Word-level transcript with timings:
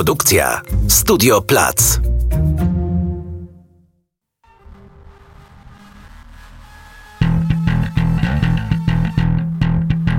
Produkcja 0.00 0.62
Studio 0.88 1.42
Plac. 1.42 2.00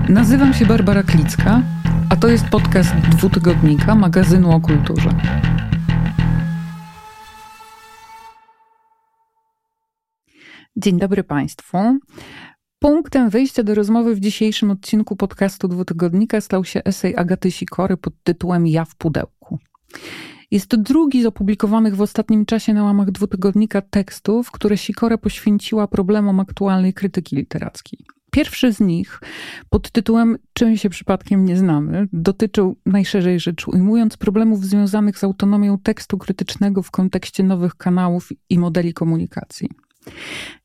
Nazywam 0.10 0.54
się 0.54 0.66
Barbara 0.66 1.04
Klicka, 1.04 1.62
a 2.10 2.16
to 2.16 2.28
jest 2.28 2.46
podcast 2.46 2.96
dwutygodnika 2.96 3.96
magazynu 3.96 4.52
o 4.52 4.62
kulturze. 4.62 5.10
Dzień 10.76 11.00
dobry 11.00 11.24
Państwu. 11.24 11.78
Punktem 12.80 13.30
wyjścia 13.30 13.64
do 13.64 13.76
rozmowy 13.76 14.16
w 14.16 14.20
dzisiejszym 14.20 14.72
odcinku 14.72 15.16
podcastu 15.16 15.68
dwutygodnika 15.68 16.42
stał 16.42 16.66
się 16.66 16.84
esej 16.84 17.18
Agaty 17.18 17.52
Sikory 17.52 17.98
pod 17.98 18.14
tytułem 18.24 18.68
Ja 18.68 18.86
w 18.86 18.96
pudełku. 18.96 19.41
Jest 20.52 20.68
to 20.68 20.78
drugi 20.78 21.24
z 21.24 21.26
opublikowanych 21.26 21.96
w 21.96 22.02
ostatnim 22.02 22.46
czasie 22.46 22.74
na 22.74 22.84
łamach 22.84 23.12
dwutygodnika 23.12 23.82
tekstów, 23.82 24.52
które 24.52 24.78
Sikora 24.78 25.18
poświęciła 25.18 25.88
problemom 25.88 26.40
aktualnej 26.40 26.94
krytyki 26.94 27.36
literackiej. 27.36 28.06
Pierwszy 28.32 28.74
z 28.74 28.80
nich, 28.80 29.20
pod 29.70 29.92
tytułem 29.92 30.38
Czym 30.54 30.78
się 30.78 30.90
przypadkiem 30.90 31.46
nie 31.46 31.58
znamy, 31.58 32.08
dotyczył 32.14 32.78
najszerzej 32.86 33.40
rzecz 33.40 33.68
ujmując 33.68 34.18
problemów 34.18 34.66
związanych 34.66 35.18
z 35.18 35.24
autonomią 35.24 35.78
tekstu 35.78 36.18
krytycznego 36.18 36.84
w 36.84 36.92
kontekście 36.92 37.44
nowych 37.44 37.76
kanałów 37.76 38.30
i 38.50 38.60
modeli 38.60 38.94
komunikacji. 38.94 39.70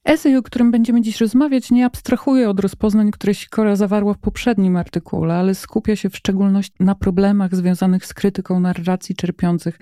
Esej, 0.05 0.37
o 0.37 0.43
którym 0.43 0.71
będziemy 0.71 1.03
dziś 1.03 1.21
rozmawiać, 1.21 1.71
nie 1.71 1.87
abstrahuje 1.87 2.51
od 2.51 2.61
rozpoznań, 2.61 3.11
które 3.11 3.35
Sikora 3.35 3.77
zawarła 3.77 4.15
w 4.15 4.19
poprzednim 4.19 4.77
artykule, 4.77 5.35
ale 5.35 5.55
skupia 5.55 5.97
się 5.97 6.11
w 6.11 6.17
szczególności 6.17 6.75
na 6.81 6.95
problemach 6.95 7.57
związanych 7.57 8.07
z 8.07 8.15
krytyką 8.15 8.61
narracji 8.61 9.15
czerpiących 9.15 9.79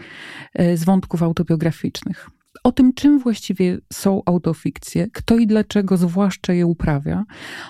e, 0.55 0.77
z 0.77 0.85
wątków 0.85 1.23
autobiograficznych. 1.23 2.31
O 2.65 2.73
tym, 2.73 2.95
czym 2.95 3.19
właściwie 3.19 3.79
są 3.93 4.23
autofikcje, 4.27 5.07
kto 5.13 5.37
i 5.37 5.47
dlaczego 5.47 5.97
zwłaszcza 5.97 6.53
je 6.53 6.67
uprawia, 6.67 7.25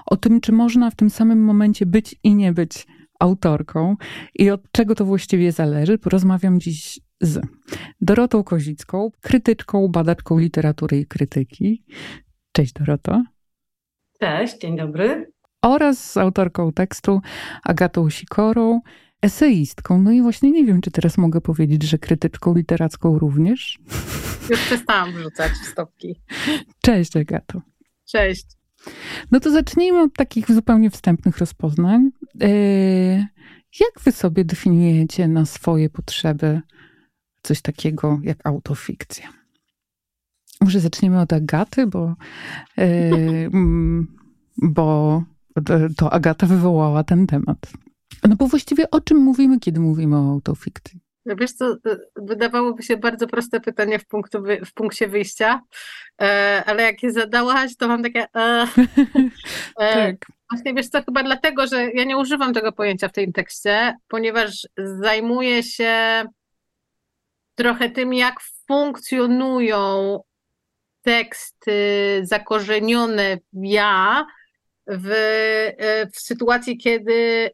o 0.07 0.17
tym, 0.17 0.41
czy 0.41 0.53
można 0.53 0.91
w 0.91 0.95
tym 0.95 1.11
samym 1.11 1.45
momencie 1.45 1.87
być 1.87 2.17
i 2.23 2.35
nie 2.35 2.53
być 2.53 2.87
autorką 3.25 3.97
i 4.35 4.51
od 4.51 4.73
czego 4.73 4.95
to 4.95 5.05
właściwie 5.05 5.53
zależy, 5.53 5.99
porozmawiam 5.99 6.61
dziś 6.61 7.01
z 7.21 7.41
Dorotą 8.01 8.45
Kozicką, 8.45 9.11
krytyczką, 9.21 9.89
badaczką 9.89 10.39
literatury 10.39 10.99
i 10.99 11.07
krytyki. 11.07 11.85
Cześć 12.53 12.73
Doroto. 12.73 13.23
Cześć, 14.21 14.59
dzień 14.59 14.77
dobry. 14.77 15.33
Oraz 15.63 16.13
z 16.13 16.17
autorką 16.17 16.73
tekstu 16.73 17.21
Agatą 17.65 18.11
Sikorą, 18.11 18.81
eseistką. 19.23 20.03
No 20.03 20.13
i 20.13 20.23
właśnie 20.23 20.51
nie 20.51 20.65
wiem, 20.65 20.81
czy 20.81 20.91
teraz 20.91 21.19
mogę 21.19 21.41
powiedzieć, 21.41 21.83
że 21.83 21.99
krytyczką 21.99 22.55
literacką 22.55 23.19
również. 23.19 23.79
Już 24.51 24.61
przestałam 24.61 25.13
wrzucać 25.13 25.53
stopki. 25.73 26.21
Cześć 26.83 27.17
Agato. 27.17 27.61
Cześć. 28.07 28.47
No 29.31 29.41
to 29.41 29.51
zacznijmy 29.51 30.03
od 30.03 30.15
takich 30.15 30.53
zupełnie 30.53 30.91
wstępnych 30.91 31.39
rozpoznań. 31.39 32.11
E, 32.43 32.49
jak 33.81 34.01
wy 34.05 34.13
sobie 34.13 34.45
definiujecie 34.45 35.29
na 35.29 35.47
swoje 35.47 35.91
potrzeby 35.91 36.61
coś 37.43 37.63
takiego 37.63 38.21
jak 38.23 38.47
autofikcja? 38.47 39.29
Może 40.61 40.81
zaczniemy 40.81 41.21
od 41.21 41.33
Agaty, 41.33 41.87
bo, 41.87 42.15
e, 42.79 43.11
bo 44.77 45.23
to 45.97 46.13
Agata 46.13 46.47
wywołała 46.47 47.05
ten 47.05 47.27
temat. 47.27 47.73
No 48.29 48.37
bo 48.37 48.47
właściwie 48.47 48.91
o 48.91 49.01
czym 49.01 49.19
mówimy, 49.19 49.61
kiedy 49.61 49.81
mówimy 49.81 50.17
o 50.17 50.31
autofikcji? 50.31 51.04
No 51.27 51.37
wiesz 51.37 51.53
co, 51.53 51.77
wydawałoby 52.17 52.83
się 52.83 52.97
bardzo 52.97 53.27
proste 53.27 53.61
pytanie 53.61 53.99
w, 53.99 54.07
punktu 54.07 54.43
w 54.67 54.73
punkcie 54.73 55.09
wyjścia, 55.09 55.61
e, 56.23 56.63
ale 56.67 56.83
jak 56.83 57.03
je 57.03 57.13
zadałaś, 57.13 57.77
to 57.77 57.89
mam 57.89 58.03
takie... 58.03 58.27
E, 58.37 58.67
e, 59.81 59.95
tak. 59.95 60.17
Właśnie 60.51 60.75
wiesz 60.75 60.89
co, 60.89 61.03
chyba 61.03 61.23
dlatego, 61.23 61.67
że 61.67 61.91
ja 61.91 62.05
nie 62.05 62.19
używam 62.19 62.55
tego 62.55 62.73
pojęcia 62.73 63.09
w 63.09 63.13
tym 63.13 63.33
tekście, 63.33 63.97
ponieważ 64.09 64.69
zajmuję 64.77 65.63
się 65.63 66.25
trochę 67.55 67.91
tym, 67.91 68.15
jak 68.15 68.35
funkcjonują 68.69 70.21
teksty 71.03 72.21
zakorzenione 72.23 73.37
w 73.37 73.65
ja 73.65 74.27
w, 74.87 75.09
w 76.15 76.21
sytuacji, 76.21 76.79
kiedy 76.79 77.51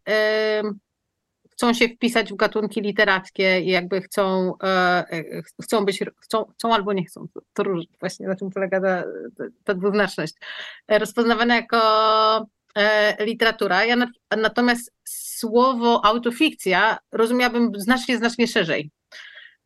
chcą 1.60 1.75
się 1.75 1.88
wpisać 1.88 2.32
w 2.32 2.37
gatunki 2.37 2.81
literackie 2.81 3.60
i 3.60 3.66
jakby 3.66 4.00
chcą, 4.00 4.53
e, 4.62 5.43
chcą 5.62 5.84
być, 5.84 6.04
chcą, 6.21 6.44
chcą 6.44 6.75
albo 6.75 6.93
nie 6.93 7.04
chcą. 7.04 7.28
To, 7.34 7.41
to 7.54 7.62
różnie, 7.62 7.97
właśnie 8.00 8.28
na 8.28 8.34
tym 8.34 8.50
polega 8.50 8.81
ta, 8.81 9.04
ta 9.65 9.75
dwuznaczność. 9.75 10.34
Rozpoznawane 10.88 11.56
jako 11.56 12.47
literatura. 13.21 13.84
Ja 13.84 13.97
natomiast 14.37 14.93
słowo 15.04 16.04
autofikcja 16.04 16.98
rozumiałabym 17.12 17.72
znacznie, 17.75 18.19
znacznie 18.19 18.47
szerzej. 18.47 18.91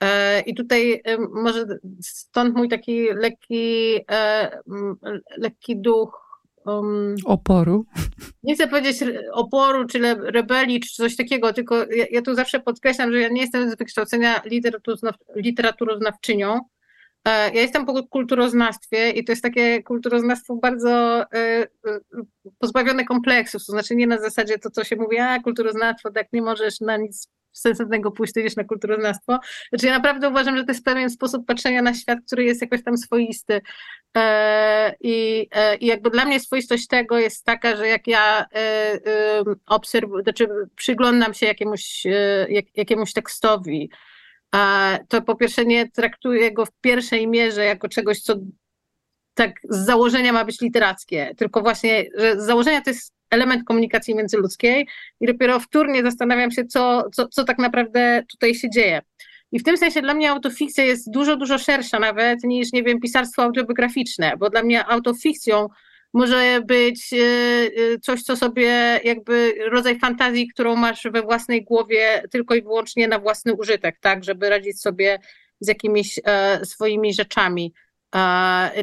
E, 0.00 0.40
I 0.40 0.54
tutaj 0.54 1.02
może 1.32 1.66
stąd 2.00 2.56
mój 2.56 2.68
taki 2.68 3.06
lekki, 3.12 3.96
e, 4.10 4.50
lekki 5.36 5.76
duch. 5.76 6.23
Um, 6.66 7.14
oporu. 7.24 7.86
Nie 8.42 8.54
chcę 8.54 8.68
powiedzieć 8.68 9.04
oporu, 9.32 9.86
czy 9.86 9.98
rebelii, 10.20 10.80
czy 10.80 10.94
coś 10.94 11.16
takiego, 11.16 11.52
tylko 11.52 11.76
ja, 11.76 12.04
ja 12.10 12.22
tu 12.22 12.34
zawsze 12.34 12.60
podkreślam, 12.60 13.12
że 13.12 13.20
ja 13.20 13.28
nie 13.28 13.40
jestem 13.40 13.70
z 13.70 13.76
wykształcenia 13.76 14.42
literaturoznawczynią. 15.34 16.60
E, 17.24 17.54
ja 17.54 17.60
jestem 17.60 17.86
po 17.86 18.06
kulturoznawstwie 18.06 19.10
i 19.10 19.24
to 19.24 19.32
jest 19.32 19.42
takie 19.42 19.82
kulturoznawstwo 19.82 20.56
bardzo 20.56 21.24
pozbawione 22.58 23.04
kompleksów, 23.04 23.66
to 23.66 23.72
znaczy 23.72 23.96
nie 23.96 24.06
na 24.06 24.18
zasadzie 24.18 24.58
to, 24.58 24.70
co 24.70 24.84
się 24.84 24.96
mówi, 24.96 25.18
a 25.18 25.40
kulturoznawstwo, 25.40 26.10
tak 26.10 26.32
nie 26.32 26.42
możesz 26.42 26.80
na 26.80 26.96
nic 26.96 27.28
sensownego 27.58 28.10
pójść 28.10 28.34
niż 28.34 28.56
na 28.56 28.64
kulturoznawstwo. 28.64 29.38
Znaczy 29.68 29.86
ja 29.86 29.92
naprawdę 29.92 30.28
uważam, 30.28 30.56
że 30.56 30.64
to 30.64 30.70
jest 30.72 30.84
pewien 30.84 31.10
sposób 31.10 31.46
patrzenia 31.46 31.82
na 31.82 31.94
świat, 31.94 32.18
który 32.26 32.44
jest 32.44 32.60
jakoś 32.60 32.84
tam 32.84 32.98
swoisty. 32.98 33.60
E, 34.16 34.94
I, 35.00 35.48
e, 35.50 35.76
I 35.76 35.86
jakby 35.86 36.10
dla 36.10 36.24
mnie 36.24 36.40
swoistość 36.40 36.86
tego 36.86 37.18
jest 37.18 37.44
taka, 37.44 37.76
że 37.76 37.88
jak 37.88 38.06
ja 38.06 38.46
e, 38.54 39.42
obserwuję, 39.66 40.22
znaczy 40.22 40.48
przyglądam 40.76 41.34
się 41.34 41.46
jakiemuś, 41.46 42.04
jak, 42.48 42.64
jakiemuś 42.76 43.12
tekstowi, 43.12 43.90
to 45.08 45.22
po 45.22 45.34
pierwsze 45.34 45.64
nie 45.64 45.90
traktuję 45.90 46.52
go 46.52 46.66
w 46.66 46.72
pierwszej 46.80 47.28
mierze 47.28 47.64
jako 47.64 47.88
czegoś, 47.88 48.20
co 48.20 48.34
tak 49.34 49.52
z 49.68 49.86
założenia 49.86 50.32
ma 50.32 50.44
być 50.44 50.60
literackie, 50.60 51.34
tylko 51.36 51.60
właśnie, 51.60 52.04
że 52.16 52.40
z 52.40 52.46
założenia 52.46 52.80
to 52.80 52.90
jest 52.90 53.12
element 53.34 53.64
komunikacji 53.64 54.14
międzyludzkiej 54.14 54.86
i 55.20 55.26
dopiero 55.26 55.60
wtórnie 55.60 56.02
zastanawiam 56.02 56.50
się, 56.50 56.64
co, 56.64 57.04
co, 57.12 57.28
co 57.28 57.44
tak 57.44 57.58
naprawdę 57.58 58.22
tutaj 58.30 58.54
się 58.54 58.70
dzieje. 58.70 59.00
I 59.52 59.58
w 59.58 59.64
tym 59.64 59.76
sensie 59.76 60.02
dla 60.02 60.14
mnie 60.14 60.30
autofikcja 60.30 60.84
jest 60.84 61.10
dużo, 61.10 61.36
dużo 61.36 61.58
szersza 61.58 61.98
nawet 61.98 62.44
niż, 62.44 62.72
nie 62.72 62.82
wiem, 62.82 63.00
pisarstwo 63.00 63.42
autobiograficzne, 63.42 64.32
bo 64.38 64.50
dla 64.50 64.62
mnie 64.62 64.86
autofikcją 64.86 65.68
może 66.14 66.60
być 66.66 67.12
e, 67.12 67.16
e, 67.16 67.98
coś, 67.98 68.22
co 68.22 68.36
sobie 68.36 69.00
jakby 69.04 69.54
rodzaj 69.70 69.98
fantazji, 69.98 70.48
którą 70.48 70.76
masz 70.76 71.06
we 71.12 71.22
własnej 71.22 71.64
głowie 71.64 72.22
tylko 72.30 72.54
i 72.54 72.62
wyłącznie 72.62 73.08
na 73.08 73.18
własny 73.18 73.54
użytek, 73.54 73.96
tak, 74.00 74.24
żeby 74.24 74.50
radzić 74.50 74.80
sobie 74.80 75.18
z 75.60 75.68
jakimiś 75.68 76.20
e, 76.24 76.66
swoimi 76.66 77.14
rzeczami. 77.14 77.72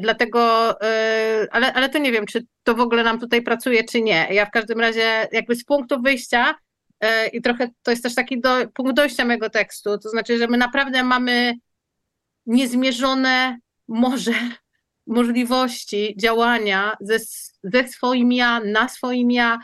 Dlatego, 0.01 0.71
y, 0.71 1.51
ale, 1.51 1.73
ale 1.73 1.89
to 1.89 1.97
nie 1.97 2.11
wiem, 2.11 2.25
czy 2.25 2.45
to 2.63 2.75
w 2.75 2.79
ogóle 2.79 3.03
nam 3.03 3.19
tutaj 3.19 3.41
pracuje, 3.41 3.83
czy 3.83 4.01
nie. 4.01 4.27
Ja 4.31 4.45
w 4.45 4.51
każdym 4.51 4.79
razie, 4.79 5.27
jakby 5.31 5.55
z 5.55 5.65
punktu 5.65 6.01
wyjścia, 6.01 6.55
y, 7.03 7.07
i 7.33 7.41
trochę 7.41 7.69
to 7.83 7.91
jest 7.91 8.03
też 8.03 8.15
taki 8.15 8.41
do, 8.41 8.55
punkt 8.73 8.95
dojścia 8.95 9.25
mojego 9.25 9.49
tekstu, 9.49 9.97
to 9.97 10.09
znaczy, 10.09 10.37
że 10.37 10.47
my 10.47 10.57
naprawdę 10.57 11.03
mamy 11.03 11.53
niezmierzone 12.45 13.57
morze 13.87 14.33
możliwości 15.07 16.15
działania 16.17 16.97
ze, 16.99 17.17
ze 17.63 17.87
swoim 17.87 18.31
ja, 18.31 18.59
na 18.59 18.89
swoim 18.89 19.31
ja, 19.31 19.59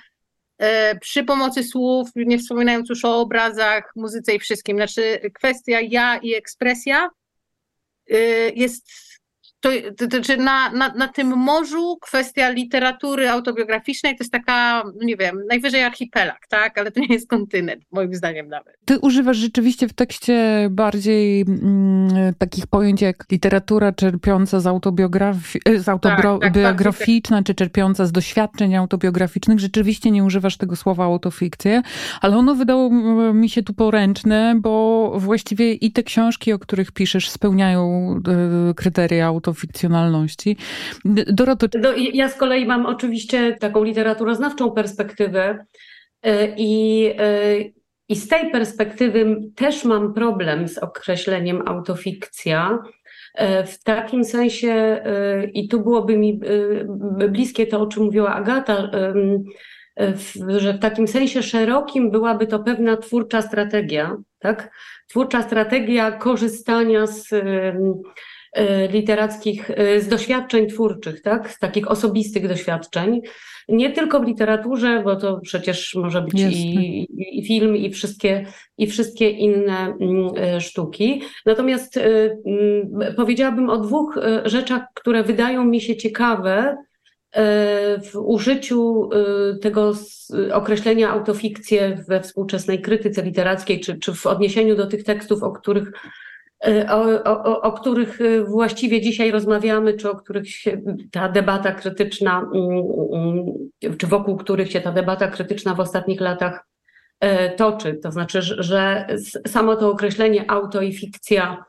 y, 0.63 0.65
przy 0.99 1.23
pomocy 1.23 1.63
słów, 1.63 2.09
nie 2.15 2.39
wspominając 2.39 2.89
już 2.89 3.05
o 3.05 3.19
obrazach, 3.19 3.91
muzyce 3.95 4.35
i 4.35 4.39
wszystkim. 4.39 4.77
Znaczy, 4.77 5.31
kwestia 5.33 5.79
ja 5.81 6.17
i 6.17 6.33
ekspresja 6.33 7.09
jest 8.55 9.16
to, 9.59 9.69
to, 9.97 10.07
to, 10.07 10.37
na, 10.37 10.71
na, 10.71 10.93
na 10.93 11.07
tym 11.07 11.27
morzu 11.27 11.97
kwestia 12.01 12.49
literatury 12.49 13.29
autobiograficznej 13.29 14.15
to 14.15 14.23
jest 14.23 14.31
taka, 14.31 14.83
nie 15.01 15.17
wiem, 15.17 15.41
najwyżej 15.49 15.83
archipelag, 15.83 16.47
tak? 16.49 16.77
Ale 16.77 16.91
to 16.91 16.99
nie 16.99 17.07
jest 17.09 17.29
kontynent, 17.29 17.83
moim 17.91 18.15
zdaniem 18.15 18.49
nawet. 18.49 18.75
Ty 18.85 18.99
używasz 18.99 19.37
rzeczywiście 19.37 19.87
w 19.87 19.93
tekście 19.93 20.67
bardziej 20.71 21.41
mm, 21.41 22.33
takich 22.37 22.67
pojęć 22.67 23.01
jak 23.01 23.25
literatura 23.31 23.91
czerpiąca 23.91 24.59
z, 24.59 24.67
autobiografi 24.67 25.59
z 25.77 25.85
tak, 25.85 26.25
autobiograficzna, 26.25 27.37
tak, 27.37 27.45
czy 27.45 27.55
czerpiąca 27.55 28.05
z 28.05 28.11
doświadczeń 28.11 28.75
autobiograficznych. 28.75 29.59
Rzeczywiście 29.59 30.11
nie 30.11 30.23
używasz 30.23 30.57
tego 30.57 30.75
słowa 30.75 31.05
autofikcje, 31.05 31.81
ale 32.21 32.37
ono 32.37 32.55
wydało 32.55 32.89
mi 33.33 33.49
się 33.49 33.63
tu 33.63 33.73
poręczne, 33.73 34.55
bo 34.61 35.13
właściwie 35.19 35.73
i 35.73 35.91
te 35.91 36.03
książki, 36.03 36.53
o 36.53 36.59
których 36.59 36.91
piszesz, 36.91 37.29
spełniają 37.29 38.15
e, 38.69 38.73
kryteria 38.73 39.31
autofikcjonalności. 39.47 40.57
Doroto... 41.05 41.67
No, 41.81 41.89
ja 42.13 42.29
z 42.29 42.35
kolei 42.35 42.65
mam 42.65 42.85
oczywiście 42.85 43.57
taką 43.59 43.83
literaturoznawczą 43.83 44.71
perspektywę 44.71 45.65
e, 46.21 46.55
i, 46.57 47.05
e, 47.17 47.55
i 48.09 48.15
z 48.15 48.27
tej 48.27 48.51
perspektywy 48.51 49.35
też 49.55 49.85
mam 49.85 50.13
problem 50.13 50.67
z 50.67 50.77
określeniem 50.77 51.67
autofikcja. 51.67 52.79
W 53.67 53.83
takim 53.83 54.23
sensie, 54.23 55.01
i 55.53 55.67
tu 55.67 55.81
byłoby 55.81 56.17
mi 56.17 56.39
bliskie 57.29 57.67
to, 57.67 57.81
o 57.81 57.87
czym 57.87 58.03
mówiła 58.03 58.33
Agata, 58.35 58.91
że 60.57 60.73
w 60.73 60.79
takim 60.79 61.07
sensie 61.07 61.43
szerokim 61.43 62.11
byłaby 62.11 62.47
to 62.47 62.59
pewna 62.59 62.97
twórcza 62.97 63.41
strategia, 63.41 64.17
tak? 64.39 64.71
Twórcza 65.07 65.41
strategia 65.41 66.11
korzystania 66.11 67.07
z 67.07 67.33
e, 67.33 67.77
literackich, 68.91 69.71
e, 69.71 70.01
z 70.01 70.07
doświadczeń 70.07 70.67
twórczych, 70.67 71.21
tak? 71.21 71.51
Z 71.51 71.59
takich 71.59 71.91
osobistych 71.91 72.47
doświadczeń. 72.47 73.21
Nie 73.69 73.91
tylko 73.91 74.19
w 74.19 74.27
literaturze, 74.27 75.01
bo 75.03 75.15
to 75.15 75.39
przecież 75.43 75.95
może 75.95 76.21
być 76.21 76.41
i, 76.41 77.07
i, 77.39 77.45
film, 77.45 77.75
i 77.75 77.89
wszystkie, 77.89 78.45
i 78.77 78.87
wszystkie 78.87 79.29
inne 79.29 79.95
mm, 80.01 80.31
e, 80.37 80.61
sztuki. 80.61 81.21
Natomiast 81.45 81.97
mm, 81.97 83.15
powiedziałabym 83.15 83.69
o 83.69 83.77
dwóch 83.77 84.19
rzeczach, 84.45 84.81
które 84.93 85.23
wydają 85.23 85.65
mi 85.65 85.81
się 85.81 85.95
ciekawe, 85.95 86.77
E, 87.37 87.99
w 88.01 88.15
użyciu 88.15 89.09
e, 89.11 89.57
tego 89.57 89.93
określenia 90.53 91.09
autofikcje 91.09 92.03
we 92.07 92.21
współczesnej 92.21 92.81
krytyce 92.81 93.21
literackiej, 93.21 93.79
czy, 93.79 93.97
czy 93.99 94.13
w 94.13 94.25
odniesieniu 94.25 94.75
do 94.75 94.87
tych 94.87 95.03
tekstów, 95.03 95.43
o 95.43 95.51
których, 95.51 95.87
e, 95.87 95.91
o, 96.89 97.23
o, 97.23 97.61
o 97.61 97.71
których 97.71 98.19
właściwie 98.47 99.01
dzisiaj 99.01 99.31
rozmawiamy, 99.31 99.93
czy 99.93 100.11
o 100.11 100.15
których 100.15 100.49
się 100.49 100.81
ta 101.11 101.29
debata 101.29 101.71
krytyczna, 101.71 102.49
mm, 102.53 102.83
mm, 103.13 103.97
czy 103.97 104.07
wokół 104.07 104.37
których 104.37 104.71
się 104.71 104.81
ta 104.81 104.91
debata 104.91 105.27
krytyczna 105.27 105.75
w 105.75 105.79
ostatnich 105.79 106.21
latach 106.21 106.67
toczy. 107.57 107.99
To 108.03 108.11
znaczy, 108.11 108.41
że 108.41 109.07
samo 109.47 109.75
to 109.75 109.91
określenie 109.91 110.51
auto 110.51 110.81
i 110.81 110.93
fikcja 110.93 111.63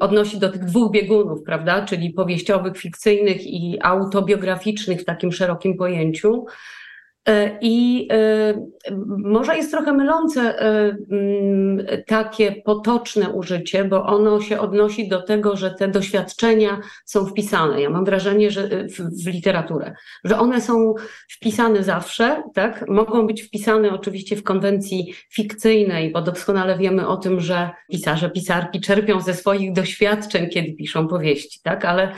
odnosi 0.00 0.38
do 0.38 0.48
tych 0.48 0.64
dwóch 0.64 0.92
biegunów, 0.92 1.42
prawda, 1.42 1.84
czyli 1.84 2.10
powieściowych, 2.10 2.78
fikcyjnych 2.78 3.46
i 3.46 3.78
autobiograficznych 3.82 5.00
w 5.00 5.04
takim 5.04 5.32
szerokim 5.32 5.76
pojęciu. 5.76 6.44
E, 7.28 7.58
I 7.60 8.08
e, 8.12 8.68
może 9.18 9.56
jest 9.56 9.70
trochę 9.70 9.92
mylące 9.92 10.40
e, 10.40 10.96
mm, 11.10 11.86
takie 12.06 12.52
potoczne 12.52 13.30
użycie, 13.30 13.84
bo 13.84 14.06
ono 14.06 14.40
się 14.40 14.60
odnosi 14.60 15.08
do 15.08 15.22
tego, 15.22 15.56
że 15.56 15.70
te 15.70 15.88
doświadczenia 15.88 16.80
są 17.04 17.26
wpisane. 17.26 17.82
Ja 17.82 17.90
mam 17.90 18.04
wrażenie, 18.04 18.50
że 18.50 18.68
w, 18.68 19.24
w 19.24 19.26
literaturę, 19.26 19.94
że 20.24 20.38
one 20.38 20.60
są 20.60 20.94
wpisane 21.30 21.84
zawsze, 21.84 22.42
tak? 22.54 22.88
Mogą 22.88 23.26
być 23.26 23.42
wpisane 23.42 23.92
oczywiście 23.92 24.36
w 24.36 24.42
konwencji 24.42 25.14
fikcyjnej, 25.30 26.12
bo 26.12 26.22
doskonale 26.22 26.78
wiemy 26.78 27.08
o 27.08 27.16
tym, 27.16 27.40
że 27.40 27.70
pisarze, 27.90 28.30
pisarki 28.30 28.80
czerpią 28.80 29.20
ze 29.20 29.34
swoich 29.34 29.72
doświadczeń, 29.72 30.48
kiedy 30.48 30.72
piszą 30.72 31.08
powieści, 31.08 31.60
tak? 31.62 31.84
Ale 31.84 32.12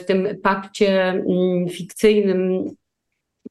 w 0.00 0.04
tym 0.04 0.28
pakcie 0.42 1.08
mm, 1.08 1.68
fikcyjnym 1.68 2.70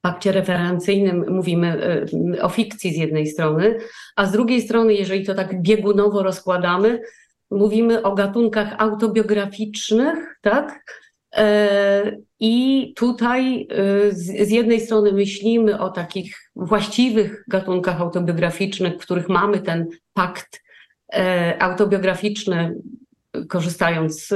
pakcie 0.02 0.32
referencyjnym 0.32 1.26
mówimy 1.30 1.98
y, 2.34 2.42
o 2.42 2.50
fikcji 2.50 2.94
z 2.94 2.98
jednej 2.98 3.28
strony, 3.28 3.78
a 4.16 4.26
z 4.26 4.32
drugiej 4.32 4.62
strony, 4.62 4.94
jeżeli 4.94 5.26
to 5.26 5.36
tak 5.36 5.62
biegunowo 5.62 6.24
rozkładamy, 6.24 7.02
mówimy 7.52 8.04
o 8.04 8.16
gatunkach 8.16 8.76
autobiograficznych, 8.78 10.38
tak? 10.42 10.84
E, 11.36 12.18
I 12.40 12.94
tutaj 12.96 13.68
y, 13.72 14.12
z 14.14 14.50
jednej 14.52 14.82
strony 14.82 15.14
myślimy 15.14 15.80
o 15.80 15.90
takich 15.90 16.52
właściwych 16.56 17.44
gatunkach 17.48 18.02
autobiograficznych, 18.02 18.94
w 18.94 18.98
których 18.98 19.30
mamy 19.30 19.60
ten 19.60 19.88
pakt 20.14 20.64
e, 21.14 21.56
autobiograficzny, 21.62 22.76
korzystając 23.50 24.28
z, 24.28 24.30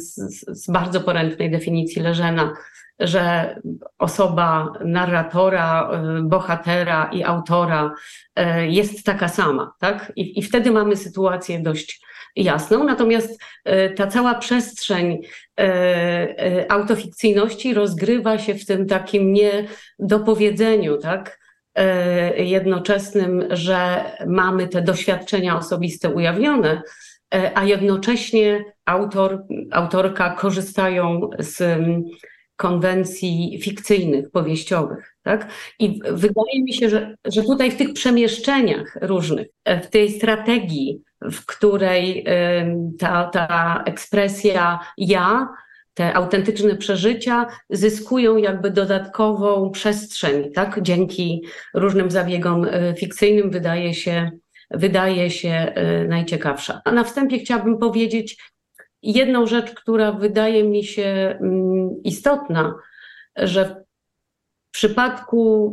z, 0.00 0.14
z 0.48 0.70
bardzo 0.70 1.00
poręcznej 1.00 1.50
definicji 1.50 2.02
Leżena, 2.02 2.54
że 2.98 3.56
osoba 3.98 4.72
narratora, 4.84 5.90
y, 6.18 6.22
bohatera 6.22 7.10
i 7.12 7.24
autora 7.24 7.94
y, 8.38 8.42
jest 8.66 9.04
taka 9.04 9.28
sama, 9.28 9.72
tak? 9.78 10.12
I, 10.16 10.38
i 10.38 10.42
wtedy 10.42 10.70
mamy 10.70 10.96
sytuację 10.96 11.60
dość 11.60 12.00
jasną. 12.36 12.84
Natomiast 12.84 13.42
y, 13.68 13.94
ta 13.96 14.06
cała 14.06 14.34
przestrzeń 14.34 15.22
autofikcyjności 16.68 17.74
rozgrywa 17.74 18.38
się 18.38 18.54
w 18.54 18.66
tym 18.66 18.86
takim 18.86 19.32
niedopowiedzeniu, 19.32 20.98
tak? 20.98 21.42
jednoczesnym, 22.36 23.44
że 23.50 24.04
mamy 24.26 24.68
te 24.68 24.82
doświadczenia 24.82 25.58
osobiste 25.58 26.10
ujawnione, 26.10 26.82
a 27.54 27.64
jednocześnie 27.64 28.64
autor, 28.84 29.42
autorka 29.70 30.30
korzystają 30.30 31.30
z 31.38 31.80
konwencji 32.56 33.58
fikcyjnych, 33.62 34.30
powieściowych. 34.30 35.16
Tak? 35.22 35.48
I 35.78 36.00
wydaje 36.10 36.62
mi 36.62 36.72
się, 36.72 36.88
że, 36.88 37.16
że 37.24 37.42
tutaj 37.42 37.70
w 37.70 37.76
tych 37.76 37.92
przemieszczeniach 37.92 38.98
różnych, 39.00 39.46
w 39.82 39.86
tej 39.86 40.10
strategii, 40.10 41.02
w 41.20 41.46
której 41.46 42.24
ta, 42.98 43.24
ta 43.24 43.82
ekspresja 43.86 44.78
ja, 44.98 45.48
te 45.94 46.14
autentyczne 46.14 46.76
przeżycia 46.76 47.46
zyskują 47.70 48.36
jakby 48.36 48.70
dodatkową 48.70 49.70
przestrzeń, 49.70 50.52
tak? 50.52 50.82
Dzięki 50.82 51.42
różnym 51.74 52.10
zabiegom 52.10 52.64
y, 52.64 52.94
fikcyjnym 52.98 53.50
wydaje 53.50 53.94
się, 53.94 54.30
wydaje 54.74 55.30
się 55.30 55.74
y, 55.76 56.08
najciekawsza. 56.08 56.80
A 56.84 56.92
na 56.92 57.04
wstępie 57.04 57.38
chciałabym 57.38 57.78
powiedzieć, 57.78 58.52
jedną 59.02 59.46
rzecz, 59.46 59.74
która 59.74 60.12
wydaje 60.12 60.64
mi 60.64 60.84
się 60.84 61.38
mm, 61.40 62.02
istotna, 62.04 62.74
że 63.36 63.64
w 63.64 64.72
przypadku 64.72 65.72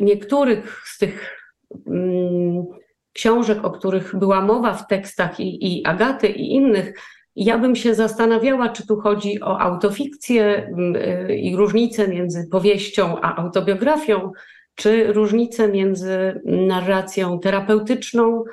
niektórych 0.00 0.82
z 0.86 0.98
tych 0.98 1.40
mm, 1.86 2.64
książek, 3.12 3.64
o 3.64 3.70
których 3.70 4.16
była 4.16 4.40
mowa 4.40 4.74
w 4.74 4.86
tekstach 4.86 5.40
i, 5.40 5.78
i 5.78 5.86
Agaty 5.86 6.28
i 6.28 6.54
innych, 6.54 6.94
ja 7.36 7.58
bym 7.58 7.76
się 7.76 7.94
zastanawiała, 7.94 8.68
czy 8.68 8.86
tu 8.86 9.00
chodzi 9.00 9.42
o 9.42 9.60
autofikcję 9.60 10.44
mm, 10.44 10.96
y, 10.96 11.36
i 11.36 11.56
różnicę 11.56 12.08
między 12.08 12.48
powieścią 12.50 13.20
a 13.20 13.36
autobiografią, 13.36 14.32
czy 14.74 15.12
różnicę 15.12 15.68
między 15.68 16.40
narracją 16.44 17.40
terapeutyczną 17.40 18.44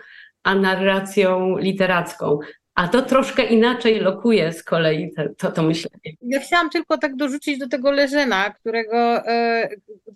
a 0.44 0.56
narracją 0.56 1.58
literacką. 1.58 2.40
A 2.76 2.88
to 2.88 3.02
troszkę 3.02 3.44
inaczej 3.44 4.00
lokuje 4.00 4.54
z 4.54 4.64
kolei 4.64 5.12
to, 5.16 5.24
to, 5.38 5.52
to 5.52 5.64
myślenie. 5.64 6.16
Ja 6.22 6.40
chciałam 6.40 6.70
tylko 6.70 6.98
tak 6.98 7.16
dorzucić 7.16 7.58
do 7.58 7.68
tego 7.68 7.92
Leżena, 7.92 8.50
którego, 8.50 9.28
e, 9.28 9.70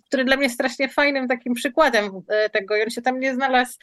który 0.06 0.24
dla 0.24 0.36
mnie 0.36 0.50
strasznie 0.50 0.88
fajnym 0.88 1.28
takim 1.28 1.54
przykładem 1.54 2.10
e, 2.28 2.50
tego. 2.50 2.76
I 2.76 2.82
on 2.82 2.90
się 2.90 3.02
tam 3.02 3.20
nie 3.20 3.34
znalazł 3.34 3.78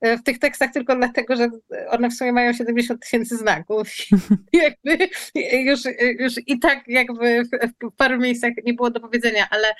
e, 0.00 0.16
w 0.16 0.22
tych 0.22 0.38
tekstach 0.38 0.72
tylko 0.72 0.96
dlatego, 0.96 1.36
że 1.36 1.48
one 1.88 2.10
w 2.10 2.14
sumie 2.14 2.32
mają 2.32 2.52
70 2.52 3.02
tysięcy 3.02 3.36
znaków. 3.36 3.88
jakby 4.52 5.08
już, 5.52 5.80
już 6.18 6.32
i 6.46 6.58
tak 6.58 6.78
jakby 6.86 7.42
w, 7.44 7.48
w 7.92 7.96
paru 7.96 8.18
miejscach 8.18 8.52
nie 8.64 8.74
było 8.74 8.90
do 8.90 9.00
powiedzenia, 9.00 9.46
ale 9.50 9.74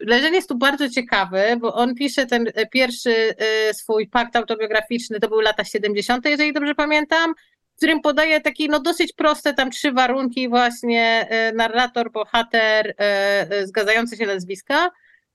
Leżen 0.00 0.34
jest 0.34 0.48
tu 0.48 0.58
bardzo 0.58 0.90
ciekawy, 0.90 1.42
bo 1.60 1.74
on 1.74 1.94
pisze 1.94 2.26
ten 2.26 2.46
pierwszy 2.72 3.34
swój 3.72 4.08
pakt 4.08 4.36
autobiograficzny, 4.36 5.20
to 5.20 5.28
były 5.28 5.42
lata 5.42 5.64
70., 5.64 6.26
jeżeli 6.26 6.52
dobrze 6.52 6.74
pamiętam, 6.74 7.34
w 7.74 7.76
którym 7.76 8.00
podaje 8.00 8.40
takie 8.40 8.68
no 8.68 8.80
dosyć 8.80 9.12
proste 9.12 9.54
tam 9.54 9.70
trzy 9.70 9.92
warunki 9.92 10.48
właśnie 10.48 11.28
narrator, 11.54 12.12
bohater, 12.12 12.94
zgadzające 13.64 14.16
się 14.16 14.26
nazwiska, 14.26 14.90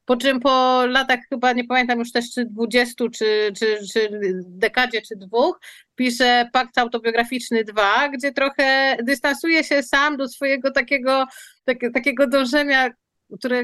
po 0.06 0.18
czym 0.18 0.40
po 0.40 0.86
latach 0.86 1.20
chyba 1.30 1.54
nie 1.54 1.64
pamiętam 1.64 2.00
już 2.00 2.12
też 2.12 2.26
czy 2.34 2.46
20 2.46 3.06
czy, 3.14 3.52
czy, 3.60 3.78
czy 3.94 4.10
dekadzie 4.46 5.02
czy 5.02 5.16
dwóch 5.16 5.60
pisze 5.96 6.50
pakt 6.54 6.78
autobiograficzny 6.78 7.64
2, 7.64 8.10
gdzie 8.10 8.32
trochę 8.32 8.98
dystansuje 9.04 9.64
się 9.64 9.84
sam 9.84 10.18
do 10.18 10.28
swojego 10.28 10.72
takiego, 10.72 11.26
tak, 11.66 11.78
takiego 11.94 12.28
dążenia 12.28 12.90
które, 13.38 13.64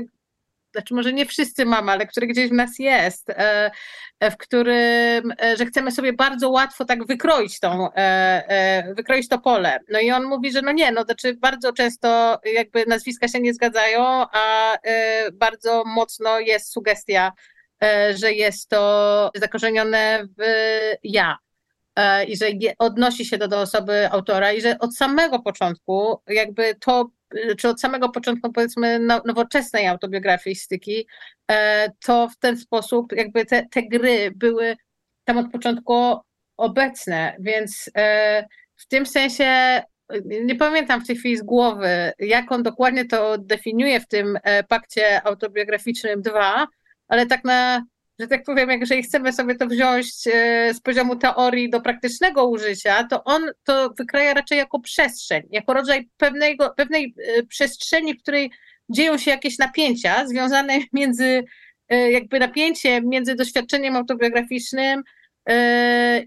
znaczy 0.71 0.93
może 0.93 1.13
nie 1.13 1.25
wszyscy 1.25 1.65
mamy, 1.65 1.91
ale 1.91 2.07
które 2.07 2.27
gdzieś 2.27 2.49
w 2.49 2.53
nas 2.53 2.79
jest, 2.79 3.29
e, 3.29 3.71
e, 4.19 4.31
w 4.31 4.37
którym, 4.37 5.33
e, 5.41 5.57
że 5.57 5.65
chcemy 5.65 5.91
sobie 5.91 6.13
bardzo 6.13 6.49
łatwo 6.49 6.85
tak 6.85 7.07
wykroić 7.07 7.59
tą, 7.59 7.89
wykroić 8.95 9.27
to 9.27 9.39
pole. 9.39 9.79
No 9.89 9.99
i 9.99 10.11
on 10.11 10.23
mówi, 10.23 10.51
że 10.51 10.61
no 10.61 10.71
nie, 10.71 10.91
no 10.91 11.03
znaczy 11.03 11.33
bardzo 11.33 11.73
często 11.73 12.39
jakby 12.53 12.85
nazwiska 12.85 13.27
się 13.27 13.39
nie 13.39 13.53
zgadzają, 13.53 14.25
a 14.33 14.77
bardzo 15.33 15.83
mocno 15.85 16.39
jest 16.39 16.71
sugestia 16.71 17.31
że 18.15 18.33
jest 18.33 18.69
to 18.69 19.31
zakorzenione 19.35 20.27
w 20.37 20.41
ja 21.03 21.37
i 22.27 22.37
że 22.37 22.45
odnosi 22.79 23.25
się 23.25 23.37
to 23.37 23.47
do 23.47 23.61
osoby 23.61 24.11
autora 24.11 24.53
i 24.53 24.61
że 24.61 24.79
od 24.79 24.95
samego 24.95 25.39
początku 25.39 26.21
jakby 26.27 26.75
to 26.75 27.09
czy 27.57 27.69
od 27.69 27.81
samego 27.81 28.09
początku 28.09 28.51
powiedzmy 28.53 28.99
nowoczesnej 29.25 29.87
autobiografistyki, 29.87 31.07
to 32.05 32.29
w 32.29 32.37
ten 32.37 32.57
sposób 32.57 33.11
jakby 33.11 33.45
te, 33.45 33.65
te 33.71 33.83
gry 33.83 34.31
były 34.35 34.77
tam 35.23 35.37
od 35.37 35.51
początku 35.51 36.17
obecne, 36.57 37.35
więc 37.39 37.91
w 38.75 38.87
tym 38.87 39.05
sensie 39.05 39.81
nie 40.25 40.55
pamiętam 40.55 41.01
w 41.01 41.07
tej 41.07 41.15
chwili 41.15 41.37
z 41.37 41.43
głowy, 41.43 42.11
jak 42.19 42.51
on 42.51 42.63
dokładnie 42.63 43.05
to 43.05 43.37
definiuje 43.37 43.99
w 43.99 44.07
tym 44.07 44.39
e, 44.43 44.63
pakcie 44.63 45.23
autobiograficznym 45.23 46.21
2, 46.21 46.67
ale 47.07 47.25
tak 47.25 47.43
na, 47.43 47.83
że 48.19 48.27
tak 48.27 48.43
powiem, 48.43 48.69
jak 48.69 48.79
jeżeli 48.79 49.03
chcemy 49.03 49.33
sobie 49.33 49.55
to 49.55 49.67
wziąć 49.67 50.07
e, 50.33 50.73
z 50.73 50.81
poziomu 50.81 51.15
teorii 51.15 51.69
do 51.69 51.81
praktycznego 51.81 52.47
użycia, 52.47 53.03
to 53.03 53.23
on 53.23 53.43
to 53.63 53.89
wykraja 53.97 54.33
raczej 54.33 54.57
jako 54.57 54.79
przestrzeń, 54.79 55.43
jako 55.51 55.73
rodzaj 55.73 56.09
pewnego, 56.17 56.73
pewnej 56.77 57.15
e, 57.37 57.43
przestrzeni, 57.43 58.13
w 58.13 58.21
której 58.21 58.51
dzieją 58.89 59.17
się 59.17 59.31
jakieś 59.31 59.57
napięcia 59.57 60.27
związane 60.27 60.79
między 60.93 61.43
jakby 61.89 62.39
napięcie 62.39 63.01
między 63.01 63.35
doświadczeniem 63.35 63.95
autobiograficznym 63.95 65.03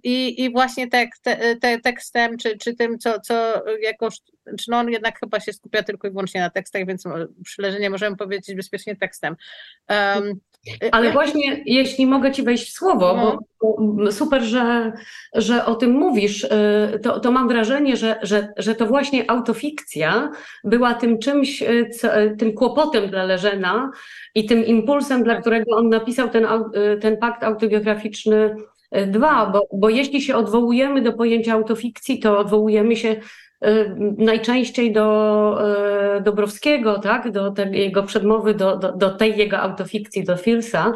i, 0.03 0.45
i 0.45 0.51
właśnie 0.53 0.89
tekst, 0.89 1.25
te, 1.61 1.81
tekstem, 1.81 2.39
czy, 2.39 2.59
czy 2.59 2.75
tym, 2.75 2.99
co, 2.99 3.21
co 3.21 3.65
jakoś, 3.83 4.17
czy 4.59 4.71
no 4.71 4.79
on 4.79 4.91
jednak 4.91 5.21
chyba 5.21 5.41
się 5.41 5.53
skupia 5.53 5.83
tylko 5.83 6.09
i 6.09 6.11
wyłącznie 6.11 6.41
na 6.41 6.51
tekstach, 6.51 6.87
więc 6.87 7.05
przyleżenie 7.45 7.91
możemy 7.91 8.17
powiedzieć 8.17 8.57
bezpiecznie 8.57 8.97
tekstem. 8.97 9.37
Um, 9.89 10.41
ale 10.93 11.12
właśnie, 11.12 11.62
jeśli 11.67 12.07
mogę 12.07 12.33
Ci 12.33 12.43
wejść 12.43 12.69
w 12.69 12.73
słowo, 12.73 13.14
no. 13.17 13.38
bo 13.62 14.12
super, 14.12 14.43
że, 14.43 14.93
że 15.35 15.64
o 15.64 15.75
tym 15.75 15.90
mówisz, 15.90 16.45
y, 16.45 16.49
to, 17.02 17.21
to 17.21 17.33
mam 17.33 17.49
wrażenie, 17.49 17.97
że, 17.97 18.19
że, 18.23 18.49
że 18.57 18.75
to 18.75 18.87
właśnie 18.87 19.31
autofikcja 19.31 20.31
była 20.64 20.95
tym 20.95 21.19
czymś, 21.19 21.62
y, 21.62 21.90
co, 22.00 22.21
y, 22.23 22.37
tym 22.37 22.52
kłopotem 22.52 23.11
dla 23.11 23.25
Leżena 23.25 23.90
i 24.35 24.47
tym 24.47 24.67
impulsem, 24.67 25.23
dla 25.23 25.40
którego 25.40 25.76
on 25.76 25.88
napisał 25.88 26.29
ten, 26.29 26.47
ten 27.00 27.17
pakt 27.17 27.45
autobiograficzny 27.45 28.57
Dwa, 29.07 29.47
bo, 29.47 29.69
bo 29.73 29.88
jeśli 29.88 30.23
się 30.23 30.37
odwołujemy 30.37 31.02
do 31.02 31.12
pojęcia 31.12 31.52
autofikcji, 31.52 32.19
to 32.19 32.38
odwołujemy 32.38 32.97
się 32.97 33.17
najczęściej 34.19 34.93
do 34.93 35.59
y, 36.19 36.21
Dobrowskiego, 36.21 36.99
tak? 36.99 37.31
do 37.31 37.55
jego 37.71 38.02
przedmowy, 38.02 38.55
do, 38.55 38.76
do, 38.76 38.93
do 38.93 39.11
tej 39.11 39.37
jego 39.37 39.59
autofikcji, 39.59 40.25
do 40.25 40.37
Filsa, 40.37 40.93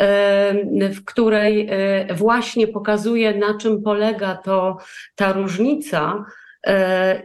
y, 0.00 0.94
w 0.94 1.04
której 1.04 1.70
właśnie 2.14 2.68
pokazuje, 2.68 3.38
na 3.38 3.58
czym 3.58 3.82
polega 3.82 4.34
to, 4.36 4.76
ta 5.14 5.32
różnica 5.32 6.24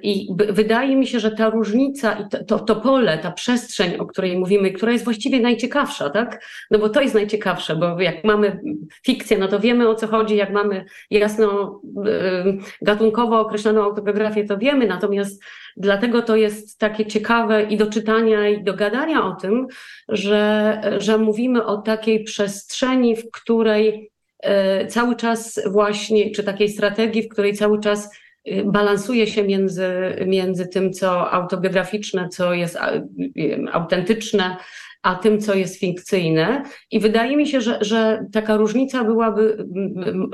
I 0.04 0.28
wydaje 0.50 0.96
mi 0.96 1.08
się, 1.08 1.20
że 1.20 1.32
ta 1.32 1.50
różnica 1.50 2.14
i 2.14 2.46
to, 2.48 2.60
to, 2.60 2.76
pole, 2.76 3.18
ta 3.18 3.32
przestrzeń, 3.32 3.96
o 3.96 4.06
której 4.06 4.38
mówimy, 4.38 4.72
która 4.72 4.92
jest 4.92 5.04
właściwie 5.04 5.40
najciekawsza, 5.40 6.10
tak? 6.10 6.46
No 6.72 6.80
bo 6.80 6.90
to 6.90 7.02
jest 7.02 7.14
najciekawsze, 7.14 7.76
bo 7.76 8.02
jak 8.02 8.24
mamy 8.24 8.60
fikcję, 9.06 9.38
no 9.38 9.48
to 9.48 9.60
wiemy 9.60 9.90
o 9.90 9.96
co 9.96 10.08
chodzi, 10.08 10.36
jak 10.36 10.52
mamy 10.52 10.86
jasno 11.10 11.82
e, 12.06 12.44
gatunkowo 12.82 13.40
określoną 13.40 13.84
autobiografię, 13.84 14.46
to 14.46 14.58
wiemy, 14.58 14.88
natomiast 14.88 15.44
dlatego 15.78 16.22
to 16.22 16.36
jest 16.36 16.80
takie 16.80 17.06
ciekawe 17.06 17.64
i 17.64 17.78
do 17.78 17.88
czytania, 17.88 18.50
i 18.50 18.64
do 18.64 18.74
gadania 18.74 19.26
o 19.26 19.36
tym, 19.36 19.68
że, 20.10 20.82
że 20.98 21.18
mówimy 21.18 21.66
o 21.66 21.78
takiej 21.78 22.24
przestrzeni, 22.24 23.16
w 23.16 23.32
której 23.32 24.12
e, 24.40 24.88
cały 24.88 25.16
czas 25.16 25.62
właśnie, 25.72 26.32
czy 26.32 26.44
takiej 26.44 26.70
strategii, 26.70 27.24
w 27.24 27.30
której 27.30 27.54
cały 27.54 27.80
czas 27.80 28.23
balansuje 28.66 29.28
się 29.28 29.44
między, 29.44 29.90
między 30.28 30.68
tym, 30.68 30.94
co 30.94 31.32
autobiograficzne, 31.32 32.30
co 32.30 32.54
jest 32.54 32.78
autentyczne, 33.72 34.58
a 35.04 35.16
tym, 35.16 35.42
co 35.42 35.54
jest 35.54 35.80
fikcyjne. 35.80 36.64
I 36.92 37.00
wydaje 37.00 37.38
mi 37.38 37.48
się, 37.48 37.62
że, 37.62 37.78
że 37.82 38.26
taka 38.34 38.58
różnica 38.58 39.04
byłaby, 39.04 39.66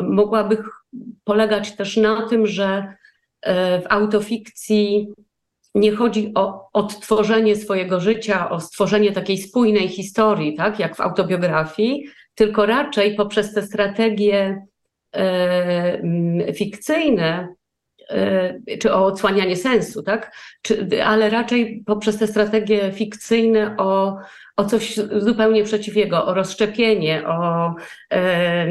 mogłaby 0.04 0.58
polegać 1.24 1.76
też 1.76 1.98
na 1.98 2.28
tym, 2.30 2.48
że 2.48 2.94
e, 3.42 3.82
w 3.82 3.86
autofikcji 3.90 5.08
nie 5.76 5.92
chodzi 5.92 6.32
o 6.36 6.70
odtworzenie 6.74 7.56
swojego 7.56 8.00
życia, 8.00 8.50
o 8.50 8.60
stworzenie 8.60 9.12
takiej 9.12 9.38
spójnej 9.38 9.88
historii, 9.88 10.56
tak, 10.56 10.80
jak 10.80 10.96
w 10.96 11.02
autobiografii, 11.02 12.06
tylko 12.36 12.66
raczej 12.66 13.16
poprzez 13.16 13.54
te 13.54 13.62
strategie 13.62 14.66
e, 15.16 16.54
fikcyjne 16.54 17.59
czy 18.80 18.94
o 18.94 19.06
odsłanianie 19.06 19.56
sensu, 19.56 20.04
tak? 20.04 20.36
Czy, 20.62 21.04
ale 21.06 21.30
raczej 21.30 21.84
poprzez 21.86 22.18
te 22.18 22.28
strategie 22.28 22.92
fikcyjne 22.92 23.76
o, 23.78 24.18
o 24.58 24.66
coś 24.66 25.00
zupełnie 25.18 25.64
przeciwnego, 25.64 26.26
o 26.26 26.34
rozszczepienie, 26.34 27.28
o 27.28 27.76
e, 28.12 28.68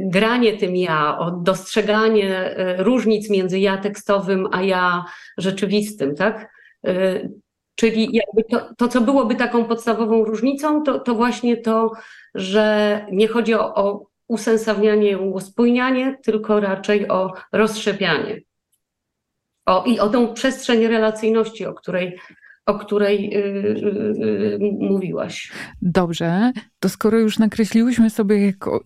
granie 0.00 0.56
tym 0.56 0.76
ja, 0.76 1.18
o 1.18 1.30
dostrzeganie 1.30 2.56
e, 2.56 2.82
różnic 2.82 3.30
między 3.30 3.58
ja 3.58 3.76
tekstowym 3.76 4.48
a 4.52 4.62
ja 4.62 5.04
rzeczywistym, 5.38 6.14
tak? 6.14 6.50
E, 6.86 7.28
czyli 7.74 8.08
jakby 8.12 8.44
to, 8.50 8.74
to, 8.78 8.88
co 8.88 9.00
byłoby 9.00 9.34
taką 9.34 9.64
podstawową 9.64 10.24
różnicą, 10.24 10.82
to, 10.82 10.98
to 10.98 11.14
właśnie 11.14 11.56
to, 11.56 11.90
że 12.34 13.06
nie 13.12 13.28
chodzi 13.28 13.54
o, 13.54 13.74
o 13.74 14.06
usensownianie, 14.28 15.18
uspójnianie, 15.18 16.18
tylko 16.22 16.60
raczej 16.60 17.08
o 17.08 17.32
rozszczepianie. 17.52 18.40
O, 19.66 19.84
I 19.84 20.00
o 20.00 20.08
tą 20.08 20.34
przestrzeń 20.34 20.86
relacyjności, 20.86 21.66
o 21.66 21.74
której, 21.74 22.18
o 22.66 22.78
której 22.78 23.30
yy, 23.30 23.74
yy, 24.18 24.58
mówiłaś. 24.80 25.52
Dobrze, 25.82 26.52
to 26.82 26.88
skoro 26.88 27.18
już 27.18 27.38
nakreśliłyśmy 27.38 28.10
sobie 28.10 28.46
jako, 28.46 28.84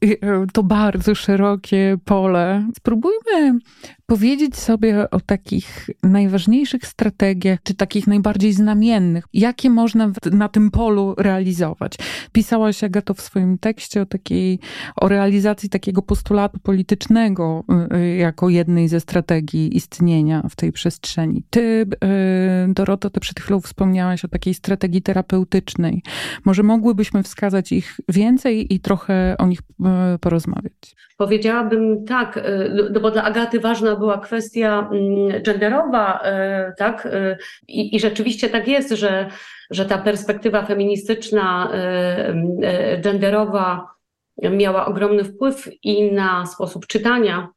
to 0.53 0.63
bardzo 0.63 1.15
szerokie 1.15 1.97
pole, 2.05 2.69
spróbujmy 2.77 3.59
powiedzieć 4.07 4.57
sobie 4.57 5.11
o 5.11 5.21
takich 5.21 5.91
najważniejszych 6.03 6.87
strategiach, 6.87 7.63
czy 7.63 7.75
takich 7.75 8.07
najbardziej 8.07 8.53
znamiennych, 8.53 9.25
jakie 9.33 9.71
można 9.71 10.13
na 10.33 10.49
tym 10.49 10.71
polu 10.71 11.15
realizować. 11.19 11.95
Pisałaś, 12.33 12.85
Agato, 12.85 13.15
w 13.15 13.21
swoim 13.21 13.59
tekście 13.59 14.03
o 14.03 14.07
takiej, 14.07 14.59
o 14.97 15.09
realizacji 15.09 15.69
takiego 15.69 16.03
postulatu 16.03 16.59
politycznego 16.61 17.65
y, 17.93 17.97
y, 17.97 18.17
jako 18.17 18.49
jednej 18.49 18.89
ze 18.89 19.01
strategii 19.01 19.77
istnienia 19.77 20.43
w 20.51 20.57
tej 20.57 20.73
przestrzeni. 20.73 21.43
Ty, 21.51 21.87
Doroto, 22.69 23.11
ty 23.11 23.21
przed 23.21 23.41
chwilą 23.41 23.61
wspomniałaś 23.61 24.25
o 24.25 24.29
takiej 24.29 24.55
strategii 24.55 25.03
terapeutycznej. 25.03 26.03
Może 26.45 26.63
mogłybyśmy 26.63 27.23
wskazać 27.23 27.73
ich 27.73 27.86
więcej 28.09 28.75
i 28.75 28.81
trochę 28.81 29.37
o 29.39 29.47
nich 29.47 29.59
porozmawiać? 30.21 30.97
Powiedziałabym 31.17 32.05
tak, 32.05 32.41
no 32.93 33.01
bo 33.01 33.11
dla 33.11 33.25
Agaty 33.25 33.61
ważna 33.61 33.97
była 33.97 34.19
kwestia 34.19 34.89
mm, 34.93 35.43
genderowa, 35.43 36.21
e, 36.23 36.73
tak? 36.79 37.07
E, 37.07 37.39
I, 37.69 37.97
i 37.97 38.01
rzeczywiście 38.01 38.49
tak 38.49 38.69
jest, 38.69 38.91
że, 38.91 39.29
że 39.71 39.87
ta 39.87 39.99
perspektywa 39.99 40.65
feministyczna, 40.65 41.71
e, 41.73 43.01
genderowa 43.01 43.89
miała 44.43 44.87
ogromny 44.87 45.25
wpływ 45.25 45.69
i 45.83 46.13
na 46.13 46.47
sposób 46.47 46.87
czytania 46.87 47.49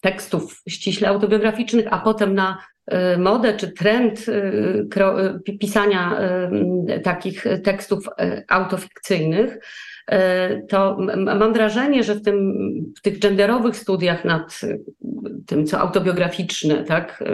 tekstów 0.00 0.62
ściśle 0.68 1.08
autobiograficznych, 1.08 1.86
a 1.90 1.98
potem 1.98 2.34
na 2.34 2.58
modę 3.18 3.54
czy 3.54 3.72
trend 3.72 4.26
pisania 5.60 6.20
takich 7.02 7.44
tekstów 7.64 8.08
autofikcyjnych. 8.48 9.58
To 10.68 10.98
mam 11.16 11.52
wrażenie, 11.52 12.02
że 12.02 12.14
w, 12.14 12.22
tym, 12.22 12.54
w 12.98 13.00
tych 13.00 13.18
genderowych 13.18 13.76
studiach 13.76 14.24
nad 14.24 14.60
tym, 15.46 15.66
co 15.66 15.78
autobiograficzne, 15.78 16.84
tak, 16.84 17.24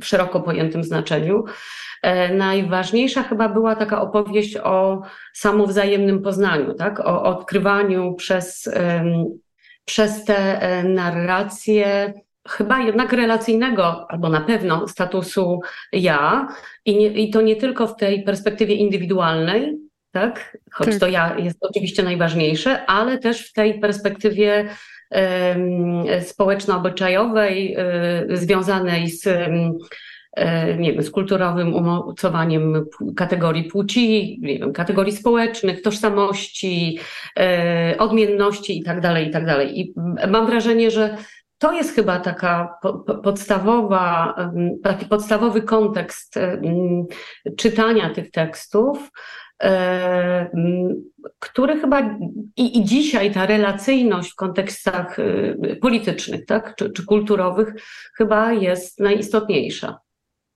w 0.00 0.06
szeroko 0.06 0.40
pojętym 0.40 0.84
znaczeniu, 0.84 1.44
najważniejsza 2.32 3.22
chyba 3.22 3.48
była 3.48 3.76
taka 3.76 4.00
opowieść 4.00 4.56
o 4.56 5.02
samowzajemnym 5.32 6.22
poznaniu, 6.22 6.74
tak, 6.74 7.00
o 7.00 7.22
odkrywaniu 7.22 8.14
przez, 8.14 8.70
przez 9.84 10.24
te 10.24 10.60
e, 10.60 10.84
narracje 10.84 12.14
chyba 12.48 12.80
jednak 12.80 13.12
relacyjnego, 13.12 14.10
albo 14.10 14.28
na 14.28 14.40
pewno 14.40 14.88
statusu 14.88 15.60
ja, 15.92 16.48
i, 16.84 16.96
nie, 16.96 17.06
i 17.06 17.30
to 17.30 17.42
nie 17.42 17.56
tylko 17.56 17.86
w 17.86 17.96
tej 17.96 18.22
perspektywie 18.22 18.74
indywidualnej, 18.74 19.76
tak? 20.12 20.56
Choć 20.72 20.88
tak. 20.88 20.98
to 20.98 21.08
ja 21.08 21.36
jest 21.38 21.58
oczywiście 21.60 22.02
najważniejsze, 22.02 22.86
ale 22.86 23.18
też 23.18 23.48
w 23.48 23.52
tej 23.52 23.80
perspektywie 23.80 24.68
społeczno-obyczajowej, 26.20 27.76
y, 28.30 28.36
związanej 28.36 29.10
z 29.10 29.26
e, 30.36 30.76
nie 30.76 30.92
wiem, 30.92 31.02
z 31.02 31.10
kulturowym 31.10 31.74
umocowaniem 31.74 32.86
kategorii 33.16 33.64
płci, 33.64 34.38
nie 34.42 34.58
wiem, 34.58 34.72
kategorii 34.72 35.12
społecznych, 35.12 35.82
tożsamości, 35.82 36.98
e, 37.38 37.94
odmienności 37.98 38.78
itd., 38.78 39.00
tak 39.00 39.26
itd. 39.26 39.46
Tak 39.46 39.70
I 39.70 39.94
mam 40.28 40.46
wrażenie, 40.46 40.90
że 40.90 41.16
to 41.58 41.72
jest 41.72 41.94
chyba 41.94 42.20
taka 42.20 42.78
podstawowa, 43.22 44.34
taki 44.82 45.06
podstawowy 45.06 45.62
kontekst 45.62 46.34
czytania 47.56 48.14
tych 48.14 48.30
tekstów, 48.30 49.10
który 51.38 51.80
chyba 51.80 52.18
i, 52.56 52.78
i 52.78 52.84
dzisiaj 52.84 53.32
ta 53.32 53.46
relacyjność 53.46 54.32
w 54.32 54.34
kontekstach 54.34 55.18
y, 55.18 55.78
politycznych 55.82 56.46
tak, 56.46 56.74
czy, 56.76 56.90
czy 56.90 57.04
kulturowych 57.04 57.74
chyba 58.16 58.52
jest 58.52 59.00
najistotniejsza. 59.00 59.98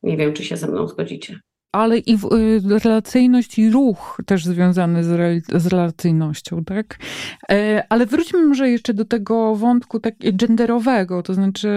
Nie 0.02 0.16
wiem, 0.16 0.32
czy 0.32 0.44
się 0.44 0.56
ze 0.56 0.66
mną 0.66 0.88
zgodzicie 0.88 1.40
ale 1.72 1.98
i 1.98 2.16
w, 2.16 2.24
y, 2.24 2.78
relacyjność 2.78 3.58
i 3.58 3.70
ruch 3.70 4.20
też 4.26 4.44
związany 4.44 5.04
z, 5.04 5.10
re, 5.10 5.40
z 5.60 5.66
relacyjnością, 5.66 6.64
tak? 6.64 6.98
E, 7.50 7.84
ale 7.88 8.06
wróćmy 8.06 8.46
może 8.46 8.70
jeszcze 8.70 8.94
do 8.94 9.04
tego 9.04 9.56
wątku 9.56 10.00
tak 10.00 10.14
genderowego, 10.18 11.22
to 11.22 11.34
znaczy 11.34 11.68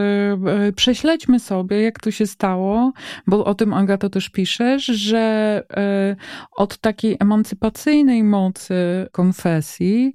e, 0.48 0.72
prześledźmy 0.72 1.40
sobie, 1.40 1.82
jak 1.82 2.00
to 2.00 2.12
się 2.12 2.28
stało, 2.28 2.94
bo 3.28 3.46
o 3.46 3.56
tym 3.56 3.74
Agato 3.74 4.10
też 4.10 4.30
piszesz, 4.30 4.86
że 4.86 5.64
e, 5.78 6.16
od 6.58 6.78
takiej 6.78 7.18
emancypacyjnej 7.20 8.24
mocy 8.24 8.76
konfesji 9.12 10.14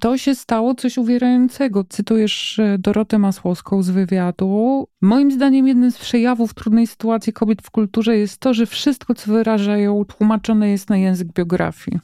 to 0.00 0.18
się 0.18 0.34
stało 0.34 0.74
coś 0.74 0.98
uwierającego. 0.98 1.84
Cytujesz 1.84 2.60
Dorotę 2.78 3.18
Masłowską 3.18 3.82
z 3.82 3.90
wywiadu. 3.90 4.88
Moim 5.00 5.32
zdaniem 5.32 5.68
jeden 5.68 5.92
z 5.92 5.98
przejawów 5.98 6.54
trudnej 6.54 6.86
sytuacji 6.86 7.32
kobiet 7.32 7.62
w 7.62 7.70
kulturze 7.70 8.16
jest 8.16 8.38
to, 8.38 8.54
że 8.54 8.66
wszystko, 8.66 9.14
co 9.14 9.32
wyrażają, 9.32 10.04
tłumaczone 10.04 10.70
jest 10.70 10.90
na 10.90 10.96
język 10.96 11.32
biografii. 11.32 12.00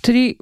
Czyli 0.00 0.38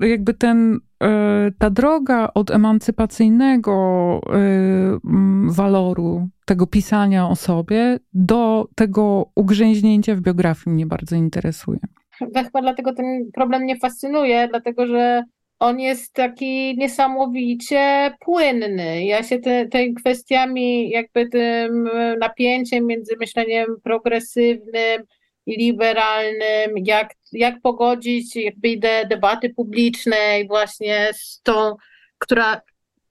e, 0.00 0.06
jakby 0.08 0.34
ten, 0.34 0.80
e, 1.02 1.50
ta 1.58 1.70
droga 1.70 2.28
od 2.34 2.50
emancypacyjnego 2.50 4.20
e, 4.26 5.50
waloru 5.52 6.28
tego 6.44 6.66
pisania 6.66 7.28
o 7.28 7.36
sobie 7.36 7.98
do 8.12 8.68
tego 8.74 9.30
ugrzęźnięcia 9.34 10.14
w 10.14 10.20
biografii 10.20 10.74
mnie 10.74 10.86
bardzo 10.86 11.16
interesuje. 11.16 11.78
Chyba 12.18 12.62
dlatego 12.62 12.92
ten 12.92 13.30
problem 13.34 13.66
nie 13.66 13.76
fascynuje, 13.76 14.48
dlatego 14.48 14.86
że 14.86 15.22
on 15.58 15.80
jest 15.80 16.12
taki 16.12 16.76
niesamowicie 16.78 18.14
płynny. 18.20 19.04
Ja 19.04 19.22
się 19.22 19.38
te, 19.38 19.66
tymi 19.68 19.94
kwestiami, 19.94 20.90
jakby 20.90 21.28
tym 21.28 21.88
napięciem 22.20 22.86
między 22.86 23.16
myśleniem 23.20 23.66
progresywnym 23.84 25.02
i 25.46 25.56
liberalnym, 25.56 26.70
jak, 26.84 27.14
jak 27.32 27.60
pogodzić 27.60 28.36
jakby 28.36 28.68
ideę 28.68 29.06
debaty 29.06 29.50
publicznej 29.50 30.46
właśnie 30.46 31.10
z 31.14 31.40
tą, 31.42 31.74
która 32.18 32.60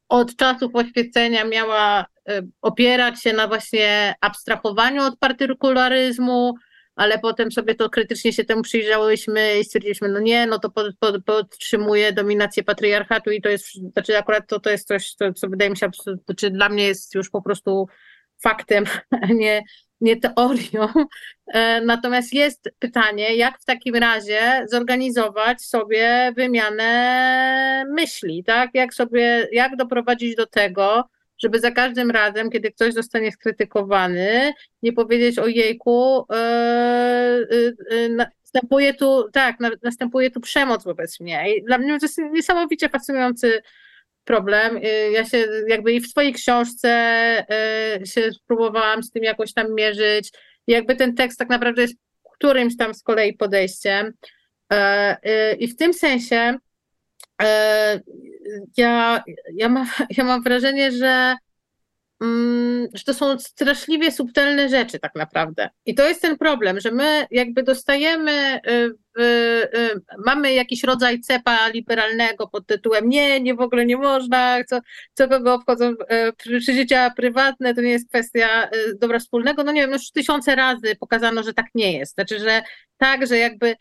od 0.10 0.36
czasów 0.36 0.76
oświecenia 0.76 1.46
miała 1.46 2.06
e, 2.30 2.42
opierać 2.62 3.22
się 3.22 3.34
na 3.34 3.48
właśnie 3.48 4.16
abstrahowaniu 4.22 5.04
od 5.04 5.20
partykularyzmu, 5.20 6.54
ale 6.96 7.20
potem 7.20 7.52
sobie 7.52 7.76
to 7.76 7.90
krytycznie 7.90 8.34
się 8.34 8.46
temu 8.46 8.62
przyjrzałyśmy 8.62 9.60
i 9.60 9.64
stwierdziliśmy, 9.66 10.10
no 10.10 10.20
nie, 10.20 10.48
no 10.48 10.60
to 10.60 10.70
pod, 10.70 10.98
pod, 11.00 11.24
podtrzymuje 11.24 12.14
dominację 12.14 12.64
patriarchatu 12.64 13.32
i 13.32 13.42
to 13.42 13.50
jest, 13.50 13.74
znaczy 13.94 14.18
akurat 14.18 14.48
to, 14.48 14.60
to 14.60 14.70
jest 14.70 14.88
coś, 14.88 15.14
co, 15.14 15.34
co 15.34 15.50
wydaje 15.50 15.72
mi 15.72 15.78
się, 15.78 15.90
znaczy 16.26 16.50
dla 16.50 16.70
mnie 16.70 16.88
jest 16.88 17.16
już 17.16 17.30
po 17.30 17.42
prostu 17.42 17.88
faktem, 18.44 18.84
a 19.22 19.26
nie, 19.26 19.64
nie 20.02 20.20
teorią. 20.20 20.88
E, 21.48 21.82
natomiast 21.82 22.34
jest 22.34 22.70
pytanie, 22.80 23.36
jak 23.36 23.60
w 23.60 23.66
takim 23.66 23.96
razie 23.96 24.66
zorganizować 24.72 25.62
sobie 25.62 26.34
wymianę 26.36 27.86
myśli, 27.90 28.44
tak? 28.44 28.70
Jak 28.74 28.94
sobie, 28.94 29.48
jak 29.52 29.76
doprowadzić 29.76 30.36
do 30.36 30.46
tego, 30.46 31.04
żeby 31.44 31.60
za 31.60 31.72
każdym 31.72 32.12
razem, 32.12 32.50
kiedy 32.50 32.72
ktoś 32.72 32.94
zostanie 32.94 33.32
skrytykowany, 33.32 34.54
nie 34.82 34.94
powiedzieć 34.94 35.40
o 35.40 35.48
jejku, 35.48 36.26
yy, 36.30 37.78
yy, 37.92 38.10
następuje 38.10 38.94
tu, 38.94 39.30
tak, 39.34 39.56
następuje 39.84 40.32
tu 40.32 40.40
przemoc 40.40 40.84
wobec 40.84 41.20
mnie. 41.20 41.56
I 41.58 41.64
dla 41.64 41.78
mnie 41.78 42.00
to 42.00 42.06
jest 42.06 42.18
niesamowicie 42.32 42.90
fascynujący 42.90 43.62
problem. 44.24 44.80
Ja 45.12 45.26
się 45.26 45.48
jakby 45.68 45.94
i 45.94 46.02
w 46.02 46.08
swojej 46.08 46.34
książce 46.34 46.90
się 48.06 48.32
spróbowałam 48.32 49.04
z 49.04 49.12
tym 49.12 49.24
jakoś 49.24 49.54
tam 49.54 49.76
mierzyć. 49.76 50.32
I 50.68 50.72
jakby 50.72 50.96
ten 50.96 51.16
tekst 51.16 51.40
tak 51.40 51.50
naprawdę 51.50 51.82
jest 51.82 51.96
którymś 52.34 52.78
tam 52.78 52.94
z 52.94 53.04
kolei 53.04 53.34
podejściem. 53.34 54.14
I 55.60 55.68
w 55.68 55.76
tym 55.76 55.94
sensie 55.94 56.58
E, 56.58 56.65
ja, 58.78 59.24
ja, 59.54 59.70
mam, 59.70 59.88
ja 60.10 60.24
mam 60.24 60.44
wrażenie, 60.44 60.92
że, 60.92 61.36
mm, 62.22 62.88
że 62.94 63.04
to 63.04 63.14
są 63.14 63.40
straszliwie 63.40 64.12
subtelne 64.12 64.70
rzeczy 64.70 65.00
tak 65.00 65.16
naprawdę. 65.16 65.70
I 65.86 65.96
to 65.96 66.08
jest 66.08 66.22
ten 66.22 66.38
problem, 66.38 66.80
że 66.80 66.92
my 66.92 67.28
jakby 67.32 67.64
dostajemy, 67.64 68.60
y, 68.68 68.72
y, 69.22 69.24
y, 69.78 70.02
mamy 70.26 70.54
jakiś 70.54 70.84
rodzaj 70.84 71.20
cepa 71.20 71.68
liberalnego 71.68 72.48
pod 72.48 72.68
tytułem 72.68 73.10
nie, 73.10 73.42
nie 73.42 73.56
w 73.56 73.62
ogóle 73.62 73.86
nie 73.86 73.98
można, 73.98 74.64
co, 74.64 74.80
co 75.14 75.28
kogo 75.28 75.54
obchodzą 75.54 75.94
przy 76.38 76.60
życia 76.62 77.12
prywatne, 77.18 77.74
to 77.74 77.82
nie 77.82 77.92
jest 77.92 78.10
kwestia 78.10 78.70
dobra 79.02 79.20
wspólnego. 79.20 79.64
No 79.64 79.72
nie 79.72 79.82
wiem, 79.82 79.92
już 79.92 80.12
tysiące 80.12 80.56
razy 80.56 80.96
pokazano, 81.00 81.44
że 81.44 81.54
tak 81.54 81.66
nie 81.76 81.98
jest. 81.98 82.14
Znaczy, 82.14 82.40
że 82.40 82.62
tak, 82.98 83.28
że 83.28 83.38
jakby 83.38 83.76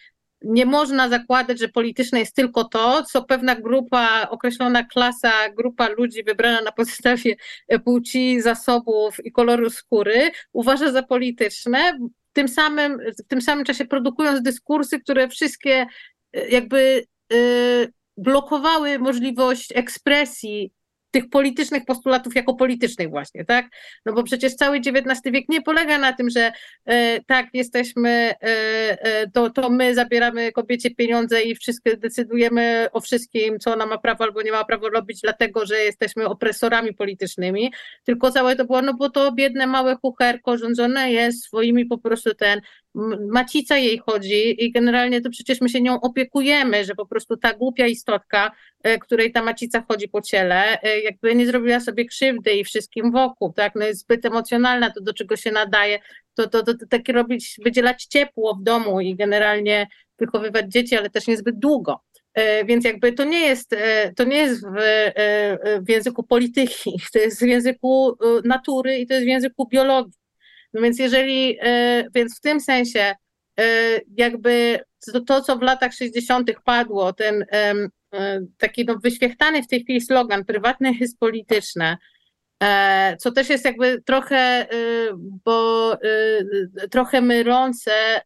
nie 0.44 0.66
można 0.66 1.09
zakładać, 1.09 1.61
że 1.61 1.68
polityczne 1.68 2.20
jest 2.20 2.37
tylko 2.37 2.64
to, 2.64 3.02
co 3.02 3.24
pewna 3.24 3.54
grupa, 3.54 4.28
określona 4.30 4.85
klasa, 4.85 5.33
grupa 5.57 5.88
ludzi 5.88 6.24
wybrana 6.24 6.61
na 6.61 6.72
podstawie 6.72 7.37
płci, 7.85 8.40
zasobów 8.40 9.26
i 9.26 9.33
koloru 9.33 9.70
skóry 9.70 10.30
uważa 10.52 10.92
za 10.92 11.02
polityczne, 11.02 11.98
w 12.30 12.33
tym 12.33 12.48
samym, 12.48 12.98
w 13.24 13.28
tym 13.28 13.42
samym 13.42 13.64
czasie 13.64 13.85
produkując 13.85 14.42
dyskursy, 14.42 15.00
które 15.00 15.28
wszystkie 15.28 15.87
e, 16.33 16.48
jakby 16.48 17.04
yy, 17.30 17.92
blokowały 18.16 18.98
możliwość 18.98 19.72
ekspresji 19.74 20.72
tych 21.14 21.31
politycznych 21.31 21.85
postulatów 21.85 22.35
jako 22.35 22.55
politycznych 22.55 23.11
właśnie, 23.11 23.44
tak? 23.44 23.66
No 24.07 24.12
bo 24.12 24.22
przecież 24.22 24.55
cały 24.55 24.77
XIX 24.79 25.20
wiek 25.24 25.48
nie 25.48 25.62
polega 25.62 25.98
na 25.98 26.12
tym, 26.12 26.31
że 26.31 26.53
e, 26.85 27.20
tak, 27.20 27.46
jesteśmy, 27.53 28.11
e, 28.11 28.35
e, 28.42 29.31
to, 29.31 29.50
to 29.50 29.70
my 29.70 29.94
zabieramy 29.94 30.53
kobiecie 30.53 30.90
pieniądze 30.90 31.42
i 31.42 31.55
wszystko 31.55 31.90
decydujemy 31.96 32.87
o 32.92 33.00
wszystkim, 33.00 33.59
co 33.59 33.72
ona 33.72 33.87
ma 33.87 33.98
prawo 33.98 34.24
albo 34.24 34.42
nie 34.42 34.53
ma 34.53 34.64
prawo 34.64 34.88
robić, 34.88 35.20
dlatego, 35.20 35.66
że 35.66 35.79
jesteśmy 35.79 36.27
opresorami 36.27 36.94
politycznymi, 36.94 37.72
tylko 38.05 38.31
całe 38.31 38.57
to 38.57 38.64
było, 38.64 38.83
no 38.83 38.94
bo 38.94 39.11
to 39.11 39.33
biedne 39.33 39.66
małe 39.66 39.96
chucherko 39.96 40.59
rządzone 40.59 41.12
jest 41.12 41.44
swoimi 41.44 41.87
po 41.87 41.98
prostu 41.98 42.35
ten 42.35 42.61
macica 43.30 43.78
jej 43.78 43.98
chodzi 43.98 44.64
i 44.64 44.72
generalnie 44.72 45.20
to 45.20 45.30
przecież 45.30 45.61
my 45.61 45.68
się 45.68 45.80
nią 45.80 46.00
opiekujemy, 46.00 46.85
że 46.85 46.94
po 46.94 47.07
prostu 47.07 47.37
ta 47.37 47.54
głupia 47.54 47.87
istotka, 47.87 48.50
e, 48.83 48.98
której 48.98 49.33
ta 49.33 49.42
macica 49.42 49.85
chodzi 49.88 50.09
po 50.09 50.20
ciele, 50.20 50.83
e, 50.83 51.00
jakby 51.00 51.35
nie 51.35 51.46
zrobiła 51.46 51.80
sobie 51.80 52.04
krzywdy 52.04 52.52
i 52.52 52.64
wszystkim 52.64 53.12
wokół, 53.12 53.52
tak, 53.52 53.72
no 53.74 53.87
jest 53.87 54.00
zbyt 54.00 54.24
emocjonalna, 54.24 54.90
to 54.90 55.00
do 55.00 55.14
czego 55.14 55.37
się 55.37 55.52
nadaje, 55.52 55.98
to, 56.35 56.48
to, 56.48 56.62
to, 56.62 56.74
to 56.74 56.87
takie 56.90 57.12
robić, 57.12 57.57
wydzielać 57.64 58.04
ciepło 58.04 58.54
w 58.54 58.62
domu 58.62 59.00
i 59.00 59.16
generalnie 59.16 59.87
wychowywać 60.18 60.72
dzieci, 60.72 60.96
ale 60.96 61.11
też 61.11 61.26
niezbyt 61.26 61.59
długo. 61.59 62.00
E, 62.35 62.64
więc 62.64 62.85
jakby 62.85 63.12
to 63.12 63.24
nie 63.24 63.40
jest, 63.40 63.76
to 64.16 64.24
nie 64.24 64.37
jest 64.37 64.62
w, 64.66 64.76
w 65.87 65.88
języku 65.88 66.22
polityki, 66.22 66.92
to 67.12 67.18
jest 67.18 67.40
w 67.40 67.46
języku 67.46 68.16
natury 68.44 68.98
i 68.98 69.07
to 69.07 69.14
jest 69.14 69.26
w 69.26 69.28
języku 69.28 69.68
biologii. 69.68 70.23
No 70.74 70.80
więc 70.80 70.98
jeżeli, 70.98 71.58
e, 71.60 72.04
więc 72.14 72.38
w 72.38 72.40
tym 72.40 72.60
sensie 72.60 73.14
e, 73.60 73.64
jakby 74.16 74.80
to, 75.12 75.20
to 75.20 75.40
co 75.40 75.56
w 75.56 75.62
latach 75.62 75.92
60. 75.92 76.50
padło, 76.64 77.12
ten 77.12 77.44
e, 77.52 77.74
taki 78.58 78.84
no, 78.84 78.98
wyświechtany 79.02 79.62
w 79.62 79.68
tej 79.68 79.82
chwili 79.82 80.00
slogan, 80.00 80.44
prywatne 80.44 80.92
jest 80.92 81.18
polityczne, 81.18 81.96
co 83.18 83.32
też 83.32 83.48
jest 83.48 83.64
jakby 83.64 84.02
trochę, 84.02 84.66
bo 85.44 85.96
trochę 86.90 87.20
mylące, 87.20 88.20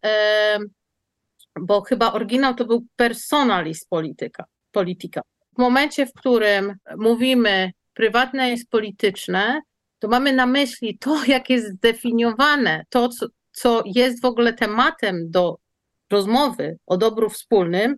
bo 1.61 1.81
chyba 1.81 2.13
oryginał 2.13 2.55
to 2.55 2.65
był 2.65 2.87
personalist 2.97 3.89
polityka, 3.89 4.45
polityka. 4.73 5.21
W 5.55 5.59
momencie, 5.59 6.07
w 6.07 6.13
którym 6.13 6.75
mówimy 6.97 7.71
prywatne 7.95 8.51
jest 8.51 8.71
polityczne, 8.71 9.61
to 9.99 10.09
mamy 10.09 10.33
na 10.33 10.47
myśli 10.47 10.99
to, 10.99 11.25
jak 11.27 11.51
jest 11.51 11.69
zdefiniowane 11.69 12.85
to, 12.89 13.09
co, 13.09 13.27
co 13.53 13.83
jest 13.87 14.23
w 14.23 14.25
ogóle 14.25 14.53
tematem 14.53 15.31
do 15.31 15.59
rozmowy 16.11 16.79
o 16.87 16.97
dobru 16.97 17.31
wspólnym, 17.31 17.97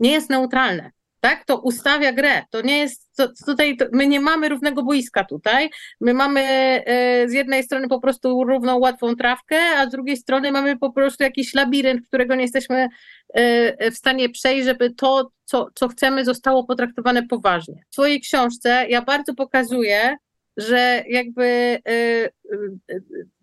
nie 0.00 0.12
jest 0.12 0.30
neutralne. 0.30 0.90
tak? 1.20 1.44
To 1.44 1.60
ustawia 1.60 2.12
grę. 2.12 2.42
To 2.50 2.60
nie 2.60 2.78
jest, 2.78 3.16
to, 3.16 3.28
tutaj 3.46 3.76
to, 3.76 3.84
my 3.92 4.06
nie 4.06 4.20
mamy 4.20 4.48
równego 4.48 4.82
boiska 4.82 5.24
tutaj. 5.24 5.70
My 6.00 6.14
mamy 6.14 6.40
e, 6.40 7.28
z 7.28 7.32
jednej 7.32 7.62
strony 7.62 7.88
po 7.88 8.00
prostu 8.00 8.44
równą, 8.44 8.78
łatwą 8.78 9.16
trawkę, 9.16 9.58
a 9.76 9.86
z 9.86 9.90
drugiej 9.90 10.16
strony 10.16 10.52
mamy 10.52 10.78
po 10.78 10.92
prostu 10.92 11.24
jakiś 11.24 11.54
labirynt, 11.54 12.06
którego 12.06 12.34
nie 12.34 12.42
jesteśmy 12.42 12.88
e, 13.34 13.90
w 13.90 13.96
stanie 13.96 14.28
przejść, 14.28 14.64
żeby 14.64 14.94
to, 14.94 15.30
co, 15.44 15.66
co 15.74 15.88
chcemy, 15.88 16.24
zostało 16.24 16.64
potraktowane 16.64 17.26
poważnie. 17.26 17.82
W 17.90 17.94
swojej 17.94 18.20
książce 18.20 18.86
ja 18.88 19.02
bardzo 19.02 19.34
pokazuję, 19.34 20.16
że 20.60 21.04
jakby 21.08 21.44
e, 21.44 21.82
e 21.88 22.30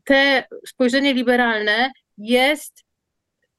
te 0.03 0.43
spojrzenie 0.65 1.13
liberalne 1.13 1.91
jest 2.17 2.83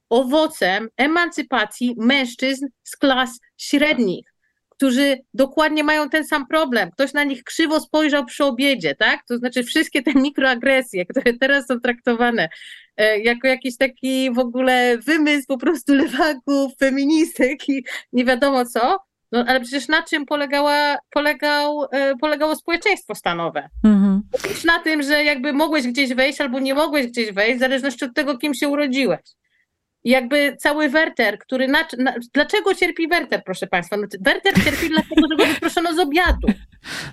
owocem 0.09 0.89
emancypacji 0.97 1.95
mężczyzn 1.99 2.67
z 2.83 2.97
klas 2.97 3.41
średnich, 3.57 4.27
którzy 4.69 5.19
dokładnie 5.35 5.85
mają 5.85 6.09
ten 6.09 6.27
sam 6.27 6.47
problem. 6.47 6.91
Ktoś 6.91 7.13
na 7.13 7.25
nich 7.25 7.45
krzywo 7.45 7.81
spojrzał 7.81 8.25
przy 8.25 8.45
obiedzie, 8.45 8.95
tak? 8.95 9.21
To 9.29 9.39
znaczy 9.39 9.65
wszystkie 9.65 10.03
te 10.03 10.13
mikroagresje, 10.15 11.07
które 11.07 11.35
teraz 11.35 11.67
są 11.67 11.81
traktowane 11.81 12.49
e, 12.97 13.19
jako 13.19 13.49
jakiś 13.49 13.77
taki 13.77 14.31
w 14.33 14.39
ogóle 14.39 14.99
wymysł 14.99 15.47
po 15.47 15.59
prostu 15.59 15.95
lewaków, 15.95 16.73
feministek 16.79 17.69
i 17.69 17.85
nie 18.13 18.25
wiadomo 18.25 18.65
co, 18.65 18.99
no 19.33 19.45
ale 19.49 19.61
przecież 19.61 19.89
na 19.89 20.03
czym 20.03 20.27
polegała, 20.27 20.97
polegał, 21.11 21.85
e, 21.93 22.17
polegało 22.17 22.57
społeczeństwo 22.57 23.15
stanowe? 23.15 23.69
Mhm. 23.85 24.23
Na 24.65 24.79
tym, 24.79 25.03
że 25.03 25.25
jakby 25.25 25.53
mogłeś 25.53 25.87
gdzieś 25.87 26.15
wejść 26.15 26.41
albo 26.41 26.59
nie 26.59 26.75
mogłeś 26.75 27.07
gdzieś 27.07 27.33
wejść, 27.33 27.57
w 27.57 27.61
zależności 27.61 28.05
od 28.05 28.15
tego, 28.15 28.39
kim 28.39 28.55
się 28.55 28.69
urodziłeś 28.69 29.21
jakby 30.05 30.57
cały 30.57 30.89
Werter, 30.89 31.39
który. 31.39 31.69
Na, 31.69 31.87
na, 31.99 32.15
dlaczego 32.35 32.75
cierpi 32.75 33.09
Werter, 33.09 33.43
proszę 33.45 33.67
Państwa? 33.67 33.97
No, 33.97 34.07
Werter 34.21 34.65
cierpi 34.65 34.89
dlatego, 34.95 35.29
że 35.31 35.37
go 35.37 35.47
wyproszono 35.47 35.95
z 35.95 35.99
obiadu. 35.99 36.49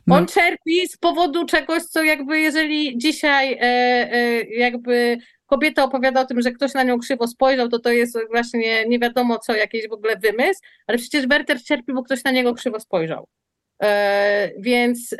No. 0.07 0.15
On 0.15 0.27
cierpi 0.27 0.87
z 0.87 0.97
powodu 0.97 1.45
czegoś, 1.45 1.83
co 1.83 2.03
jakby 2.03 2.39
jeżeli 2.39 2.97
dzisiaj 2.97 3.53
e, 3.53 3.61
e, 3.61 4.43
jakby 4.43 5.17
kobieta 5.55 5.83
opowiada 5.83 6.21
o 6.21 6.25
tym, 6.25 6.41
że 6.41 6.51
ktoś 6.51 6.73
na 6.73 6.83
nią 6.83 6.99
krzywo 6.99 7.27
spojrzał, 7.27 7.69
to 7.69 7.79
to 7.79 7.91
jest 7.91 8.17
właśnie 8.31 8.85
nie 8.85 8.99
wiadomo 8.99 9.39
co, 9.39 9.55
jakiś 9.55 9.87
w 9.87 9.93
ogóle 9.93 10.17
wymysł, 10.17 10.61
ale 10.87 10.97
przecież 10.97 11.27
Werter 11.27 11.63
cierpi, 11.63 11.93
bo 11.93 12.03
ktoś 12.03 12.23
na 12.23 12.31
niego 12.31 12.53
krzywo 12.53 12.79
spojrzał. 12.79 13.27
E, 13.83 14.51
więc 14.59 15.15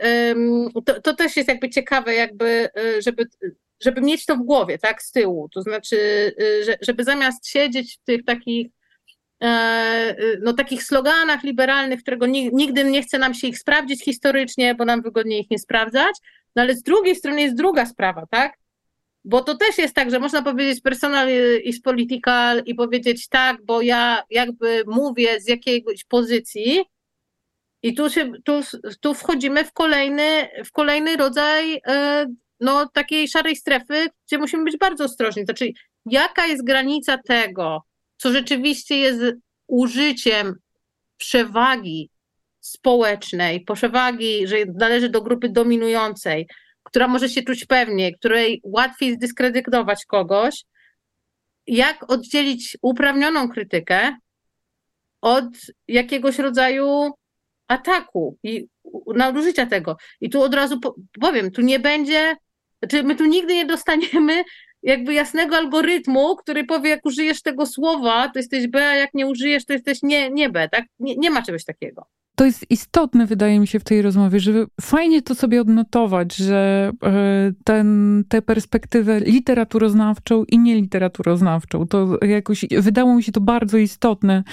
to, 0.85 1.01
to 1.01 1.13
też 1.15 1.37
jest 1.37 1.49
jakby 1.49 1.69
ciekawe, 1.69 2.15
jakby, 2.15 2.69
e, 2.77 3.01
żeby 3.01 3.25
żeby 3.83 4.01
mieć 4.01 4.25
to 4.25 4.35
w 4.35 4.43
głowie, 4.43 4.77
tak, 4.77 5.03
z 5.03 5.11
tyłu. 5.11 5.49
To 5.49 5.61
znaczy, 5.61 5.95
y, 6.69 6.77
żeby 6.81 7.03
zamiast 7.03 7.47
siedzieć 7.47 7.97
w 7.97 8.05
tych 8.05 8.25
takich 8.25 8.67
e, 9.43 10.15
no, 10.41 10.53
takich 10.53 10.83
sloganach 10.83 11.43
liberalnych, 11.43 12.01
którego 12.01 12.25
nigdy 12.25 12.83
nie 12.83 13.01
chce 13.01 13.17
nam 13.17 13.33
się 13.33 13.47
ich 13.47 13.59
sprawdzić 13.59 14.03
historycznie, 14.03 14.75
bo 14.75 14.85
nam 14.85 15.01
wygodniej 15.01 15.41
ich 15.41 15.49
nie 15.49 15.59
sprawdzać, 15.59 16.15
no 16.55 16.61
ale 16.61 16.75
z 16.75 16.83
drugiej 16.83 17.15
strony 17.15 17.41
jest 17.41 17.55
druga 17.55 17.85
sprawa, 17.85 18.25
tak? 18.31 18.64
Bo 19.27 19.41
to 19.41 19.57
też 19.57 19.77
jest 19.77 19.95
tak, 19.95 20.11
że 20.11 20.19
można 20.19 20.41
powiedzieć 20.41 20.81
personal 20.81 21.27
is 21.63 21.81
political 21.81 22.63
i 22.65 22.75
powiedzieć 22.75 23.27
tak, 23.27 23.65
bo 23.65 23.81
ja 23.81 24.23
jakby 24.29 24.83
mówię 24.88 25.41
z 25.41 25.47
jakiejś 25.47 26.03
pozycji 26.07 26.83
i 27.83 27.93
tu, 27.93 28.09
się, 28.09 28.31
tu, 28.43 28.61
tu 29.01 29.13
wchodzimy 29.13 29.65
w 29.65 29.73
kolejny, 29.73 30.49
w 30.65 30.71
kolejny 30.71 31.17
rodzaj 31.17 31.81
e, 31.88 32.25
no, 32.59 32.89
takiej 32.89 33.27
szarej 33.27 33.55
strefy, 33.55 34.07
gdzie 34.27 34.38
musimy 34.38 34.63
być 34.63 34.77
bardzo 34.77 35.03
ostrożni. 35.03 35.45
Znaczy, 35.45 35.71
jaka 36.05 36.45
jest 36.45 36.65
granica 36.65 37.17
tego, 37.17 37.83
co 38.17 38.31
rzeczywiście 38.31 38.97
jest 38.97 39.21
użyciem 39.67 40.55
przewagi 41.17 42.09
społecznej, 42.59 43.65
przewagi, 43.73 44.47
że 44.47 44.55
należy 44.75 45.09
do 45.09 45.21
grupy 45.21 45.49
dominującej, 45.49 46.47
która 46.95 47.08
może 47.08 47.29
się 47.29 47.43
czuć 47.43 47.65
pewnie, 47.65 48.13
której 48.13 48.62
łatwiej 48.63 49.13
zdyskredytować 49.13 50.05
kogoś, 50.05 50.63
jak 51.67 52.12
oddzielić 52.12 52.77
uprawnioną 52.81 53.49
krytykę 53.49 54.15
od 55.21 55.45
jakiegoś 55.88 56.39
rodzaju 56.39 57.12
ataku 57.67 58.38
i 58.43 58.67
nadużycia 59.15 59.65
tego. 59.65 59.97
I 60.21 60.29
tu 60.29 60.41
od 60.41 60.53
razu 60.53 60.79
powiem, 61.21 61.51
tu 61.51 61.62
nie 61.62 61.79
będzie 61.79 62.36
znaczy, 62.79 63.03
my 63.03 63.15
tu 63.15 63.25
nigdy 63.25 63.55
nie 63.55 63.65
dostaniemy 63.65 64.43
jakby 64.84 65.13
jasnego 65.13 65.55
algorytmu, 65.55 66.36
który 66.36 66.63
powie, 66.63 66.89
jak 66.89 67.05
użyjesz 67.05 67.41
tego 67.41 67.65
słowa, 67.65 68.29
to 68.29 68.39
jesteś 68.39 68.67
B, 68.67 68.88
a 68.88 68.95
jak 68.95 69.13
nie 69.13 69.27
użyjesz, 69.27 69.65
to 69.65 69.73
jesteś 69.73 70.03
nie, 70.03 70.29
nie 70.29 70.49
B, 70.49 70.69
tak? 70.69 70.86
Nie, 70.99 71.15
nie 71.15 71.29
ma 71.29 71.41
czegoś 71.41 71.65
takiego 71.65 72.08
to 72.35 72.45
jest 72.45 72.65
istotne, 72.69 73.25
wydaje 73.25 73.59
mi 73.59 73.67
się, 73.67 73.79
w 73.79 73.83
tej 73.83 74.01
rozmowie, 74.01 74.39
żeby 74.39 74.65
fajnie 74.81 75.21
to 75.21 75.35
sobie 75.35 75.61
odnotować, 75.61 76.35
że 76.35 76.91
e, 77.03 77.51
ten, 77.63 78.23
tę 78.29 78.41
perspektywę 78.41 79.19
literaturoznawczą 79.19 80.43
i 80.43 80.59
nieliteraturoznawczą, 80.59 81.87
to 81.87 82.17
jakoś 82.21 82.65
wydało 82.79 83.15
mi 83.15 83.23
się 83.23 83.31
to 83.31 83.41
bardzo 83.41 83.77
istotne 83.77 84.43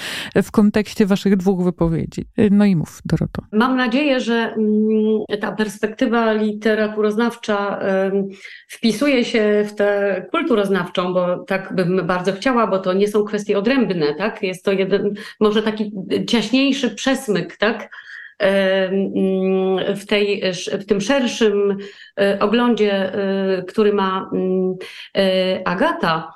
w 0.42 0.50
kontekście 0.50 1.06
waszych 1.06 1.36
dwóch 1.36 1.64
wypowiedzi. 1.64 2.24
No 2.50 2.64
i 2.64 2.76
mów, 2.76 3.00
Doroto. 3.04 3.42
Mam 3.52 3.76
nadzieję, 3.76 4.20
że 4.20 4.34
mm, 4.34 5.40
ta 5.40 5.52
perspektywa 5.52 6.32
literaturoznawcza 6.32 7.80
wpisuje 8.68 9.24
się 9.24 9.64
w 9.68 9.74
tę 9.74 10.22
kulturoznawczą, 10.30 11.14
bo 11.14 11.38
tak 11.38 11.74
bym 11.74 12.06
bardzo 12.06 12.32
chciała, 12.32 12.66
bo 12.66 12.78
to 12.78 12.92
nie 12.92 13.08
są 13.08 13.24
kwestie 13.24 13.58
odrębne, 13.58 14.14
tak? 14.14 14.42
Jest 14.42 14.64
to 14.64 14.72
jeden, 14.72 15.14
może 15.40 15.62
taki 15.62 15.92
ciaśniejszy 16.28 16.90
przesmyk, 16.90 17.56
tak? 17.56 17.71
Tak? 17.72 17.88
W, 19.96 20.06
tej, 20.06 20.42
w 20.72 20.86
tym 20.86 21.00
szerszym 21.00 21.78
e, 22.20 22.38
oglądzie, 22.40 23.14
e, 23.14 23.62
który 23.62 23.92
ma 23.92 24.30
mm, 24.32 24.74
e, 25.16 25.68
Agata. 25.68 26.32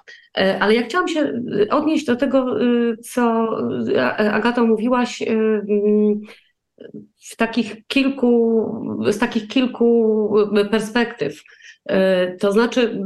Ale 0.61 0.75
ja 0.75 0.83
chciałam 0.83 1.09
się 1.09 1.33
odnieść 1.71 2.07
do 2.07 2.17
tego, 2.17 2.57
co 3.03 3.49
Agata 4.19 4.63
mówiłaś 4.63 5.23
w 7.31 7.37
takich 7.37 7.87
kilku, 7.87 8.65
z 9.11 9.19
takich 9.19 9.49
kilku 9.49 10.31
perspektyw. 10.71 11.43
To 12.41 12.53
znaczy, 12.53 13.01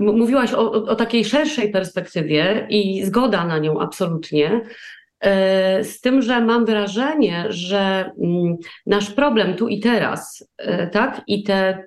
mówiłaś 0.00 0.52
o, 0.52 0.72
o, 0.72 0.96
takiej 0.96 1.24
szerszej 1.24 1.70
perspektywie 1.70 2.66
i 2.70 3.04
zgoda 3.04 3.46
na 3.46 3.58
nią 3.58 3.80
absolutnie, 3.80 4.60
z 5.82 6.00
tym, 6.00 6.22
że 6.22 6.40
mam 6.40 6.66
wrażenie, 6.66 7.44
że 7.48 8.10
mm, 8.22 8.56
nasz 8.86 9.10
problem 9.10 9.56
tu 9.56 9.68
i 9.68 9.80
teraz, 9.80 10.48
e, 10.58 10.86
tak, 10.86 11.22
i 11.26 11.42
te 11.42 11.84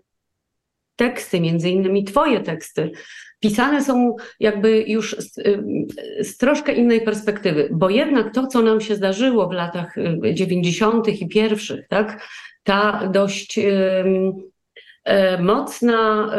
teksty, 0.95 1.39
między 1.39 1.69
innymi 1.69 2.03
Twoje 2.03 2.39
teksty, 2.39 2.91
pisane 3.39 3.83
są 3.83 4.15
jakby 4.39 4.83
już 4.87 5.15
z, 5.19 5.37
y, 5.37 5.63
z, 6.19 6.37
troszkę 6.37 6.73
innej 6.73 7.01
perspektywy, 7.01 7.69
bo 7.71 7.89
jednak 7.89 8.33
to, 8.33 8.47
co 8.47 8.61
nam 8.61 8.81
się 8.81 8.95
zdarzyło 8.95 9.49
w 9.49 9.51
latach 9.51 9.95
90. 10.33 11.07
Y, 11.07 11.11
i 11.11 11.27
pierwszych, 11.27 11.87
tak, 11.87 12.27
ta 12.63 13.07
dość 13.13 13.59
e, 13.59 14.03
mocna, 15.39 16.31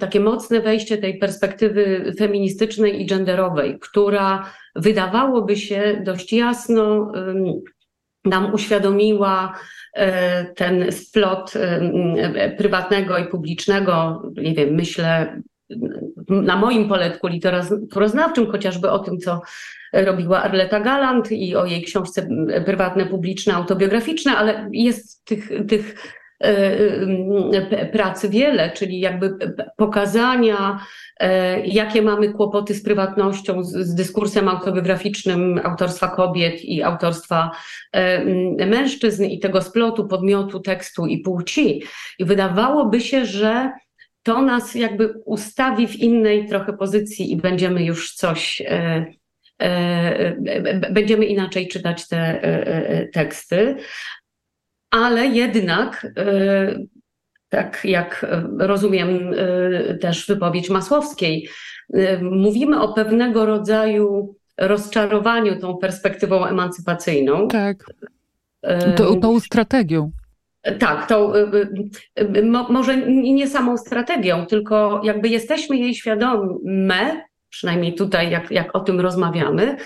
takie 0.00 0.20
mocne 0.20 0.60
wejście 0.60 0.98
tej 0.98 1.18
perspektywy 1.18 2.12
feministycznej 2.18 3.02
i 3.02 3.06
genderowej, 3.06 3.78
która 3.80 4.52
wydawałoby 4.76 5.56
się 5.56 6.02
dość 6.04 6.32
jasno 6.32 7.12
nam 8.24 8.54
uświadomiła 8.54 9.58
e, 9.94 10.44
ten 10.44 10.92
splot 10.92 11.52
prywatnego 12.58 13.18
i 13.18 13.24
publicznego, 13.24 14.22
nie 14.36 14.54
wiem, 14.54 14.74
myślę 14.74 15.40
na 16.28 16.56
moim 16.56 16.88
poletku 16.88 17.26
literaturoznawczym, 17.26 18.46
chociażby 18.46 18.90
o 18.90 18.98
tym, 18.98 19.18
co 19.18 19.40
robiła 19.92 20.42
Arleta 20.42 20.80
Galant 20.80 21.32
i 21.32 21.56
o 21.56 21.66
jej 21.66 21.82
książce 21.82 22.28
prywatne, 22.66 23.06
publiczne, 23.06 23.54
autobiograficzne, 23.54 24.36
ale 24.36 24.68
jest 24.72 25.24
tych, 25.24 25.50
tych 25.68 25.94
e, 25.94 26.21
pracy 27.92 28.28
wiele, 28.28 28.70
czyli 28.70 29.00
jakby 29.00 29.36
pokazania 29.76 30.80
E, 31.22 31.60
jakie 31.66 32.02
mamy 32.02 32.32
kłopoty 32.32 32.74
z 32.74 32.82
prywatnością, 32.82 33.64
z, 33.64 33.94
dyskursem 33.94 34.48
autobiograficznym 34.48 35.60
autorstwa 35.64 36.08
kobiet 36.08 36.64
i 36.64 36.82
autorstwa 36.82 37.50
e, 37.92 38.66
mężczyzn 38.66 39.24
i 39.24 39.38
tego 39.38 39.62
splotu 39.62 40.08
podmiotu, 40.08 40.60
tekstu 40.60 41.06
i 41.06 41.18
płci. 41.18 41.82
I 42.18 42.24
wydawałoby 42.24 43.00
się, 43.00 43.26
że 43.26 43.70
to 44.22 44.42
nas 44.42 44.74
jakby 44.74 45.14
ustawi 45.24 45.88
w 45.88 45.96
innej 45.96 46.46
trochę 46.48 46.72
pozycji 46.72 47.32
i 47.32 47.36
będziemy 47.36 47.84
już 47.84 48.14
coś, 48.14 48.62
e, 48.66 49.06
będziemy 50.90 51.24
inaczej 51.24 51.68
czytać 51.68 52.08
te 52.08 52.40
teksty. 53.12 53.76
Ale 54.92 55.26
jednak 55.26 56.06
tak 57.52 57.80
jak 57.84 58.26
e, 58.30 58.42
rozumiem 58.58 59.34
e, 59.36 59.94
też 59.94 60.26
wypowiedź 60.26 60.70
Masłowskiej. 60.70 61.48
Mówimy 62.22 62.80
o 62.80 62.92
pewnego 62.92 63.46
rodzaju 63.46 64.34
rozczarowaniu 64.58 65.60
tą 65.60 65.76
perspektywą 65.76 66.46
emancypacyjną. 66.46 67.48
Tak. 67.48 67.84
To, 68.96 69.16
tą 69.16 69.40
strategią. 69.40 70.10
Tak, 70.78 71.08
to 71.08 71.32
może 72.68 72.96
nie 73.06 73.48
samą 73.48 73.76
strategią, 73.76 74.46
tylko 74.46 75.00
jakby 75.04 75.28
jesteśmy 75.28 75.76
jej 75.76 75.94
świadome, 75.94 77.24
przynajmniej 77.48 77.94
tutaj, 77.94 78.30
jak, 78.30 78.50
jak 78.50 78.76
o 78.76 78.80
tym 78.80 79.00
rozmawiamy. 79.00 79.76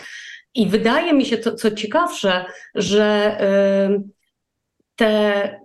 I 0.54 0.66
wydaje 0.66 1.12
mi 1.12 1.24
się, 1.24 1.36
to, 1.36 1.54
co 1.54 1.70
ciekawsze, 1.70 2.44
że 2.74 3.36
te 4.96 5.60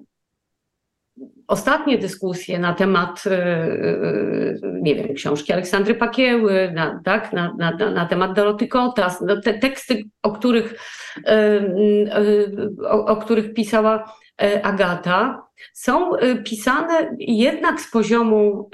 ostatnie 1.51 1.97
dyskusje 1.97 2.59
na 2.59 2.73
temat, 2.73 3.23
y, 3.25 3.29
y, 3.31 4.59
nie 4.81 4.95
wiem, 4.95 5.13
książki 5.13 5.53
Aleksandry 5.53 5.95
Pakieły, 5.95 6.71
na, 6.75 7.01
tak, 7.05 7.33
na, 7.33 7.55
na, 7.57 7.91
na 7.91 8.05
temat 8.05 8.33
Doroty 8.33 8.67
Kotas, 8.67 9.21
no 9.21 9.41
te 9.41 9.53
teksty, 9.53 10.03
o 10.23 10.31
których, 10.31 10.73
y, 11.17 12.85
o, 12.89 13.05
o 13.05 13.15
których 13.15 13.53
pisała 13.53 14.13
Agata, 14.63 15.47
są 15.73 16.11
pisane 16.45 17.15
jednak 17.19 17.81
z 17.81 17.91
poziomu 17.91 18.69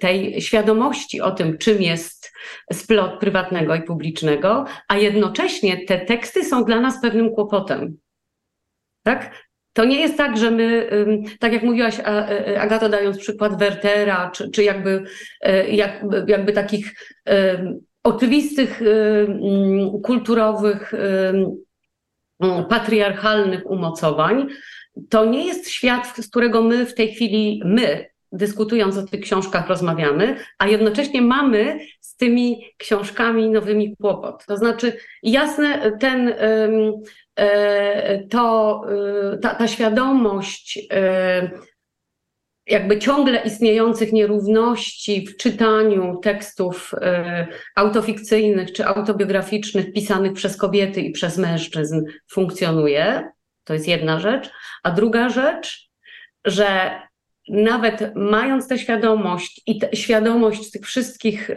tej 0.00 0.40
świadomości 0.40 1.20
o 1.20 1.30
tym, 1.30 1.58
czym 1.58 1.82
jest 1.82 2.32
splot 2.72 3.20
prywatnego 3.20 3.74
i 3.74 3.82
publicznego, 3.82 4.64
a 4.88 4.96
jednocześnie 4.96 5.86
te 5.86 5.98
teksty 5.98 6.44
są 6.44 6.64
dla 6.64 6.80
nas 6.80 7.02
pewnym 7.02 7.30
kłopotem. 7.34 7.96
Tak? 9.02 9.30
To 9.72 9.84
nie 9.84 10.00
jest 10.00 10.16
tak, 10.16 10.38
że 10.38 10.50
my, 10.50 10.90
tak 11.40 11.52
jak 11.52 11.62
mówiłaś 11.62 11.98
e, 12.00 12.60
Agato, 12.60 12.88
dając 12.88 13.18
przykład 13.18 13.58
Wertera, 13.58 14.30
czy, 14.30 14.50
czy 14.50 14.64
jakby, 14.64 15.04
e, 15.40 15.68
jakby, 16.26 16.52
takich 16.52 16.94
oczywistych 18.04 18.82
kulturowych, 20.02 20.92
patriarchalnych 22.68 23.70
umocowań, 23.70 24.46
to 25.08 25.24
nie 25.24 25.46
jest 25.46 25.70
świat, 25.70 26.16
z 26.16 26.30
którego 26.30 26.62
my 26.62 26.86
w 26.86 26.94
tej 26.94 27.14
chwili, 27.14 27.62
my, 27.64 28.06
dyskutując 28.32 28.96
o 28.96 29.06
tych 29.06 29.20
książkach, 29.20 29.68
rozmawiamy, 29.68 30.36
a 30.58 30.68
jednocześnie 30.68 31.22
mamy 31.22 31.78
z 32.00 32.16
tymi 32.16 32.64
książkami 32.78 33.50
nowymi 33.50 33.96
kłopot. 33.96 34.46
To 34.46 34.56
znaczy, 34.56 34.92
jasne, 35.22 35.92
ten 36.00 36.28
E, 36.28 36.70
to 38.30 38.82
e, 39.32 39.38
ta, 39.38 39.54
ta 39.54 39.68
świadomość 39.68 40.78
e, 40.92 41.50
jakby 42.66 42.98
ciągle 42.98 43.42
istniejących 43.42 44.12
nierówności 44.12 45.26
w 45.26 45.36
czytaniu 45.36 46.16
tekstów 46.22 46.94
autofikcyjnych 47.76 48.72
czy 48.72 48.86
autobiograficznych 48.86 49.92
pisanych 49.92 50.32
przez 50.32 50.56
kobiety 50.56 51.00
i 51.00 51.10
przez 51.10 51.38
mężczyzn 51.38 52.04
funkcjonuje. 52.30 53.30
To 53.64 53.74
jest 53.74 53.88
jedna 53.88 54.20
rzecz. 54.20 54.50
A 54.82 54.90
druga 54.90 55.28
rzecz, 55.28 55.90
że 56.44 57.00
nawet 57.48 58.12
mając 58.14 58.68
tę 58.68 58.78
świadomość 58.78 59.62
i 59.66 59.80
świadomość 59.94 60.70
tych 60.70 60.86
wszystkich 60.86 61.50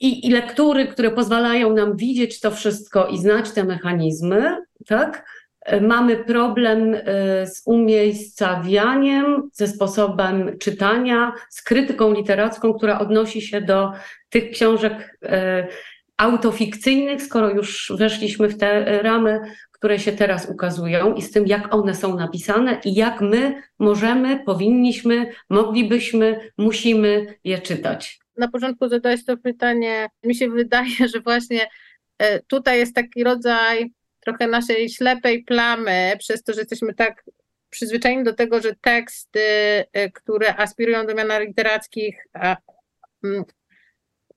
i, 0.00 0.26
i 0.26 0.30
lektury, 0.30 0.86
które 0.86 1.10
pozwalają 1.10 1.72
nam 1.72 1.96
widzieć 1.96 2.40
to 2.40 2.50
wszystko 2.50 3.06
i 3.06 3.18
znać 3.18 3.50
te 3.50 3.64
mechanizmy, 3.64 4.56
tak? 4.86 5.34
Mamy 5.80 6.16
problem 6.16 6.94
e, 6.94 7.00
z 7.46 7.62
umiejscawianiem, 7.66 9.50
ze 9.52 9.68
sposobem 9.68 10.58
czytania, 10.58 11.32
z 11.50 11.62
krytyką 11.62 12.14
literacką, 12.14 12.74
która 12.74 12.98
odnosi 12.98 13.42
się 13.42 13.60
do 13.60 13.92
tych 14.30 14.50
książek 14.50 15.18
autofikcyjnych, 16.16 17.22
skoro 17.22 17.50
już 17.50 17.92
weszliśmy 17.96 18.48
w 18.48 18.58
te 18.58 19.02
ramy, 19.02 19.40
które 19.72 19.98
się 19.98 20.12
teraz 20.12 20.50
ukazują 20.50 21.14
i 21.14 21.22
z 21.22 21.30
tym, 21.30 21.46
jak 21.46 21.74
one 21.74 21.94
są 21.94 22.16
napisane 22.16 22.80
i 22.84 22.94
jak 22.94 23.20
my 23.20 23.62
możemy, 23.78 24.44
powinniśmy, 24.44 25.32
moglibyśmy, 25.50 26.40
musimy 26.58 27.34
je 27.44 27.58
czytać 27.58 28.23
na 28.36 28.48
początku 28.48 28.88
zadałeś 28.88 29.24
to 29.24 29.36
pytanie. 29.36 30.08
Mi 30.22 30.34
się 30.34 30.48
wydaje, 30.48 31.08
że 31.14 31.20
właśnie 31.20 31.66
e, 32.18 32.40
tutaj 32.40 32.78
jest 32.78 32.94
taki 32.94 33.24
rodzaj 33.24 33.90
trochę 34.20 34.46
naszej 34.46 34.88
ślepej 34.88 35.44
plamy, 35.44 36.12
przez 36.18 36.42
to, 36.42 36.52
że 36.52 36.60
jesteśmy 36.60 36.94
tak 36.94 37.24
przyzwyczajeni 37.70 38.24
do 38.24 38.34
tego, 38.34 38.60
że 38.60 38.74
teksty, 38.80 39.40
e, 39.92 40.10
które 40.10 40.56
aspirują 40.56 41.06
do 41.06 41.14
mian 41.14 41.42
literackich, 41.42 42.26
mm, 43.24 43.44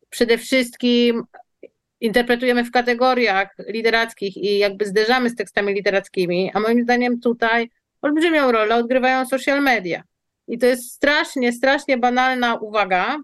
przede 0.10 0.38
wszystkim 0.38 1.24
interpretujemy 2.02 2.64
w 2.64 2.72
kategoriach 2.72 3.56
literackich 3.68 4.38
i 4.38 4.58
jakby 4.58 4.86
zderzamy 4.86 5.30
z 5.30 5.36
tekstami 5.36 5.74
literackimi, 5.74 6.52
a 6.54 6.60
moim 6.60 6.84
zdaniem 6.84 7.20
tutaj 7.20 7.70
olbrzymią 8.02 8.52
rolę 8.52 8.76
odgrywają 8.76 9.26
social 9.26 9.62
media. 9.62 10.04
I 10.48 10.58
to 10.58 10.66
jest 10.66 10.92
strasznie, 10.92 11.54
strasznie 11.54 11.98
banalna 11.98 12.56
uwaga, 12.56 13.18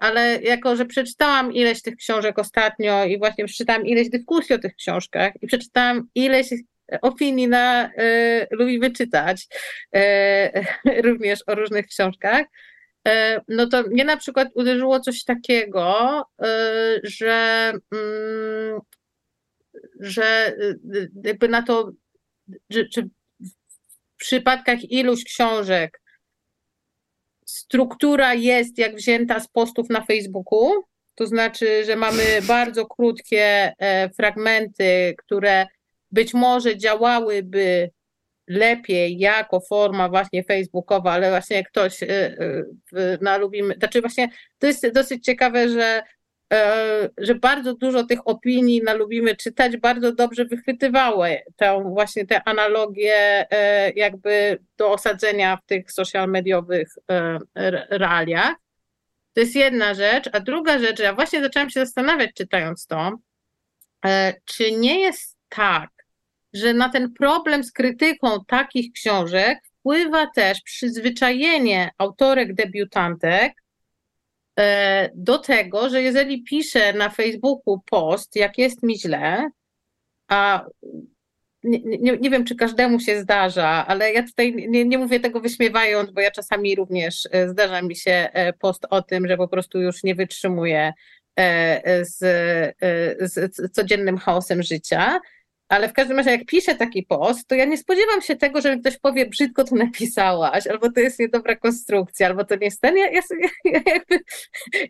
ale 0.00 0.38
jako, 0.42 0.76
że 0.76 0.86
przeczytałam 0.86 1.52
ileś 1.52 1.82
tych 1.82 1.96
książek 1.96 2.38
ostatnio 2.38 3.04
i 3.04 3.18
właśnie 3.18 3.44
przeczytałam 3.44 3.86
ileś 3.86 4.08
dyskusji 4.10 4.54
o 4.54 4.58
tych 4.58 4.74
książkach 4.74 5.32
i 5.42 5.46
przeczytałam 5.46 6.08
ileś 6.14 6.48
opinii 7.02 7.48
na 7.48 7.90
y, 7.98 8.46
lubi 8.50 8.78
wyczytać 8.78 9.46
również 11.04 11.40
o 11.46 11.54
różnych 11.54 11.86
książkach, 11.86 12.46
no 13.48 13.66
to 13.66 13.82
mnie 13.82 14.04
na 14.04 14.16
przykład 14.16 14.48
uderzyło 14.54 15.00
coś 15.00 15.24
takiego, 15.24 16.22
że, 17.02 17.72
mm, 17.92 18.80
że 20.00 20.56
jakby 21.24 21.48
na 21.48 21.62
to, 21.62 21.90
że, 22.70 22.84
że 22.94 23.02
w 23.42 24.16
przypadkach 24.16 24.90
iluś 24.90 25.24
książek 25.24 26.00
struktura 27.48 28.34
jest 28.34 28.78
jak 28.78 28.96
wzięta 28.96 29.40
z 29.40 29.48
postów 29.48 29.90
na 29.90 30.04
Facebooku, 30.04 30.72
to 31.14 31.26
znaczy, 31.26 31.84
że 31.84 31.96
mamy 31.96 32.22
bardzo 32.42 32.86
krótkie 32.86 33.72
e, 33.78 34.10
fragmenty, 34.10 35.14
które 35.18 35.66
być 36.10 36.34
może 36.34 36.76
działałyby 36.76 37.90
lepiej 38.48 39.18
jako 39.18 39.60
forma 39.60 40.08
właśnie 40.08 40.44
facebookowa, 40.44 41.12
ale 41.12 41.30
właśnie 41.30 41.64
ktoś 41.64 42.02
e, 42.02 42.06
e, 42.08 43.18
na 43.20 43.36
lubimy, 43.36 43.74
znaczy 43.74 44.00
właśnie 44.00 44.28
to 44.58 44.66
jest 44.66 44.88
dosyć 44.92 45.24
ciekawe, 45.24 45.68
że 45.68 46.02
że 47.18 47.34
bardzo 47.34 47.74
dużo 47.74 48.04
tych 48.04 48.28
opinii 48.28 48.82
na 48.82 48.92
lubimy 48.92 49.36
czytać 49.36 49.76
bardzo 49.76 50.12
dobrze 50.12 50.44
wychwytywały 50.44 51.38
tę 51.56 51.82
właśnie 51.82 52.26
te 52.26 52.48
analogie 52.48 53.46
e, 53.50 53.90
jakby 53.90 54.58
do 54.76 54.92
osadzenia 54.92 55.56
w 55.56 55.66
tych 55.66 55.92
social 55.92 56.28
mediowych 56.28 56.88
e, 57.10 57.38
realiach. 57.90 58.54
To 59.32 59.40
jest 59.40 59.56
jedna 59.56 59.94
rzecz, 59.94 60.30
a 60.32 60.40
druga 60.40 60.78
rzecz, 60.78 60.98
ja 60.98 61.14
właśnie 61.14 61.42
zaczęłam 61.42 61.70
się 61.70 61.80
zastanawiać 61.80 62.30
czytając 62.34 62.86
to, 62.86 63.18
czy 64.44 64.72
nie 64.72 65.00
jest 65.00 65.36
tak, 65.48 65.90
że 66.52 66.74
na 66.74 66.88
ten 66.88 67.12
problem 67.12 67.64
z 67.64 67.72
krytyką 67.72 68.44
takich 68.46 68.92
książek 68.92 69.58
wpływa 69.80 70.26
też 70.34 70.60
przyzwyczajenie 70.60 71.90
autorek 71.98 72.54
debiutantek 72.54 73.52
E, 73.52 73.67
do 75.14 75.38
tego, 75.38 75.90
że 75.90 76.02
jeżeli 76.02 76.42
piszę 76.42 76.92
na 76.92 77.10
Facebooku 77.10 77.80
post, 77.90 78.36
jak 78.36 78.58
jest 78.58 78.82
mi 78.82 78.98
źle, 78.98 79.50
a 80.28 80.64
nie, 81.62 81.78
nie, 81.84 82.16
nie, 82.16 82.30
wiem, 82.30 82.44
czy 82.44 82.56
każdemu 82.56 83.00
się 83.00 83.20
zdarza, 83.20 83.86
ale 83.86 84.12
ja 84.12 84.22
tutaj 84.22 84.54
nie, 84.68 84.84
nie 84.84 84.98
mówię 84.98 85.20
tego 85.20 85.40
wyśmiewając, 85.40 86.10
bo 86.10 86.20
ja 86.20 86.30
czasami 86.30 86.76
również 86.76 87.28
e, 87.32 87.48
zdarza 87.48 87.82
mi 87.82 87.96
się 87.96 88.28
e, 88.32 88.52
post 88.52 88.86
o 88.90 89.02
tym, 89.02 89.28
że 89.28 89.36
po 89.36 89.48
prostu 89.48 89.80
już 89.80 90.04
nie 90.04 90.14
wytrzymuję 90.14 90.92
z, 92.02 92.18
z 93.20 93.72
codziennym 93.72 94.18
chaosem 94.18 94.62
życia. 94.62 95.20
Ale 95.68 95.88
w 95.88 95.92
każdym 95.92 96.16
razie, 96.16 96.30
jak 96.30 96.44
piszę 96.46 96.74
taki 96.74 97.02
post, 97.02 97.48
to 97.48 97.54
ja 97.54 97.64
nie 97.64 97.78
spodziewam 97.78 98.22
się 98.22 98.36
tego, 98.36 98.60
że 98.60 98.76
ktoś 98.76 98.96
powie, 98.98 99.26
brzydko 99.26 99.64
to 99.64 99.76
napisałaś, 99.76 100.66
albo 100.66 100.92
to 100.92 101.00
jest 101.00 101.18
niedobra 101.18 101.56
konstrukcja, 101.56 102.26
albo 102.26 102.44
to 102.44 102.56
nie 102.56 102.64
jest 102.64 102.80
ten. 102.80 102.96
Ja, 102.96 103.10
ja, 103.10 103.20
ja 103.64 103.80
jakby, 103.86 104.20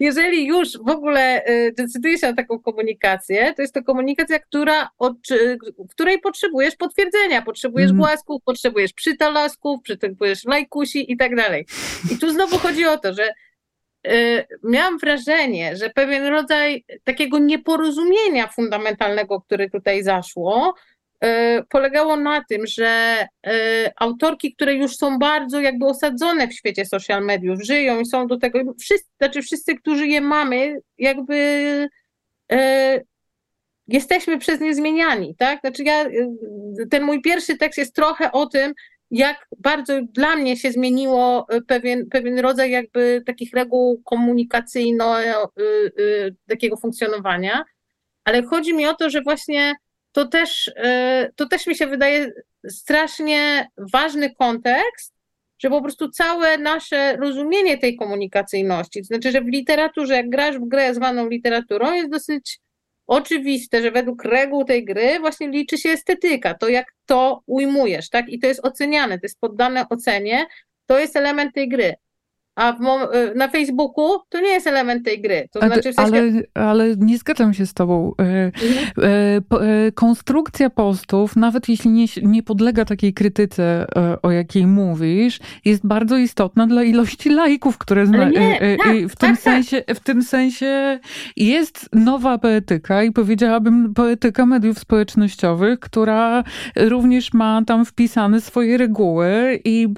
jeżeli 0.00 0.46
już 0.46 0.78
w 0.78 0.88
ogóle 0.88 1.48
y, 1.48 1.72
decyduje 1.76 2.18
się 2.18 2.26
na 2.26 2.32
taką 2.32 2.58
komunikację, 2.58 3.54
to 3.54 3.62
jest 3.62 3.74
to 3.74 3.82
komunikacja, 3.82 4.38
która, 4.38 4.90
od, 4.98 5.16
której 5.90 6.20
potrzebujesz 6.20 6.76
potwierdzenia, 6.76 7.42
potrzebujesz 7.42 7.90
mm. 7.90 8.00
głasków, 8.00 8.42
potrzebujesz 8.44 8.92
przytalasków, 8.92 9.80
potrzebujesz 9.88 10.44
lajkusi 10.44 11.12
i 11.12 11.16
tak 11.16 11.36
dalej. 11.36 11.66
I 12.12 12.18
tu 12.18 12.30
znowu 12.30 12.58
chodzi 12.58 12.84
o 12.84 12.98
to, 12.98 13.14
że 13.14 13.28
Y, 13.28 13.47
miałam 14.64 14.98
wrażenie, 14.98 15.76
że 15.76 15.90
pewien 15.90 16.26
rodzaj 16.26 16.84
takiego 17.04 17.38
nieporozumienia 17.38 18.48
fundamentalnego, 18.48 19.40
które 19.40 19.70
tutaj 19.70 20.02
zaszło, 20.02 20.74
y, 21.24 21.28
polegało 21.68 22.16
na 22.16 22.44
tym, 22.48 22.66
że 22.66 23.26
y, 23.46 23.50
autorki, 23.96 24.54
które 24.54 24.74
już 24.74 24.96
są 24.96 25.18
bardzo 25.18 25.60
jakby 25.60 25.86
osadzone 25.86 26.48
w 26.48 26.54
świecie 26.54 26.84
social 26.84 27.24
mediów, 27.24 27.62
żyją 27.62 28.00
i 28.00 28.06
są 28.06 28.26
do 28.26 28.38
tego, 28.38 28.74
wszyscy, 28.80 29.08
znaczy 29.18 29.42
wszyscy, 29.42 29.74
którzy 29.74 30.06
je 30.06 30.20
mamy, 30.20 30.80
jakby 30.98 31.88
jesteśmy 33.88 34.38
przez 34.38 34.60
nie 34.60 34.74
zmieniani, 34.74 35.34
tak? 35.38 35.60
Znaczy 35.60 35.82
ja, 35.82 36.04
ten 36.90 37.02
mój 37.02 37.22
pierwszy 37.22 37.56
tekst 37.56 37.78
jest 37.78 37.94
trochę 37.94 38.32
o 38.32 38.46
tym, 38.46 38.74
jak 39.10 39.46
bardzo 39.58 40.00
dla 40.02 40.36
mnie 40.36 40.56
się 40.56 40.72
zmieniło 40.72 41.46
pewien, 41.66 42.08
pewien 42.10 42.38
rodzaj 42.38 42.70
jakby 42.70 43.22
takich 43.26 43.52
reguł 43.52 44.02
komunikacyjno 44.04 45.16
takiego 46.48 46.76
funkcjonowania, 46.76 47.64
ale 48.24 48.42
chodzi 48.42 48.74
mi 48.74 48.86
o 48.86 48.94
to, 48.94 49.10
że 49.10 49.22
właśnie 49.22 49.74
to 50.12 50.26
też, 50.26 50.72
to 51.36 51.48
też 51.48 51.66
mi 51.66 51.76
się 51.76 51.86
wydaje 51.86 52.32
strasznie 52.68 53.68
ważny 53.92 54.34
kontekst, 54.34 55.14
że 55.58 55.70
po 55.70 55.82
prostu 55.82 56.10
całe 56.10 56.58
nasze 56.58 57.16
rozumienie 57.16 57.78
tej 57.78 57.96
komunikacyjności, 57.96 59.00
to 59.00 59.06
znaczy, 59.06 59.30
że 59.30 59.40
w 59.40 59.46
literaturze, 59.46 60.14
jak 60.14 60.30
grasz 60.30 60.58
w 60.58 60.68
grę 60.68 60.94
zwaną 60.94 61.28
literaturą, 61.28 61.92
jest 61.92 62.10
dosyć 62.10 62.58
oczywiste, 63.08 63.82
że 63.82 63.90
według 63.90 64.24
reguł 64.24 64.64
tej 64.64 64.84
gry 64.84 65.20
właśnie 65.20 65.48
liczy 65.48 65.78
się 65.78 65.90
estetyka, 65.90 66.54
to 66.54 66.68
jak 66.68 66.94
to 67.06 67.42
ujmujesz, 67.46 68.08
tak? 68.08 68.28
I 68.28 68.38
to 68.38 68.46
jest 68.46 68.64
oceniane, 68.64 69.18
to 69.18 69.24
jest 69.26 69.40
poddane 69.40 69.88
ocenie, 69.88 70.46
to 70.86 70.98
jest 70.98 71.16
element 71.16 71.54
tej 71.54 71.68
gry 71.68 71.94
a 72.58 72.72
y, 72.72 73.34
na 73.34 73.48
Facebooku 73.48 74.18
to 74.28 74.40
nie 74.40 74.48
jest 74.48 74.66
element 74.66 75.04
tej 75.04 75.20
gry. 75.20 75.48
To 75.52 75.58
znaczy 75.60 75.92
w 75.92 75.94
sensie... 75.94 76.16
ale, 76.54 76.66
ale 76.68 76.96
nie 76.96 77.18
zgadzam 77.18 77.54
się 77.54 77.66
z 77.66 77.74
tobą. 77.74 78.12
E, 78.18 78.22
mhm. 78.22 79.42
E, 79.52 79.92
konstrukcja 79.92 80.70
postów, 80.70 81.36
nawet 81.36 81.68
jeśli 81.68 81.90
nie, 81.90 82.06
nie 82.22 82.42
podlega 82.42 82.84
takiej 82.84 83.14
krytyce, 83.14 83.86
o 84.22 84.30
jakiej 84.30 84.66
mówisz, 84.66 85.40
jest 85.64 85.86
bardzo 85.86 86.16
istotna 86.16 86.66
dla 86.66 86.82
ilości 86.82 87.30
lajków, 87.30 87.78
które 87.78 88.06
zna... 88.06 88.28
nie, 88.28 88.78
tak, 88.78 88.88
w, 88.88 89.16
tym 89.16 89.28
tak, 89.28 89.30
tak. 89.30 89.38
sensie, 89.38 89.84
w 89.94 90.00
tym 90.00 90.22
sensie 90.22 90.98
jest 91.36 91.88
nowa 91.92 92.38
poetyka 92.38 93.02
i 93.02 93.12
powiedziałabym 93.12 93.94
poetyka 93.94 94.46
mediów 94.46 94.78
społecznościowych, 94.78 95.80
która 95.80 96.44
również 96.76 97.32
ma 97.32 97.62
tam 97.66 97.84
wpisane 97.84 98.40
swoje 98.40 98.76
reguły 98.76 99.60
i, 99.64 99.88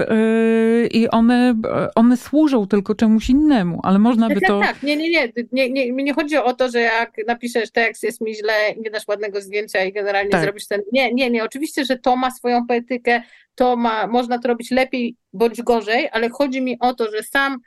i 0.91 1.11
one, 1.11 1.55
one 1.95 2.17
służą 2.17 2.50
służą 2.51 2.67
tylko 2.67 2.95
czemuś 2.95 3.31
innemu, 3.31 3.81
ale 3.83 3.99
można 3.99 4.29
by 4.29 4.41
tak, 4.41 4.49
to... 4.49 4.61
Tak, 4.61 4.83
nie, 4.83 4.97
nie, 4.97 5.09
nie, 5.09 5.29
nie, 5.53 5.71
nie, 5.71 5.93
mi 5.93 6.05
nie 6.05 6.15
chodzi 6.15 6.37
o 6.37 6.55
to, 6.55 6.71
że 6.71 6.81
jak 6.81 7.13
napiszesz 7.27 7.71
tekst, 7.71 8.03
jest 8.03 8.21
mi 8.21 8.35
źle, 8.35 8.75
nie 8.77 8.91
dasz 8.91 9.09
ładnego 9.09 9.41
zdjęcia 9.41 9.85
i 9.85 9.93
generalnie 9.93 10.31
tak. 10.31 10.43
zrobisz 10.43 10.67
ten... 10.67 10.83
Nie, 10.93 11.15
nie, 11.15 11.31
nie, 11.31 11.45
oczywiście, 11.45 11.85
że 11.85 11.99
to 11.99 12.17
ma 12.17 12.31
swoją 12.31 12.67
poetykę, 12.67 13.23
to 13.55 13.77
ma, 13.77 14.07
można 14.07 14.39
to 14.39 14.49
robić 14.49 14.71
lepiej 14.71 15.17
bądź 15.33 15.63
gorzej, 15.63 16.09
ale 16.13 16.31
chodzi 16.31 16.63
mi 16.63 16.79
o 16.81 16.95
to, 16.95 17.11
że 17.11 17.23
sam, 17.23 17.59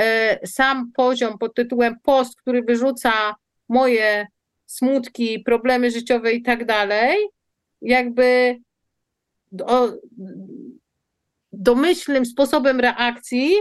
e, 0.00 0.38
sam 0.46 0.92
poziom 0.96 1.38
pod 1.38 1.54
tytułem 1.54 1.96
post, 2.02 2.36
który 2.36 2.62
wyrzuca 2.62 3.34
moje 3.68 4.26
smutki, 4.66 5.40
problemy 5.40 5.90
życiowe 5.90 6.32
i 6.32 6.42
tak 6.42 6.64
dalej, 6.64 7.16
jakby 7.82 8.58
o, 9.66 9.88
domyślnym 11.52 12.26
sposobem 12.26 12.80
reakcji 12.80 13.52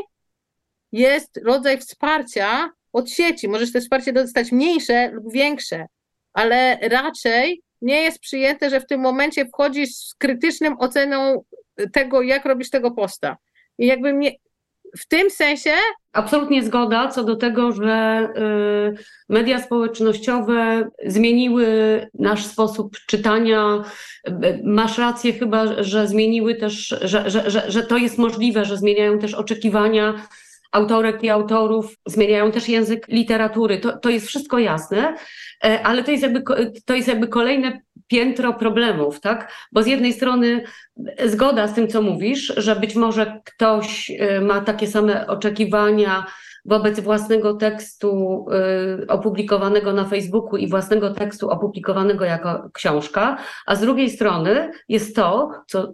jest 0.92 1.40
rodzaj 1.46 1.78
wsparcia 1.78 2.70
od 2.94 3.10
sieci. 3.10 3.48
Możesz 3.48 3.72
to 3.72 3.80
wsparcie 3.80 4.14
dostać 4.14 4.52
mniejsze 4.52 5.12
lub 5.12 5.34
większe, 5.34 5.86
ale 6.34 6.80
raczej 6.82 7.62
nie 7.82 8.02
jest 8.02 8.20
przyjęte, 8.20 8.70
że 8.70 8.82
w 8.82 8.88
tym 8.88 9.02
momencie 9.02 9.46
wchodzisz 9.46 9.90
z 9.96 10.16
krytycznym 10.16 10.76
oceną 10.80 11.44
tego, 11.94 12.22
jak 12.22 12.46
robisz 12.46 12.70
tego 12.70 12.92
posta. 12.92 13.38
I 13.78 13.86
jakby 13.86 14.14
mnie, 14.14 14.32
w 14.98 15.08
tym 15.08 15.30
sensie. 15.30 15.72
Absolutnie 16.14 16.64
zgoda 16.64 17.08
co 17.08 17.24
do 17.24 17.36
tego, 17.36 17.72
że 17.72 18.28
y, 18.98 19.04
media 19.30 19.62
społecznościowe 19.62 20.90
zmieniły 21.06 21.68
nasz 22.14 22.46
sposób 22.46 22.98
czytania. 23.08 23.84
Masz 24.64 24.98
rację 24.98 25.34
chyba, 25.34 25.84
że 25.84 26.08
zmieniły 26.08 26.56
też, 26.56 26.96
że, 27.02 27.30
że, 27.30 27.52
że, 27.52 27.72
że 27.72 27.84
to 27.84 27.98
jest 27.98 28.18
możliwe, 28.18 28.66
że 28.66 28.78
zmieniają 28.78 29.20
też 29.20 29.34
oczekiwania 29.34 30.14
autorek 30.72 31.24
i 31.24 31.30
autorów, 31.30 31.96
zmieniają 32.06 32.52
też 32.52 32.70
język 32.70 33.08
literatury. 33.08 33.78
To, 33.78 33.98
to 33.98 34.10
jest 34.10 34.28
wszystko 34.28 34.60
jasne, 34.60 35.16
e, 35.64 35.84
ale 35.84 36.04
to 36.04 36.12
jest, 36.12 36.24
jakby, 36.24 36.44
to 36.86 36.96
jest 36.96 37.08
jakby 37.08 37.28
kolejne 37.28 37.82
piętro 38.08 38.54
problemów, 38.54 39.20
tak? 39.20 39.54
Bo 39.72 39.84
z 39.84 39.88
jednej 39.88 40.14
strony 40.14 40.64
zgoda 41.26 41.68
z 41.68 41.74
tym, 41.74 41.88
co 41.88 42.02
mówisz, 42.02 42.54
że 42.58 42.76
być 42.76 42.96
może 42.96 43.42
ktoś 43.46 44.12
e, 44.20 44.42
ma 44.42 44.62
takie 44.62 44.88
same 44.88 45.28
oczekiwania 45.28 46.26
wobec 46.66 47.00
własnego 47.00 47.54
tekstu 47.54 48.46
y, 49.04 49.08
opublikowanego 49.08 49.94
na 49.94 50.06
Facebooku 50.06 50.58
i 50.58 50.68
własnego 50.68 51.14
tekstu 51.14 51.50
opublikowanego 51.50 52.26
jako 52.26 52.70
książka, 52.74 53.38
a 53.66 53.76
z 53.76 53.82
drugiej 53.82 54.10
strony 54.10 54.72
jest 54.90 55.16
to, 55.16 55.52
co 55.68 55.94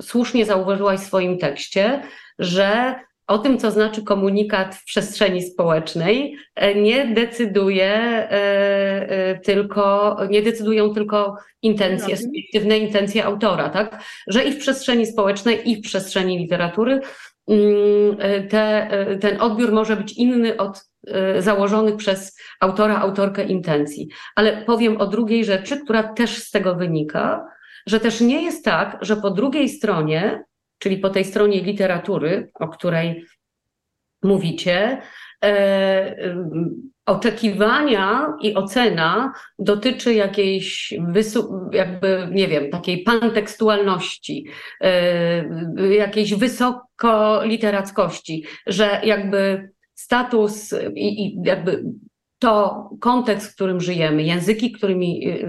słusznie 0.00 0.46
zauważyłaś 0.46 1.00
w 1.00 1.06
swoim 1.06 1.38
tekście, 1.38 2.02
że 2.38 2.94
o 3.26 3.38
tym, 3.38 3.58
co 3.58 3.70
znaczy 3.70 4.02
komunikat 4.02 4.74
w 4.74 4.84
przestrzeni 4.84 5.42
społecznej, 5.42 6.36
e, 6.54 6.74
nie 6.74 7.06
decyduje 7.06 7.92
e, 7.92 8.30
e, 9.10 9.40
tylko, 9.40 10.16
nie 10.30 10.42
decydują 10.42 10.94
tylko 10.94 11.36
intencje, 11.62 12.16
subiektywne 12.16 12.78
intencje 12.78 13.24
autora, 13.24 13.68
tak? 13.68 14.02
Że 14.26 14.44
i 14.44 14.52
w 14.52 14.58
przestrzeni 14.58 15.06
społecznej, 15.06 15.70
i 15.70 15.76
w 15.76 15.80
przestrzeni 15.80 16.38
literatury 16.38 17.00
mm, 17.48 18.16
te, 18.48 18.90
ten 19.20 19.40
odbiór 19.40 19.72
może 19.72 19.96
być 19.96 20.12
inny 20.12 20.56
od 20.56 20.84
założonych 21.38 21.96
przez 21.96 22.38
autora, 22.60 22.98
autorkę 22.98 23.44
intencji. 23.44 24.08
Ale 24.36 24.64
powiem 24.64 25.00
o 25.00 25.06
drugiej 25.06 25.44
rzeczy, 25.44 25.80
która 25.84 26.02
też 26.02 26.36
z 26.36 26.50
tego 26.50 26.74
wynika, 26.74 27.46
że 27.86 28.00
też 28.00 28.20
nie 28.20 28.42
jest 28.42 28.64
tak, 28.64 28.98
że 29.00 29.16
po 29.16 29.30
drugiej 29.30 29.68
stronie 29.68 30.44
czyli 30.78 30.98
po 30.98 31.10
tej 31.10 31.24
stronie 31.24 31.62
literatury, 31.62 32.50
o 32.54 32.68
której 32.68 33.24
mówicie, 34.22 35.02
e, 35.44 36.36
oczekiwania 37.06 38.32
i 38.42 38.54
ocena 38.54 39.32
dotyczy 39.58 40.14
jakiejś, 40.14 40.94
jakby, 41.72 42.28
nie 42.30 42.48
wiem, 42.48 42.70
takiej 42.70 43.02
pantekstualności, 43.02 44.46
e, 44.80 45.94
jakiejś 45.94 46.34
wysokoliterackości, 46.34 48.44
że 48.66 49.00
jakby 49.04 49.70
status 49.94 50.74
i, 50.94 51.26
i 51.26 51.36
jakby 51.44 51.84
to 52.44 52.90
kontekst, 53.00 53.50
w 53.50 53.54
którym 53.54 53.80
żyjemy, 53.80 54.22
języki, 54.22 54.72
którymi 54.72 55.28
y, 55.28 55.30
y, 55.30 55.44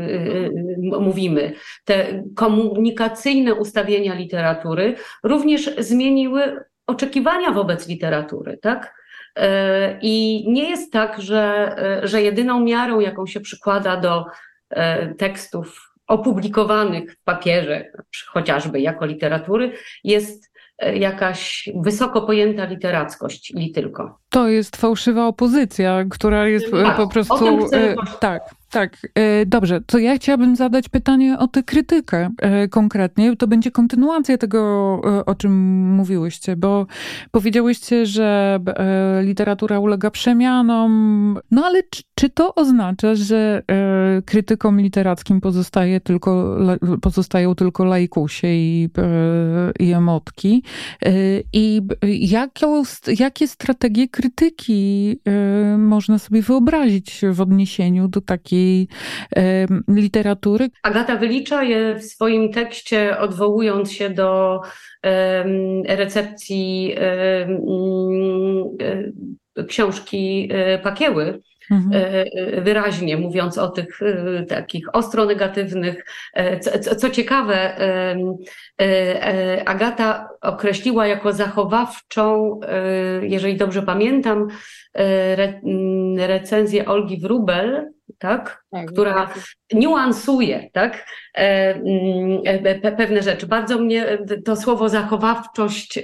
y, 0.95 0.99
mówimy, 0.99 1.53
te 1.85 2.23
komunikacyjne 2.35 3.53
ustawienia 3.53 4.13
literatury 4.13 4.95
również 5.23 5.75
zmieniły 5.77 6.63
oczekiwania 6.87 7.51
wobec 7.51 7.87
literatury, 7.87 8.57
tak? 8.61 8.95
E, 9.35 9.99
I 10.01 10.45
nie 10.47 10.69
jest 10.69 10.93
tak, 10.93 11.21
że, 11.21 11.75
e, 12.03 12.07
że 12.07 12.21
jedyną 12.21 12.59
miarą, 12.59 12.99
jaką 12.99 13.25
się 13.25 13.39
przykłada 13.39 13.97
do 13.97 14.25
e, 14.69 15.15
tekstów 15.15 15.93
opublikowanych 16.07 17.13
w 17.13 17.23
papierze, 17.23 17.91
chociażby 18.27 18.79
jako 18.79 19.05
literatury, 19.05 19.71
jest 20.03 20.55
jakaś 20.93 21.69
wysoko 21.75 22.21
pojęta 22.21 22.65
literackość 22.65 23.53
i 23.55 23.71
tylko. 23.71 24.19
To 24.35 24.49
jest 24.49 24.77
fałszywa 24.77 25.27
opozycja, 25.27 26.05
która 26.09 26.47
jest 26.47 26.67
e, 26.73 26.83
tak, 26.83 26.97
po 26.97 27.07
prostu. 27.07 27.69
Tak, 28.19 28.55
tak. 28.69 28.97
E, 29.15 29.45
dobrze, 29.45 29.81
to 29.81 29.97
ja 29.97 30.15
chciałabym 30.15 30.55
zadać 30.55 30.89
pytanie 30.89 31.39
o 31.39 31.47
tę 31.47 31.63
krytykę 31.63 32.29
konkretnie. 32.69 33.35
To 33.35 33.47
będzie 33.47 33.71
kontynuacja 33.71 34.37
tego, 34.37 34.61
o 35.25 35.35
czym 35.35 35.53
mówiłyście, 35.91 36.55
bo 36.55 36.85
powiedziałyście, 37.31 38.05
że 38.05 38.59
literatura 39.21 39.79
ulega 39.79 40.11
przemianom. 40.11 41.39
No 41.51 41.65
ale 41.65 41.83
czy, 41.83 42.03
czy 42.15 42.29
to 42.29 42.55
oznacza, 42.55 43.15
że 43.15 43.63
krytykom 44.25 44.81
literackim 44.81 45.41
pozostaje 45.41 46.01
tylko, 46.01 46.57
pozostają 47.01 47.55
tylko 47.55 47.85
lajkusie 47.85 48.47
i, 48.47 48.89
i 49.79 49.91
emotki? 49.93 50.63
I 51.53 51.81
jaką, 52.19 52.83
jakie 53.19 53.47
strategie 53.47 54.07
krytyki 54.07 54.24
y, 55.27 55.77
można 55.77 56.19
sobie 56.19 56.41
wyobrazić 56.41 57.21
w 57.31 57.41
odniesieniu 57.41 58.07
do 58.07 58.21
takiej 58.21 58.87
y, 59.37 59.41
literatury? 59.87 60.69
Agata 60.83 61.15
wylicza 61.15 61.63
je 61.63 61.95
w 61.95 62.03
swoim 62.03 62.51
tekście, 62.51 63.17
odwołując 63.19 63.91
się 63.91 64.09
do 64.09 64.61
recepcji 65.87 66.95
książki 69.67 70.49
y, 70.75 70.79
Pakieły 70.79 71.41
Mhm. 71.71 71.93
E, 71.93 72.25
e, 72.25 72.61
wyraźnie 72.61 73.17
mówiąc 73.17 73.57
o 73.57 73.67
tych 73.67 74.01
e, 74.01 74.43
takich 74.43 74.95
ostro 74.95 75.25
negatywnych. 75.25 76.05
Co, 76.61 76.95
co 76.95 77.09
ciekawe, 77.09 77.77
Agata 79.65 80.29
określiła 80.41 81.07
jako 81.07 81.33
zachowawczą, 81.33 82.59
jeżeli 83.21 83.57
dobrze 83.57 83.81
pamiętam, 83.81 84.47
recenzję 86.17 86.85
Olgi 86.85 87.17
Wrubel 87.17 87.91
tak? 88.17 88.63
tak 88.71 88.85
która 88.85 89.33
niuansuje 89.73 90.69
tak? 90.73 91.05
Pewne 92.97 93.21
rzeczy. 93.21 93.47
Bardzo 93.47 93.77
mnie 93.77 94.17
to 94.45 94.55
słowo 94.55 94.89
zachowawczość, 94.89 95.99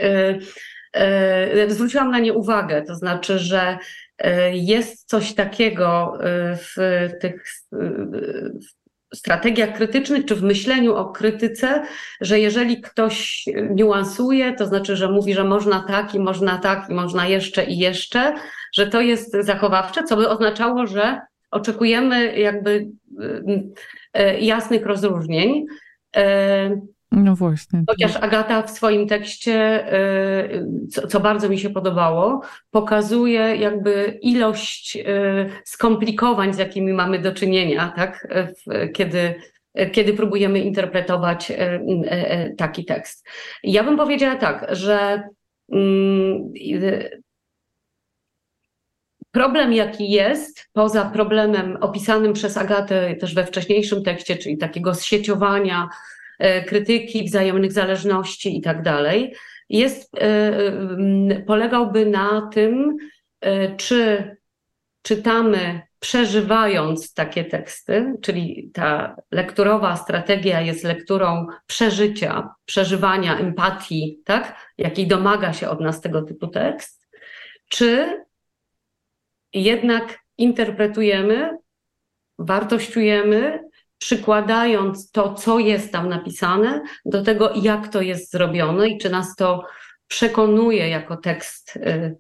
zwróciłam 1.68 2.12
na 2.12 2.20
nie 2.20 2.34
uwagę, 2.34 2.82
to 2.82 2.96
znaczy, 2.96 3.40
że 3.40 3.78
jest 4.52 5.10
coś 5.10 5.34
takiego 5.34 6.18
w 6.56 6.76
tych 7.22 7.44
strategiach 9.14 9.74
krytycznych, 9.74 10.26
czy 10.26 10.36
w 10.36 10.44
myśleniu 10.44 10.96
o 10.96 11.12
krytyce, 11.12 11.84
że 12.22 12.40
jeżeli 12.40 12.82
ktoś 12.82 13.46
niuansuje, 13.70 14.54
to 14.54 14.66
znaczy, 14.66 14.96
że 14.96 15.12
mówi, 15.12 15.34
że 15.34 15.44
można 15.44 15.84
tak 15.88 16.16
i 16.16 16.20
można 16.20 16.58
tak 16.58 16.90
i 16.90 16.94
można 16.94 17.28
jeszcze 17.28 17.64
i 17.64 17.78
jeszcze, 17.78 18.34
że 18.74 18.88
to 18.88 19.02
jest 19.02 19.38
zachowawcze, 19.40 20.04
co 20.04 20.18
by 20.18 20.30
oznaczało, 20.30 20.88
że 20.88 21.22
oczekujemy 21.52 22.40
jakby 22.40 22.88
e, 24.14 24.40
jasnych 24.40 24.86
rozróżnień. 24.86 25.66
No 27.12 27.36
właśnie. 27.36 27.84
Chociaż 27.90 28.16
Agata 28.16 28.64
w 28.64 28.72
swoim 28.72 29.08
tekście, 29.08 29.54
e, 29.94 30.66
co, 30.92 31.08
co, 31.08 31.20
bardzo 31.20 31.50
mi 31.50 31.60
się 31.60 31.70
podobało, 31.70 32.42
pokazuje 32.72 33.56
jakby 33.56 34.20
ilość 34.22 34.98
skomplikowań, 35.66 36.54
z 36.54 36.58
jakimi 36.58 36.94
mamy 36.94 37.20
do 37.20 37.34
czynienia, 37.34 37.94
tak? 37.96 38.28
kiedy, 38.94 39.36
kiedy 39.92 40.14
próbujemy 40.14 40.60
interpretować 40.60 41.52
taki 42.58 42.86
tekst. 42.86 43.28
Ja 43.64 43.84
bym 43.84 43.98
powiedziała 43.98 44.36
tak, 44.36 44.68
że 44.76 45.24
mm, 45.72 46.52
Problem, 49.32 49.74
jaki 49.74 50.12
jest, 50.12 50.70
poza 50.74 51.06
problemem 51.06 51.78
opisanym 51.82 52.34
przez 52.34 52.58
Agatę 52.58 53.16
też 53.16 53.36
we 53.36 53.46
wcześniejszym 53.46 54.04
tekście, 54.04 54.38
czyli 54.38 54.58
takiego 54.58 54.96
zsieciowania, 54.96 55.90
krytyki, 56.68 57.24
wzajemnych 57.24 57.72
zależności 57.72 58.58
i 58.58 58.62
tak 58.62 58.82
dalej, 58.82 59.36
jest, 59.70 60.16
e, 60.18 61.42
polegałby 61.48 62.06
na 62.06 62.50
tym, 62.54 62.98
e, 63.42 63.76
czy 63.76 64.28
czytamy 65.02 65.82
przeżywając 66.00 67.14
takie 67.14 67.46
teksty, 67.46 68.14
czyli 68.22 68.72
ta 68.74 69.16
lekturowa 69.32 69.96
strategia 69.96 70.62
jest 70.62 70.84
lekturą 70.84 71.48
przeżycia, 71.68 72.50
przeżywania, 72.66 73.38
empatii, 73.38 74.22
tak? 74.26 74.72
jakiej 74.78 75.08
domaga 75.08 75.54
się 75.54 75.70
od 75.70 75.82
nas 75.82 76.02
tego 76.02 76.22
typu 76.22 76.48
tekst, 76.48 77.08
czy 77.70 78.22
jednak 79.54 80.20
interpretujemy, 80.38 81.58
wartościujemy, 82.40 83.60
przykładając 84.02 85.12
to, 85.12 85.34
co 85.34 85.60
jest 85.60 85.92
tam 85.92 86.10
napisane, 86.10 86.82
do 87.06 87.24
tego, 87.24 87.54
jak 87.56 87.88
to 87.88 88.02
jest 88.02 88.32
zrobione 88.32 88.90
i 88.90 88.98
czy 88.98 89.10
nas 89.10 89.36
to 89.36 89.66
przekonuje 90.08 90.90
jako 90.90 91.18
tekst, 91.18 91.76
y, 91.76 92.16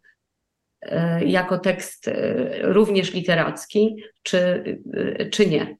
y, 0.85 1.25
jako 1.25 1.59
tekst 1.59 2.07
y, 2.07 2.49
również 2.61 3.13
literacki, 3.13 3.95
czy, 4.23 4.63
czy 5.31 5.45
nie. 5.45 5.77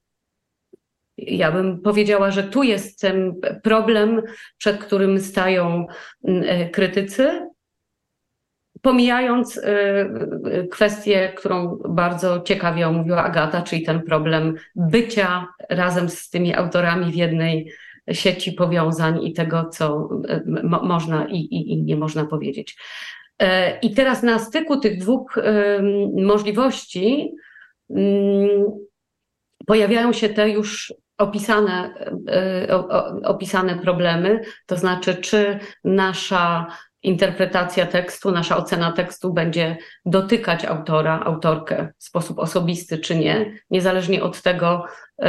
Ja 1.18 1.52
bym 1.52 1.82
powiedziała, 1.82 2.32
że 2.32 2.44
tu 2.44 2.64
jest 2.64 3.00
ten 3.00 3.34
problem, 3.64 4.22
przed 4.58 4.78
którym 4.78 5.20
stają 5.20 5.88
krytycy, 6.72 7.48
Pomijając 8.82 9.58
y, 9.58 9.62
y, 9.62 10.68
kwestię, 10.72 11.34
którą 11.36 11.80
bardzo 11.90 12.42
ciekawie 12.42 12.88
omówiła 12.88 13.24
Agata, 13.24 13.62
czyli 13.62 13.84
ten 13.84 14.04
problem 14.04 14.56
bycia 14.76 15.48
razem 15.70 16.10
z 16.10 16.30
tymi 16.30 16.56
autorami 16.56 17.12
w 17.12 17.16
jednej 17.16 17.72
sieci 18.12 18.52
powiązań 18.52 19.24
i 19.24 19.34
tego, 19.34 19.70
co 19.70 20.10
y, 20.30 20.44
mo 20.64 20.84
można 20.84 21.28
i, 21.28 21.38
i, 21.38 21.72
i 21.72 21.84
nie 21.84 21.96
można 21.96 22.26
powiedzieć. 22.26 22.78
I 23.82 23.94
teraz 23.94 24.24
na 24.24 24.40
styku 24.40 24.80
tych 24.80 25.00
dwóch 25.00 25.36
możliwości 26.16 27.32
pojawiają 29.66 30.14
się 30.14 30.30
te 30.30 30.50
już 30.50 30.94
opisane, 31.18 31.94
opisane 33.24 33.76
problemy, 33.76 34.42
to 34.66 34.78
znaczy, 34.78 35.16
czy 35.16 35.60
nasza 35.84 36.68
interpretacja 37.04 37.86
tekstu, 37.86 38.32
nasza 38.32 38.58
ocena 38.58 38.92
tekstu 38.92 39.34
będzie 39.34 39.78
dotykać 40.06 40.66
autora, 40.66 41.20
autorkę 41.20 41.90
w 41.98 42.04
sposób 42.04 42.40
osobisty 42.40 42.98
czy 42.98 43.16
nie, 43.16 43.54
niezależnie 43.70 44.24
od 44.24 44.42
tego, 44.42 44.86
e, 45.20 45.26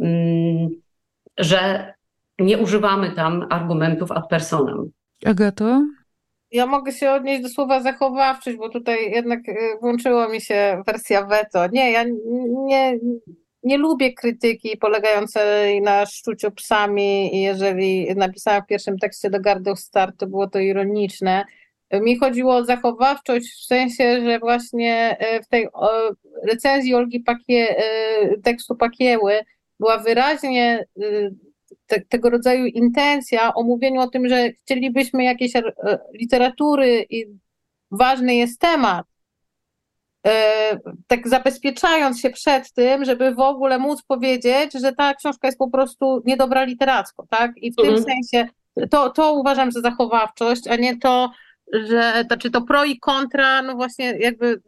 mm, 0.00 0.68
że 1.38 1.92
nie 2.38 2.58
używamy 2.58 3.12
tam 3.12 3.46
argumentów 3.50 4.12
ad 4.12 4.28
personam. 4.28 4.84
Agato? 5.26 5.82
Ja 6.50 6.66
mogę 6.66 6.92
się 6.92 7.10
odnieść 7.10 7.42
do 7.42 7.48
słowa 7.48 7.80
zachowawczość, 7.80 8.56
bo 8.56 8.68
tutaj 8.68 9.10
jednak 9.10 9.48
e, 9.48 9.52
włączyła 9.80 10.28
mi 10.28 10.40
się 10.40 10.82
wersja 10.86 11.26
veto. 11.26 11.66
Nie, 11.72 11.92
ja 11.92 12.04
nie, 12.66 12.98
nie 13.64 13.78
lubię 13.78 14.12
krytyki 14.12 14.76
polegającej 14.76 15.82
na 15.82 16.06
szczuciu 16.06 16.50
psami 16.50 17.42
jeżeli 17.42 18.14
napisałam 18.14 18.62
w 18.62 18.66
pierwszym 18.66 18.98
tekście 18.98 19.30
do 19.30 19.40
Gardów 19.40 19.80
Start, 19.80 20.16
to 20.18 20.26
było 20.26 20.48
to 20.48 20.58
ironiczne. 20.58 21.44
Mi 21.92 22.18
chodziło 22.18 22.56
o 22.56 22.64
zachowawczość 22.64 23.52
w 23.52 23.66
sensie, 23.66 24.22
że 24.24 24.38
właśnie 24.38 25.16
e, 25.18 25.42
w 25.42 25.48
tej 25.48 25.68
recenzji 26.42 26.94
Olgi 26.94 27.20
Pakie, 27.20 27.76
e, 27.78 28.38
tekstu 28.42 28.76
Pakieły 28.76 29.40
była 29.80 29.98
wyraźnie 29.98 30.86
e, 31.02 31.30
te, 31.86 32.00
tego 32.00 32.30
rodzaju 32.30 32.66
intencja 32.66 33.54
o 33.54 33.62
mówieniu 33.62 34.00
o 34.00 34.08
tym, 34.08 34.28
że 34.28 34.52
chcielibyśmy 34.52 35.24
jakiejś 35.24 35.52
literatury 36.12 37.06
i 37.10 37.26
ważny 37.90 38.34
jest 38.34 38.60
temat, 38.60 39.06
tak 41.06 41.28
zabezpieczając 41.28 42.20
się 42.20 42.30
przed 42.30 42.72
tym, 42.72 43.04
żeby 43.04 43.34
w 43.34 43.40
ogóle 43.40 43.78
móc 43.78 44.02
powiedzieć, 44.02 44.72
że 44.82 44.92
ta 44.92 45.14
książka 45.14 45.48
jest 45.48 45.58
po 45.58 45.70
prostu 45.70 46.22
niedobra 46.24 46.64
literacko, 46.64 47.26
tak? 47.30 47.52
I 47.56 47.72
w 47.72 47.78
mhm. 47.78 47.94
tym 47.94 48.04
sensie 48.04 48.48
to, 48.90 49.10
to 49.10 49.32
uważam 49.32 49.72
za 49.72 49.80
zachowawczość, 49.80 50.68
a 50.68 50.76
nie 50.76 50.98
to, 50.98 51.30
że 51.72 52.24
znaczy 52.26 52.50
to 52.50 52.62
pro 52.62 52.84
i 52.84 52.98
kontra, 52.98 53.62
no 53.62 53.74
właśnie 53.74 54.16
jakby 54.18 54.60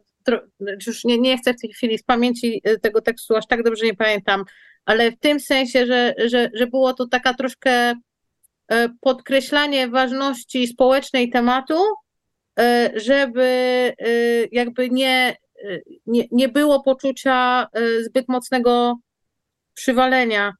już 0.87 1.03
nie, 1.03 1.17
nie 1.17 1.37
chcę 1.37 1.53
w 1.53 1.61
tej 1.61 1.69
chwili 1.69 1.97
z 1.97 2.03
pamięci 2.03 2.61
e, 2.63 2.79
tego 2.79 3.01
tekstu 3.01 3.35
aż 3.35 3.47
tak 3.47 3.63
dobrze 3.63 3.85
nie 3.85 3.95
pamiętam, 3.95 4.43
ale 4.85 5.11
w 5.11 5.19
tym 5.19 5.39
sensie, 5.39 5.85
że, 5.85 6.13
że, 6.25 6.49
że 6.53 6.67
było 6.67 6.93
to 6.93 7.07
taka 7.07 7.33
troszkę 7.33 7.71
e, 7.71 8.89
podkreślanie 9.01 9.87
ważności 9.87 10.67
społecznej 10.67 11.29
tematu, 11.29 11.75
żeby 12.95 13.93
jakby 14.51 14.89
nie 14.89 15.35
nie, 16.05 16.27
nie 16.31 16.49
było 16.49 16.83
poczucia 16.83 17.67
e, 17.73 18.03
zbyt 18.03 18.29
mocnego 18.29 18.95
przywalenia, 19.73 20.53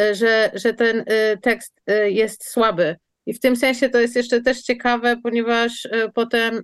e, 0.00 0.14
że, 0.14 0.50
że 0.54 0.74
ten 0.74 1.04
e, 1.06 1.36
tekst 1.36 1.80
jest 2.06 2.50
słaby. 2.50 2.96
I 3.26 3.34
w 3.34 3.40
tym 3.40 3.56
sensie 3.56 3.88
to 3.88 4.00
jest 4.00 4.16
jeszcze 4.16 4.40
też 4.40 4.62
ciekawe, 4.62 5.16
ponieważ 5.22 5.88
potem 6.14 6.62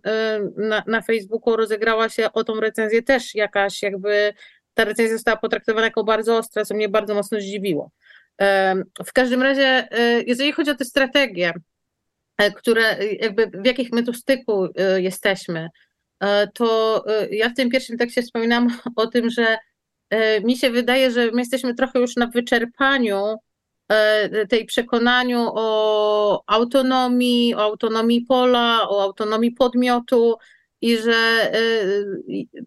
na, 0.56 0.82
na 0.86 1.02
Facebooku 1.02 1.56
rozegrała 1.56 2.08
się 2.08 2.32
o 2.32 2.44
tą 2.44 2.60
recenzję 2.60 3.02
też 3.02 3.34
jakaś 3.34 3.82
jakby, 3.82 4.34
ta 4.74 4.84
recenzja 4.84 5.16
została 5.16 5.36
potraktowana 5.36 5.86
jako 5.86 6.04
bardzo 6.04 6.36
ostra, 6.36 6.64
co 6.64 6.74
mnie 6.74 6.88
bardzo 6.88 7.14
mocno 7.14 7.40
zdziwiło. 7.40 7.90
W 9.06 9.12
każdym 9.14 9.42
razie, 9.42 9.88
jeżeli 10.26 10.52
chodzi 10.52 10.70
o 10.70 10.74
te 10.74 10.84
strategie, 10.84 11.52
które 12.56 12.96
jakby 13.20 13.46
w 13.46 13.66
jakich 13.66 13.92
my 13.92 14.02
tu 14.02 14.12
styku 14.12 14.68
jesteśmy, 14.96 15.68
to 16.54 17.04
e, 17.08 17.28
ja 17.36 17.48
w 17.48 17.54
tym 17.54 17.70
pierwszym 17.70 17.98
tekście 17.98 18.22
wspominam 18.22 18.68
o 18.96 19.06
tym, 19.06 19.30
że 19.30 19.58
e, 20.10 20.40
mi 20.40 20.56
się 20.56 20.70
wydaje, 20.70 21.10
że 21.10 21.30
my 21.30 21.40
jesteśmy 21.40 21.74
trochę 21.74 22.00
już 22.00 22.16
na 22.16 22.26
wyczerpaniu 22.26 23.36
tej 24.48 24.64
przekonaniu 24.64 25.50
o 25.54 26.42
autonomii, 26.46 27.54
o 27.54 27.62
autonomii 27.62 28.20
pola, 28.20 28.88
o 28.88 29.02
autonomii 29.02 29.52
podmiotu 29.52 30.34
i 30.80 30.96
że 30.96 31.52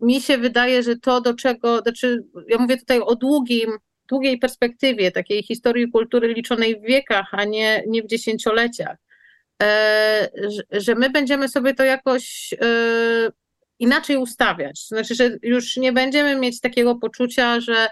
mi 0.02 0.22
się 0.22 0.38
wydaje, 0.38 0.84
że 0.84 0.96
to 0.96 1.22
do 1.22 1.34
czego, 1.34 1.80
znaczy 1.80 2.24
ja 2.48 2.58
mówię 2.58 2.78
tutaj 2.78 3.00
o 3.00 3.16
długim, 3.16 3.70
długiej 4.10 4.40
perspektywie, 4.40 5.12
takiej 5.12 5.44
historii 5.44 5.92
kultury 5.92 6.34
liczonej 6.34 6.80
w 6.80 6.84
wiekach, 6.84 7.28
a 7.32 7.46
nie, 7.46 7.84
nie 7.88 8.04
w 8.04 8.08
dziesięcioleciach, 8.08 8.98
że 10.72 10.96
my 10.96 11.10
będziemy 11.10 11.50
sobie 11.50 11.74
to 11.74 11.84
jakoś 11.84 12.54
inaczej 13.80 14.18
ustawiać. 14.18 14.88
Znaczy, 14.88 15.16
że 15.16 15.38
już 15.42 15.78
nie 15.78 15.94
będziemy 15.94 16.36
mieć 16.36 16.60
takiego 16.60 16.96
poczucia, 16.96 17.60
że 17.60 17.88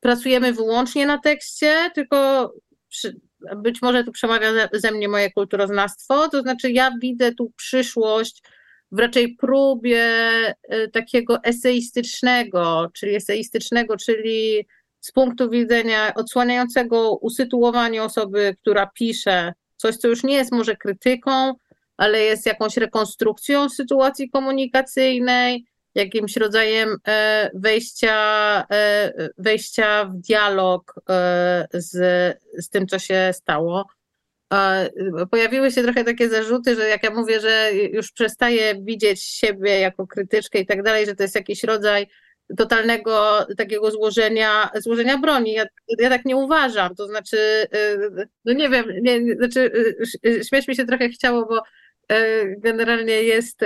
pracujemy 0.00 0.52
wyłącznie 0.52 1.06
na 1.06 1.18
tekście, 1.18 1.90
tylko 1.94 2.52
przy, 2.88 3.20
być 3.56 3.82
może 3.82 4.04
tu 4.04 4.12
przemawia 4.12 4.68
ze 4.72 4.92
mnie 4.92 5.08
moje 5.08 5.30
kulturoznawstwo, 5.30 6.28
to 6.28 6.40
znaczy 6.42 6.70
ja 6.70 6.90
widzę 7.00 7.34
tu 7.34 7.52
przyszłość 7.56 8.42
w 8.92 8.98
raczej 8.98 9.34
próbie 9.34 10.04
e, 10.62 10.88
takiego 10.88 11.42
eseistycznego, 11.42 12.90
czyli 12.94 13.14
eseistycznego, 13.14 13.96
czyli 13.96 14.66
z 15.00 15.12
punktu 15.12 15.50
widzenia 15.50 16.14
odsłaniającego 16.14 17.16
usytuowania 17.16 18.04
osoby, 18.04 18.56
która 18.60 18.90
pisze 18.94 19.52
coś, 19.76 19.96
co 19.96 20.08
już 20.08 20.22
nie 20.22 20.34
jest 20.34 20.52
może 20.52 20.76
krytyką, 20.76 21.54
ale 21.96 22.20
jest 22.20 22.46
jakąś 22.46 22.76
rekonstrukcją 22.76 23.68
sytuacji 23.68 24.30
komunikacyjnej, 24.30 25.66
jakimś 25.94 26.36
rodzajem 26.36 26.96
e, 27.08 27.50
wejścia, 27.54 28.64
e, 28.70 29.12
wejścia 29.38 30.04
w 30.04 30.16
dialog 30.16 30.94
z, 31.72 31.92
z 32.58 32.68
tym, 32.68 32.86
co 32.86 32.98
się 32.98 33.30
stało. 33.32 33.86
Pojawiły 35.30 35.72
się 35.72 35.82
trochę 35.82 36.04
takie 36.04 36.28
zarzuty, 36.28 36.74
że 36.74 36.88
jak 36.88 37.02
ja 37.02 37.10
mówię, 37.10 37.40
że 37.40 37.70
już 37.92 38.12
przestaję 38.12 38.74
widzieć 38.82 39.22
siebie 39.22 39.80
jako 39.80 40.06
krytyczkę 40.06 40.58
i 40.58 40.66
tak 40.66 40.82
dalej, 40.82 41.06
że 41.06 41.14
to 41.14 41.22
jest 41.22 41.34
jakiś 41.34 41.64
rodzaj 41.64 42.06
totalnego 42.56 43.46
takiego 43.56 43.90
złożenia, 43.90 44.70
złożenia 44.74 45.18
broni. 45.18 45.52
Ja, 45.52 45.66
ja 45.98 46.08
tak 46.08 46.24
nie 46.24 46.36
uważam, 46.36 46.94
to 46.94 47.06
znaczy, 47.06 47.66
no 48.44 48.52
nie 48.52 48.68
wiem, 48.68 48.84
nie, 49.02 49.34
znaczy, 49.34 49.70
śmiać 50.48 50.68
mi 50.68 50.76
się 50.76 50.86
trochę 50.86 51.08
chciało, 51.08 51.46
bo 51.46 51.62
generalnie 52.58 53.22
jest, 53.22 53.60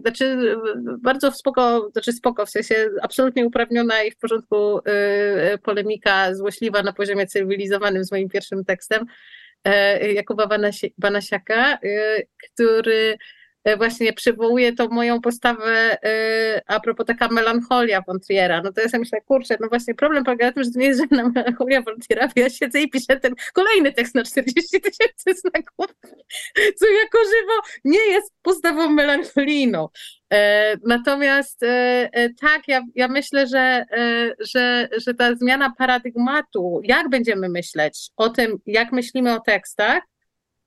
znaczy 0.00 0.56
bardzo 0.98 1.32
spoko, 1.32 1.88
znaczy 1.92 2.12
spoko, 2.12 2.46
w 2.46 2.50
sensie 2.50 2.88
absolutnie 3.02 3.46
uprawniona 3.46 4.02
i 4.02 4.10
w 4.10 4.16
porządku 4.16 4.80
polemika 5.62 6.34
złośliwa 6.34 6.82
na 6.82 6.92
poziomie 6.92 7.26
cywilizowanym 7.26 8.04
z 8.04 8.12
moim 8.12 8.28
pierwszym 8.28 8.64
tekstem, 8.64 9.06
E, 9.64 10.12
Jakuba 10.12 10.48
Banasiaka, 10.98 11.78
e, 11.78 11.78
który 12.42 13.10
e, 13.12 13.16
właśnie 13.76 14.12
przywołuje 14.12 14.72
tą 14.72 14.88
moją 14.88 15.20
postawę 15.20 15.96
a 16.66 16.80
propos 16.80 17.06
taka 17.06 17.28
melancholia 17.28 18.02
Fontriera. 18.02 18.62
No 18.64 18.72
to 18.72 18.80
ja 18.80 18.88
sobie 18.88 18.98
myślę, 18.98 19.20
kurczę, 19.20 19.56
no 19.60 19.68
właśnie 19.68 19.94
problem 19.94 20.24
polega 20.24 20.46
na 20.46 20.52
tym, 20.52 20.64
że 20.64 20.70
to 20.70 20.78
nie 20.78 20.86
jest 20.86 21.00
żadna 21.00 21.28
melancholia 21.34 21.82
Fontriera, 21.82 22.28
ja 22.36 22.50
siedzę 22.50 22.80
i 22.80 22.90
piszę 22.90 23.20
ten 23.20 23.34
kolejny 23.52 23.92
tekst 23.92 24.14
na 24.14 24.24
40 24.24 24.80
tysięcy 24.80 25.40
znaków, 25.40 25.96
co 26.78 26.86
jako 26.86 27.18
żywo 27.18 27.80
nie 27.84 28.06
jest 28.06 28.32
postawą 28.42 28.88
melancholijną. 28.88 29.88
E, 30.32 30.76
natomiast 30.86 31.62
e, 31.62 32.08
e, 32.12 32.34
tak, 32.34 32.68
ja, 32.68 32.82
ja 32.94 33.08
myślę, 33.08 33.46
że, 33.46 33.84
że, 34.40 34.88
że 34.96 35.14
ta 35.14 35.34
zmiana 35.34 35.72
paradygmatu, 35.78 36.80
jak 36.84 37.08
będziemy 37.08 37.48
myśleć 37.48 38.10
o 38.16 38.28
tym, 38.28 38.58
jak 38.66 38.92
myślimy 38.92 39.34
o 39.34 39.40
tekstach, 39.40 40.02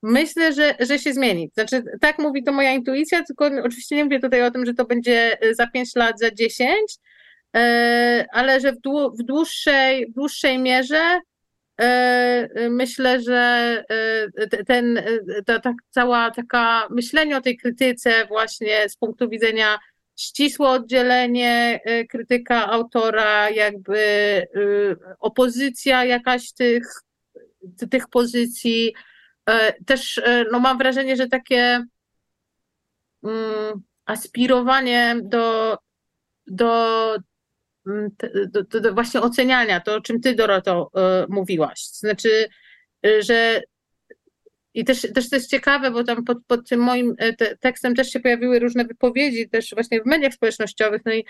myślę, 0.06 0.54
że, 0.54 0.76
że 0.80 1.00
się 1.00 1.14
zmieni. 1.14 1.52
Znaczy, 1.54 1.84
tak 2.02 2.20
mówi 2.20 2.44
to 2.44 2.52
moja 2.52 2.74
intuicja, 2.74 3.24
tylko 3.24 3.46
oczywiście 3.64 3.96
nie 3.96 4.04
mówię 4.04 4.20
tutaj 4.20 4.44
o 4.44 4.52
tym, 4.52 4.66
że 4.66 4.74
to 4.74 4.86
będzie 4.86 5.38
za 5.52 5.68
5 5.68 5.96
lat, 5.96 6.20
za 6.20 6.32
10, 6.32 6.76
ale 8.32 8.60
że 8.60 8.72
w, 8.72 8.78
w, 9.20 9.24
dłuższej, 9.24 10.08
w 10.08 10.14
dłuższej 10.14 10.60
mierze 10.60 11.20
E, 11.78 12.70
myślę, 12.70 13.22
że 13.22 13.84
e, 14.38 14.64
ten, 14.66 15.04
ta, 15.46 15.60
ta 15.60 15.74
cała 15.90 16.32
taka 16.32 16.88
myślenie 16.90 17.38
o 17.38 17.42
tej 17.42 17.58
krytyce 17.58 18.26
właśnie 18.26 18.90
z 18.90 18.98
punktu 18.98 19.30
widzenia 19.30 19.78
ścisłe 20.20 20.70
oddzielenie 20.70 21.82
e, 21.86 22.06
krytyka 22.06 22.72
autora, 22.72 23.50
jakby 23.50 23.98
opozycja 25.20 26.06
jakaś 26.06 26.54
tych, 26.54 26.88
tych 27.92 28.08
pozycji. 28.08 28.94
Też 29.86 30.22
no 30.52 30.60
mam 30.60 30.78
wrażenie, 30.78 31.16
że 31.16 31.28
takie 31.28 31.86
mm, 33.24 33.84
aspirowanie 34.06 35.16
do, 35.24 35.78
Mm, 37.88 38.10
do, 38.48 38.64
do, 38.64 38.80
do 38.80 38.94
właśnie 38.94 39.22
oceniania, 39.22 39.80
to 39.80 39.96
o 39.96 40.02
czym 40.02 40.22
ty 40.22 40.36
Doroto 40.36 40.92
y, 41.24 41.26
mówiłaś. 41.30 41.80
Znaczy, 41.80 42.48
że 43.20 43.62
i 44.74 44.86
też, 44.86 45.02
też 45.16 45.30
to 45.30 45.36
jest 45.36 45.50
ciekawe, 45.50 45.92
bo 45.92 46.04
tam 46.04 46.24
pod, 46.24 46.38
pod 46.48 46.70
tym 46.70 46.80
moim 46.80 47.16
e, 47.18 47.34
te, 47.34 47.58
tekstem 47.58 47.96
też 47.96 48.10
się 48.10 48.20
pojawiły 48.20 48.60
różne 48.60 48.86
wypowiedzi, 48.86 49.50
też 49.50 49.74
właśnie 49.74 50.02
w 50.02 50.06
mediach 50.06 50.34
społecznościowych. 50.34 51.02
No 51.06 51.14
i 51.14 51.20
e, 51.20 51.24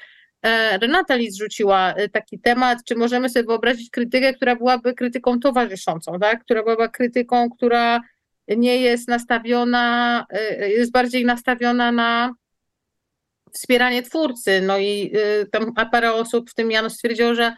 Renata 0.81 1.15
Lis 1.15 1.37
rzuciła 1.37 1.93
taki 2.11 2.39
temat, 2.39 2.79
czy 2.85 2.95
możemy 2.95 3.29
sobie 3.29 3.45
wyobrazić 3.45 3.89
krytykę, 3.89 4.33
która 4.33 4.55
byłaby 4.55 4.93
krytyką 4.93 5.39
towarzyszącą, 5.39 6.19
tak? 6.19 6.43
która 6.43 6.63
byłaby 6.63 6.89
krytyką, 6.89 7.49
która 7.49 8.01
nie 8.47 8.77
jest 8.77 9.07
nastawiona, 9.07 10.25
jest 10.59 10.91
bardziej 10.91 11.25
nastawiona 11.25 11.91
na 11.91 12.33
wspieranie 13.51 14.03
twórcy. 14.03 14.61
No 14.61 14.77
i 14.77 15.13
tam 15.51 15.73
parę 15.91 16.13
osób, 16.13 16.49
w 16.49 16.53
tym 16.53 16.71
Janusz 16.71 16.93
stwierdziło, 16.93 17.35
że 17.35 17.55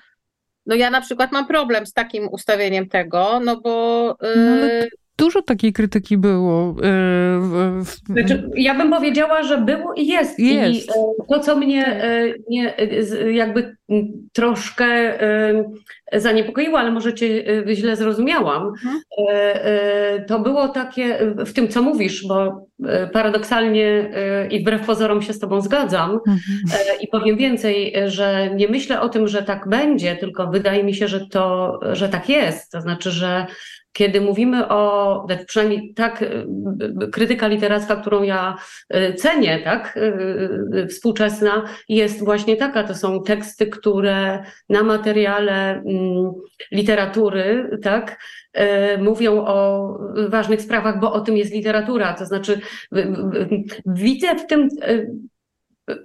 no 0.65 0.75
ja 0.75 0.89
na 0.89 1.01
przykład 1.01 1.31
mam 1.31 1.47
problem 1.47 1.85
z 1.85 1.93
takim 1.93 2.27
ustawieniem 2.27 2.89
tego, 2.89 3.39
no 3.45 3.61
bo... 3.61 4.17
No 4.21 4.67
dużo 5.17 5.41
takiej 5.41 5.73
krytyki 5.73 6.17
było. 6.17 6.75
Y, 7.79 8.13
znaczy, 8.13 8.49
ja 8.55 8.75
bym 8.75 8.89
powiedziała, 8.89 9.43
że 9.43 9.57
było 9.57 9.93
i 9.93 10.07
jest. 10.07 10.39
jest. 10.39 10.85
I 10.85 10.87
to, 11.29 11.39
co 11.39 11.55
mnie 11.55 12.01
nie, 12.49 12.73
jakby 13.31 13.77
troszkę 14.33 15.19
zaniepokoiło, 16.13 16.79
ale 16.79 16.91
może 16.91 17.13
cię 17.13 17.43
źle 17.73 17.95
zrozumiałam, 17.95 18.67
mhm. 18.67 19.01
to 20.27 20.39
było 20.39 20.67
takie, 20.67 21.33
w 21.45 21.53
tym 21.53 21.67
co 21.67 21.81
mówisz, 21.81 22.27
bo 22.27 22.67
paradoksalnie 23.13 24.11
i 24.51 24.61
wbrew 24.61 24.85
pozorom 24.85 25.21
się 25.21 25.33
z 25.33 25.39
tobą 25.39 25.61
zgadzam 25.61 26.11
mhm. 26.11 27.01
i 27.01 27.07
powiem 27.07 27.37
więcej, 27.37 27.93
że 28.05 28.49
nie 28.55 28.67
myślę 28.67 29.01
o 29.01 29.09
tym, 29.09 29.27
że 29.27 29.43
tak 29.43 29.69
będzie, 29.69 30.15
tylko 30.15 30.47
wydaje 30.47 30.83
mi 30.83 30.93
się, 30.93 31.07
że 31.07 31.27
to, 31.27 31.79
że 31.91 32.09
tak 32.09 32.29
jest, 32.29 32.71
to 32.71 32.81
znaczy, 32.81 33.11
że 33.11 33.45
kiedy 33.97 34.21
mówimy 34.21 34.67
o, 34.69 35.27
przynajmniej 35.47 35.93
tak, 35.93 36.25
krytyka 37.11 37.47
literacka, 37.47 37.95
którą 37.95 38.23
ja 38.23 38.55
cenię, 39.15 39.59
tak, 39.63 39.99
współczesna, 40.89 41.63
jest 41.89 42.25
właśnie 42.25 42.57
taka. 42.57 42.83
To 42.83 42.95
są 42.95 43.23
teksty, 43.23 43.67
które 43.67 44.43
na 44.69 44.83
materiale 44.83 45.71
mm, 45.71 46.31
literatury, 46.71 47.69
tak, 47.83 48.19
mówią 48.99 49.45
o 49.45 49.89
ważnych 50.29 50.61
sprawach, 50.61 50.99
bo 50.99 51.13
o 51.13 51.21
tym 51.21 51.37
jest 51.37 51.53
literatura. 51.53 52.13
To 52.13 52.25
znaczy, 52.25 52.59
widzę 53.85 54.35
w 54.35 54.47
tym, 54.47 54.69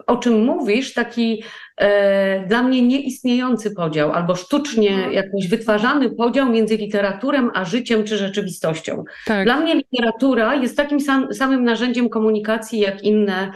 o 0.07 0.17
czym 0.17 0.45
mówisz, 0.45 0.95
taki 0.95 1.43
e, 1.77 2.47
dla 2.47 2.63
mnie 2.63 2.83
nieistniejący 2.83 3.71
podział, 3.71 4.13
albo 4.13 4.35
sztucznie 4.35 4.95
mhm. 4.95 5.13
jakoś 5.13 5.49
wytwarzany 5.49 6.11
podział 6.11 6.51
między 6.51 6.77
literaturą 6.77 7.51
a 7.55 7.65
życiem 7.65 8.05
czy 8.05 8.17
rzeczywistością. 8.17 9.05
Tak. 9.27 9.45
Dla 9.45 9.57
mnie 9.57 9.75
literatura 9.75 10.55
jest 10.55 10.77
takim 10.77 11.01
sam, 11.01 11.35
samym 11.35 11.65
narzędziem 11.65 12.09
komunikacji, 12.09 12.81
jak 12.81 13.03
inne 13.03 13.53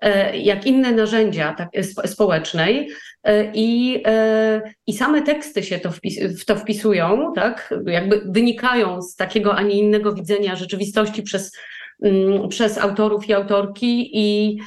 E, 0.00 0.36
jak 0.36 0.66
inne 0.66 0.92
narzędzia 0.92 1.54
tak, 1.54 1.68
społecznej 2.06 2.88
e, 3.24 3.52
i, 3.54 4.02
e, 4.06 4.62
i 4.86 4.92
same 4.92 5.22
teksty 5.22 5.62
się 5.62 5.78
to 5.78 5.90
wpis, 5.90 6.40
w 6.40 6.44
to 6.44 6.56
wpisują, 6.56 7.32
tak? 7.34 7.74
jakby 7.86 8.22
wynikają 8.26 9.02
z 9.02 9.16
takiego, 9.16 9.54
a 9.54 9.62
nie 9.62 9.74
innego 9.74 10.12
widzenia 10.12 10.56
rzeczywistości 10.56 11.22
przez, 11.22 11.56
mm, 12.02 12.48
przez 12.48 12.78
autorów 12.78 13.28
i 13.28 13.34
autorki 13.34 14.10
i 14.12 14.58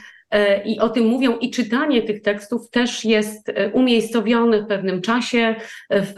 i 0.66 0.80
o 0.80 0.90
tym 0.90 1.06
mówią, 1.06 1.38
i 1.38 1.52
czytanie 1.52 2.02
tych 2.02 2.22
tekstów 2.22 2.70
też 2.70 3.06
jest 3.06 3.52
umiejscowione 3.74 4.62
w 4.62 4.68
pewnym 4.68 5.02
czasie, 5.02 5.56
w, 5.90 6.14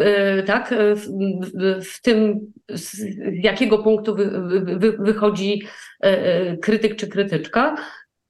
tak, 0.46 0.76
w, 0.96 1.08
w, 1.86 2.02
tym, 2.02 2.40
z 2.70 3.06
jakiego 3.44 3.80
punktu 3.80 4.16
wy, 4.16 4.30
wy, 4.78 4.98
wychodzi 5.00 5.62
krytyk 6.62 6.96
czy 6.96 7.08
krytyczka. 7.08 7.76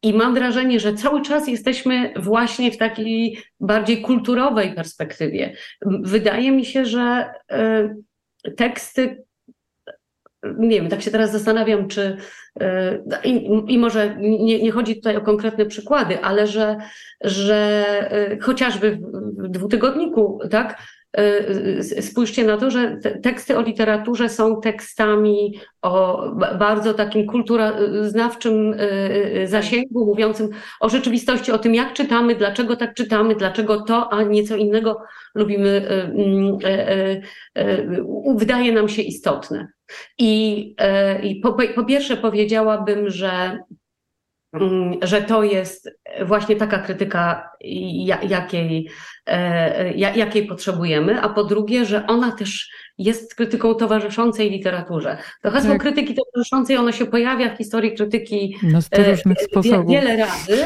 I 0.04 0.14
mam 0.14 0.34
wrażenie, 0.34 0.80
że 0.80 0.94
cały 0.94 1.22
czas 1.22 1.48
jesteśmy 1.48 2.14
właśnie 2.16 2.72
w 2.72 2.78
takiej 2.78 3.38
bardziej 3.60 4.02
kulturowej 4.02 4.74
perspektywie. 4.74 5.54
Wydaje 5.86 6.52
mi 6.52 6.66
się, 6.66 6.86
że 6.86 7.34
e, 7.52 7.96
teksty, 8.58 9.24
nie 10.58 10.82
wiem, 10.82 10.90
tak 10.90 11.02
się 11.02 11.12
teraz 11.12 11.32
zastanawiam, 11.32 11.88
czy 11.88 12.18
e, 12.60 12.98
i, 13.24 13.50
i 13.68 13.78
może 13.78 14.16
nie, 14.20 14.64
nie, 14.64 14.72
chodzi 14.72 14.96
tutaj 14.96 15.18
o 15.18 15.22
konkretne 15.22 15.66
przykłady, 15.66 16.22
ale 16.22 16.48
że, 16.48 16.78
że 17.22 17.86
e, 18.12 18.40
chociażby 18.40 19.00
w 19.38 19.48
dwutygodniku, 19.48 20.40
tak, 20.52 20.82
Y, 21.20 22.02
spójrzcie 22.02 22.44
na 22.44 22.58
to, 22.58 22.72
że 22.72 22.98
teksty 23.24 23.58
o 23.58 23.62
literaturze 23.62 24.30
są 24.30 24.62
tekstami 24.62 25.60
o 25.82 26.26
bardzo 26.60 26.94
takim 26.94 27.28
kulturoznawczym 27.28 28.76
zasięgu, 29.46 30.06
mówiącym 30.06 30.50
o 30.80 30.90
rzeczywistości, 30.90 31.52
o 31.52 31.58
tym, 31.58 31.76
jak 31.76 31.94
czytamy, 31.94 32.36
dlaczego 32.36 32.76
tak 32.76 32.94
czytamy, 32.94 33.36
dlaczego 33.36 33.82
to, 33.82 34.14
a 34.14 34.24
nieco 34.24 34.56
innego 34.56 35.02
lubimy, 35.36 35.88
mm, 35.88 36.58
wydaje 38.36 38.72
nam 38.72 38.90
się 38.90 39.02
istotne. 39.02 39.68
I, 40.18 40.76
i 41.24 41.36
po, 41.36 41.58
po 41.76 41.86
pierwsze 41.86 42.18
powiedziałabym, 42.18 43.10
że 43.10 43.60
mm, 44.54 44.98
że 45.02 45.22
to 45.22 45.44
jest 45.44 45.90
właśnie 46.26 46.56
taka 46.56 46.80
krytyka, 46.80 47.50
jakiej, 48.30 48.90
e, 49.26 49.94
jakiej 49.94 50.46
potrzebujemy, 50.46 51.22
a 51.22 51.30
po 51.30 51.44
drugie, 51.44 51.86
że 51.86 52.08
ona 52.08 52.32
też 52.32 52.72
jest 52.98 53.36
krytyką 53.36 53.76
towarzyszącej 53.76 54.50
literaturze. 54.50 55.18
To 55.42 55.52
hasło 55.52 55.72
tak. 55.72 55.82
krytyki 55.82 56.16
towarzyszącej, 56.16 56.78
ono 56.78 56.92
się 56.92 57.06
pojawia 57.06 57.56
w 57.56 57.58
historii 57.58 57.96
krytyki 57.96 58.58
no, 58.64 58.80
sposobów. 58.82 59.92
wiele 59.92 60.18
razy, 60.18 60.58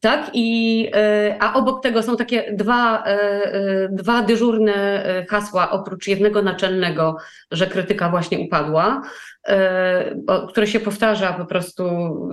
tak? 0.00 0.30
I, 0.34 0.90
e, 0.94 1.36
a 1.40 1.54
obok 1.54 1.82
tego 1.82 2.02
są 2.02 2.16
takie 2.16 2.52
dwa, 2.52 3.04
e, 3.04 3.08
e, 3.08 3.88
dwa 3.92 4.22
dyżurne 4.22 5.04
hasła, 5.28 5.70
oprócz 5.70 6.06
jednego 6.08 6.42
naczelnego, 6.42 7.16
że 7.50 7.66
krytyka 7.66 8.08
właśnie 8.08 8.38
upadła, 8.38 9.02
które 10.48 10.66
się 10.66 10.80
powtarza 10.80 11.32
po 11.32 11.44
prostu 11.44 11.84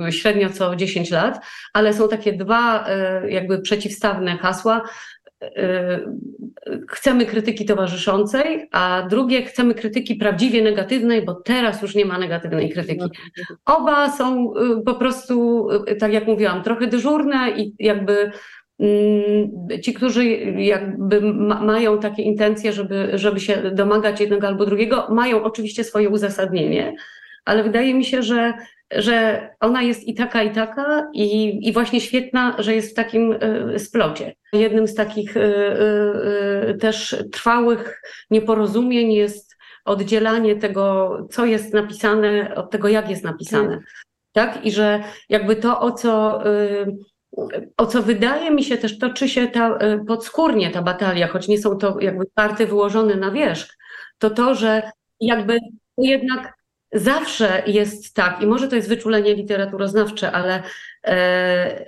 średnio 0.10 0.50
co 0.50 0.76
10 0.76 1.12
lat, 1.12 1.46
ale 1.74 1.94
są 1.94 2.10
takie 2.10 2.34
dwa 2.34 2.86
jakby 3.28 3.62
przeciwstawne 3.62 4.38
hasła, 4.38 4.82
chcemy 6.90 7.26
krytyki 7.26 7.66
towarzyszącej, 7.66 8.70
a 8.72 9.08
drugie 9.10 9.44
chcemy 9.44 9.74
krytyki 9.74 10.16
prawdziwie 10.16 10.62
negatywnej, 10.62 11.26
bo 11.26 11.34
teraz 11.34 11.82
już 11.82 11.96
nie 11.96 12.06
ma 12.06 12.18
negatywnej 12.18 12.70
krytyki. 12.70 13.06
Oba 13.66 14.12
są 14.12 14.54
y, 14.54 14.82
po 14.86 14.96
prostu, 14.96 15.68
y, 15.90 15.96
tak 15.96 16.14
jak 16.14 16.28
mówiłam, 16.28 16.64
trochę 16.64 16.88
dyżurne 16.88 17.52
i 17.58 17.74
jakby 17.80 18.32
mm, 18.80 19.82
ci, 19.84 19.94
którzy 19.94 20.26
jakby 20.58 21.22
mają 21.44 22.00
takie 22.00 22.24
intencje, 22.24 22.74
żeby, 22.74 23.10
żeby 23.14 23.40
się 23.40 23.72
domagać 23.72 24.22
jednego 24.22 24.48
albo 24.48 24.66
drugiego, 24.66 25.08
mają 25.12 25.44
oczywiście 25.44 25.84
swoje 25.84 26.10
uzasadnienie, 26.10 26.94
ale 27.48 27.64
wydaje 27.64 27.94
mi 27.94 28.06
się, 28.06 28.24
że 28.24 28.54
że 28.92 29.50
ona 29.60 29.82
jest 29.82 30.08
i 30.08 30.14
taka, 30.14 30.44
i 30.44 30.52
taka, 30.52 31.10
i, 31.14 31.60
i 31.68 31.74
właśnie 31.74 32.02
świetna, 32.02 32.56
że 32.60 32.76
jest 32.76 32.92
w 32.92 32.94
takim 32.94 33.32
y, 33.76 33.80
splocie. 33.80 34.36
Jednym 34.54 34.88
z 34.88 34.96
takich 34.96 35.38
y, 35.38 35.42
y, 36.70 36.78
też 36.82 37.24
trwałych 37.32 38.02
nieporozumień 38.32 39.14
jest 39.14 39.56
oddzielanie 39.86 40.56
tego, 40.56 41.18
co 41.32 41.46
jest 41.46 41.74
napisane, 41.74 42.56
od 42.56 42.72
tego, 42.72 42.88
jak 42.88 43.10
jest 43.10 43.24
napisane. 43.24 43.80
Tak? 44.32 44.66
I 44.66 44.72
że 44.72 45.04
jakby 45.30 45.56
to, 45.56 45.80
o 45.80 45.92
co, 45.92 46.44
o 47.78 47.86
co 47.86 48.02
wydaje 48.04 48.52
mi 48.52 48.64
się 48.64 48.78
też 48.78 49.00
toczy 49.00 49.30
się 49.30 49.48
ta, 49.48 49.80
podskórnie 50.08 50.72
ta 50.72 50.82
batalia, 50.82 51.28
choć 51.28 51.48
nie 51.48 51.58
są 51.58 51.78
to 51.78 52.00
jakby 52.00 52.26
karty 52.36 52.68
wyłożone 52.68 53.16
na 53.16 53.32
wierzch, 53.32 53.78
to 54.18 54.30
to, 54.30 54.56
że 54.56 54.92
jakby 55.20 55.60
jednak 55.98 56.57
Zawsze 56.92 57.64
jest 57.68 58.16
tak, 58.16 58.42
i 58.42 58.48
może 58.48 58.68
to 58.68 58.76
jest 58.76 58.90
wyczulenie 58.90 59.36
literaturoznawcze, 59.36 60.32
ale 60.32 60.64
e, 61.08 61.86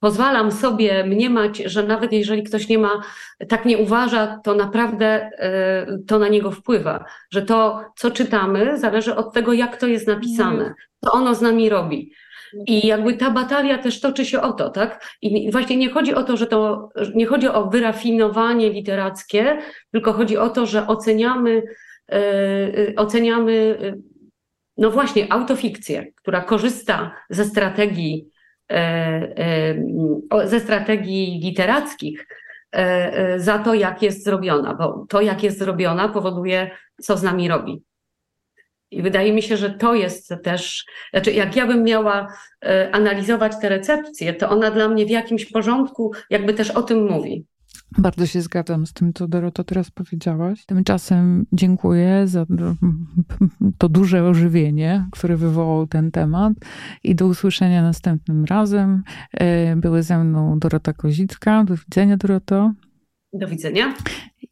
pozwalam 0.00 0.52
sobie 0.52 1.04
mniemać, 1.04 1.58
że 1.58 1.82
nawet 1.82 2.12
jeżeli 2.12 2.42
ktoś 2.42 2.68
nie 2.68 2.78
ma, 2.78 3.02
tak 3.48 3.64
nie 3.64 3.78
uważa, 3.78 4.40
to 4.44 4.54
naprawdę 4.54 5.06
e, 5.06 5.86
to 6.06 6.18
na 6.18 6.28
niego 6.28 6.50
wpływa. 6.50 7.04
Że 7.30 7.42
to, 7.42 7.84
co 7.96 8.10
czytamy, 8.10 8.78
zależy 8.78 9.16
od 9.16 9.32
tego, 9.32 9.52
jak 9.52 9.76
to 9.76 9.86
jest 9.86 10.06
napisane, 10.06 10.74
co 11.04 11.12
ono 11.12 11.34
z 11.34 11.40
nami 11.40 11.68
robi. 11.68 12.12
I 12.66 12.86
jakby 12.86 13.14
ta 13.14 13.30
batalia 13.30 13.78
też 13.78 14.00
toczy 14.00 14.24
się 14.24 14.40
o 14.40 14.52
to, 14.52 14.70
tak? 14.70 15.06
I 15.22 15.52
właśnie 15.52 15.76
nie 15.76 15.90
chodzi 15.90 16.14
o 16.14 16.22
to, 16.22 16.36
że 16.36 16.46
to 16.46 16.88
nie 17.14 17.26
chodzi 17.26 17.48
o 17.48 17.70
wyrafinowanie 17.70 18.70
literackie, 18.70 19.58
tylko 19.92 20.12
chodzi 20.12 20.36
o 20.36 20.50
to, 20.50 20.66
że 20.66 20.86
oceniamy 20.86 21.62
oceniamy, 22.96 23.78
e, 23.82 23.94
no 24.76 24.90
właśnie, 24.90 25.32
autofikcję, 25.32 26.12
która 26.16 26.40
korzysta 26.40 27.14
ze 27.30 27.44
strategii, 27.44 28.28
ze 30.44 30.60
strategii 30.60 31.40
literackich 31.44 32.26
za 33.36 33.58
to, 33.58 33.74
jak 33.74 34.02
jest 34.02 34.24
zrobiona, 34.24 34.74
bo 34.74 35.06
to, 35.08 35.20
jak 35.20 35.42
jest 35.42 35.58
zrobiona, 35.58 36.08
powoduje, 36.08 36.70
co 37.00 37.16
z 37.16 37.22
nami 37.22 37.48
robi. 37.48 37.82
I 38.90 39.02
wydaje 39.02 39.32
mi 39.32 39.42
się, 39.42 39.56
że 39.56 39.70
to 39.70 39.94
jest 39.94 40.34
też, 40.42 40.84
znaczy 41.10 41.32
jak 41.32 41.56
ja 41.56 41.66
bym 41.66 41.82
miała 41.82 42.34
analizować 42.92 43.52
tę 43.60 43.68
recepcję, 43.68 44.34
to 44.34 44.50
ona 44.50 44.70
dla 44.70 44.88
mnie 44.88 45.06
w 45.06 45.10
jakimś 45.10 45.44
porządku 45.44 46.12
jakby 46.30 46.54
też 46.54 46.70
o 46.70 46.82
tym 46.82 47.10
mówi. 47.10 47.46
Bardzo 47.98 48.26
się 48.26 48.42
zgadzam 48.42 48.86
z 48.86 48.92
tym, 48.92 49.12
co 49.12 49.28
Doroto 49.28 49.64
teraz 49.64 49.90
powiedziałaś. 49.90 50.64
Tymczasem 50.66 51.46
dziękuję 51.52 52.26
za 52.26 52.46
to 53.78 53.88
duże 53.88 54.24
ożywienie, 54.24 55.08
które 55.12 55.36
wywołał 55.36 55.86
ten 55.86 56.10
temat 56.10 56.52
i 57.04 57.14
do 57.14 57.26
usłyszenia 57.26 57.82
następnym 57.82 58.44
razem. 58.44 59.02
E, 59.32 59.76
były 59.76 60.02
ze 60.02 60.24
mną 60.24 60.58
Dorota 60.58 60.92
Kozicka. 60.92 61.64
Do 61.64 61.74
widzenia, 61.76 62.16
Doroto. 62.16 62.72
Do 63.32 63.48
widzenia. 63.48 63.94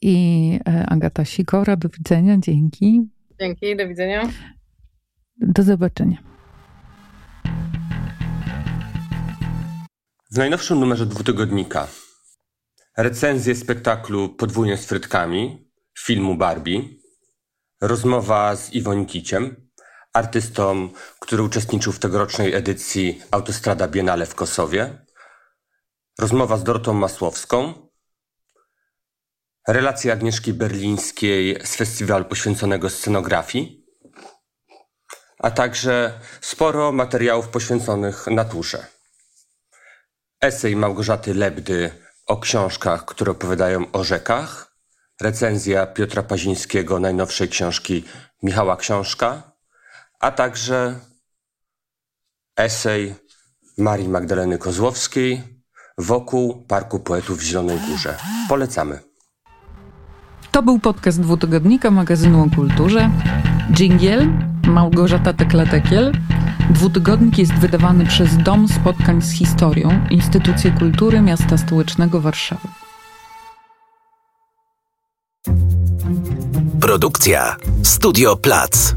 I 0.01 0.59
e, 0.68 0.86
Agata 0.86 1.24
Sikora. 1.24 1.76
Do 1.76 1.88
widzenia. 1.88 2.38
Dzięki. 2.38 3.09
Dzięki, 3.41 3.76
do 3.76 3.88
widzenia. 3.88 4.28
Do 5.36 5.62
zobaczenia. 5.62 6.16
W 10.32 10.36
najnowszym 10.36 10.80
numerze 10.80 11.07
dwutygodnika 11.07 11.86
recenzję 13.03 13.55
spektaklu 13.55 14.28
Podwójnie 14.28 14.76
z 14.76 14.86
frytkami, 14.86 15.70
filmu 15.98 16.34
Barbie, 16.34 16.82
rozmowa 17.80 18.57
z 18.57 18.72
Iwon 18.72 19.07
Kiciem, 19.07 19.70
artystą, 20.12 20.88
który 21.20 21.42
uczestniczył 21.42 21.92
w 21.92 21.98
tegorocznej 21.98 22.55
edycji 22.55 23.22
Autostrada 23.30 23.88
Biennale 23.88 24.26
w 24.26 24.34
Kosowie, 24.34 25.07
rozmowa 26.18 26.57
z 26.57 26.64
Dorotą 26.64 26.92
Masłowską, 26.92 27.88
relacje 29.68 30.12
Agnieszki 30.12 30.53
Berlińskiej 30.53 31.59
z 31.64 31.76
festiwalu 31.76 32.24
poświęconego 32.24 32.90
scenografii, 32.90 33.86
a 35.38 35.51
także 35.51 36.20
sporo 36.40 36.92
materiałów 36.92 37.48
poświęconych 37.48 38.26
naturze. 38.26 38.86
Esej 40.40 40.76
Małgorzaty 40.76 41.34
Lebdy 41.34 41.99
o 42.31 42.37
książkach, 42.37 43.05
które 43.05 43.33
opowiadają 43.33 43.93
o 43.93 44.05
rzekach, 44.05 44.76
recenzja 45.20 45.87
Piotra 45.87 46.22
Pazińskiego 46.22 47.01
najnowszej 47.01 47.49
książki 47.49 48.05
Michała 48.43 48.76
Książka, 48.76 49.43
a 50.20 50.31
także 50.31 50.95
esej 52.57 53.14
Marii 53.78 54.09
Magdaleny 54.09 54.59
Kozłowskiej 54.59 55.43
wokół 55.99 56.64
Parku 56.66 57.01
Poetów 57.01 57.39
w 57.39 57.43
Zielonej 57.43 57.78
Górze. 57.89 58.16
Polecamy. 58.49 58.99
To 60.51 60.62
był 60.62 60.78
podcast 60.78 61.20
dwutygodnika 61.20 61.91
magazynu 61.91 62.43
o 62.43 62.57
kulturze. 62.57 63.11
Dżingiel 63.72 64.28
Małgorzata 64.66 65.33
Teklatekiel. 65.33 66.12
Dwutygodnik 66.71 67.39
jest 67.39 67.53
wydawany 67.53 68.07
przez 68.07 68.37
Dom 68.37 68.68
Spotkań 68.68 69.23
z 69.23 69.33
Historią, 69.33 70.07
Instytucję 70.11 70.71
Kultury 70.71 71.21
Miasta 71.21 71.59
Stołecznego 71.59 72.21
Warszawy. 72.21 72.68
Produkcja 76.81 77.57
Studio 77.83 78.37
Plac. 78.37 78.95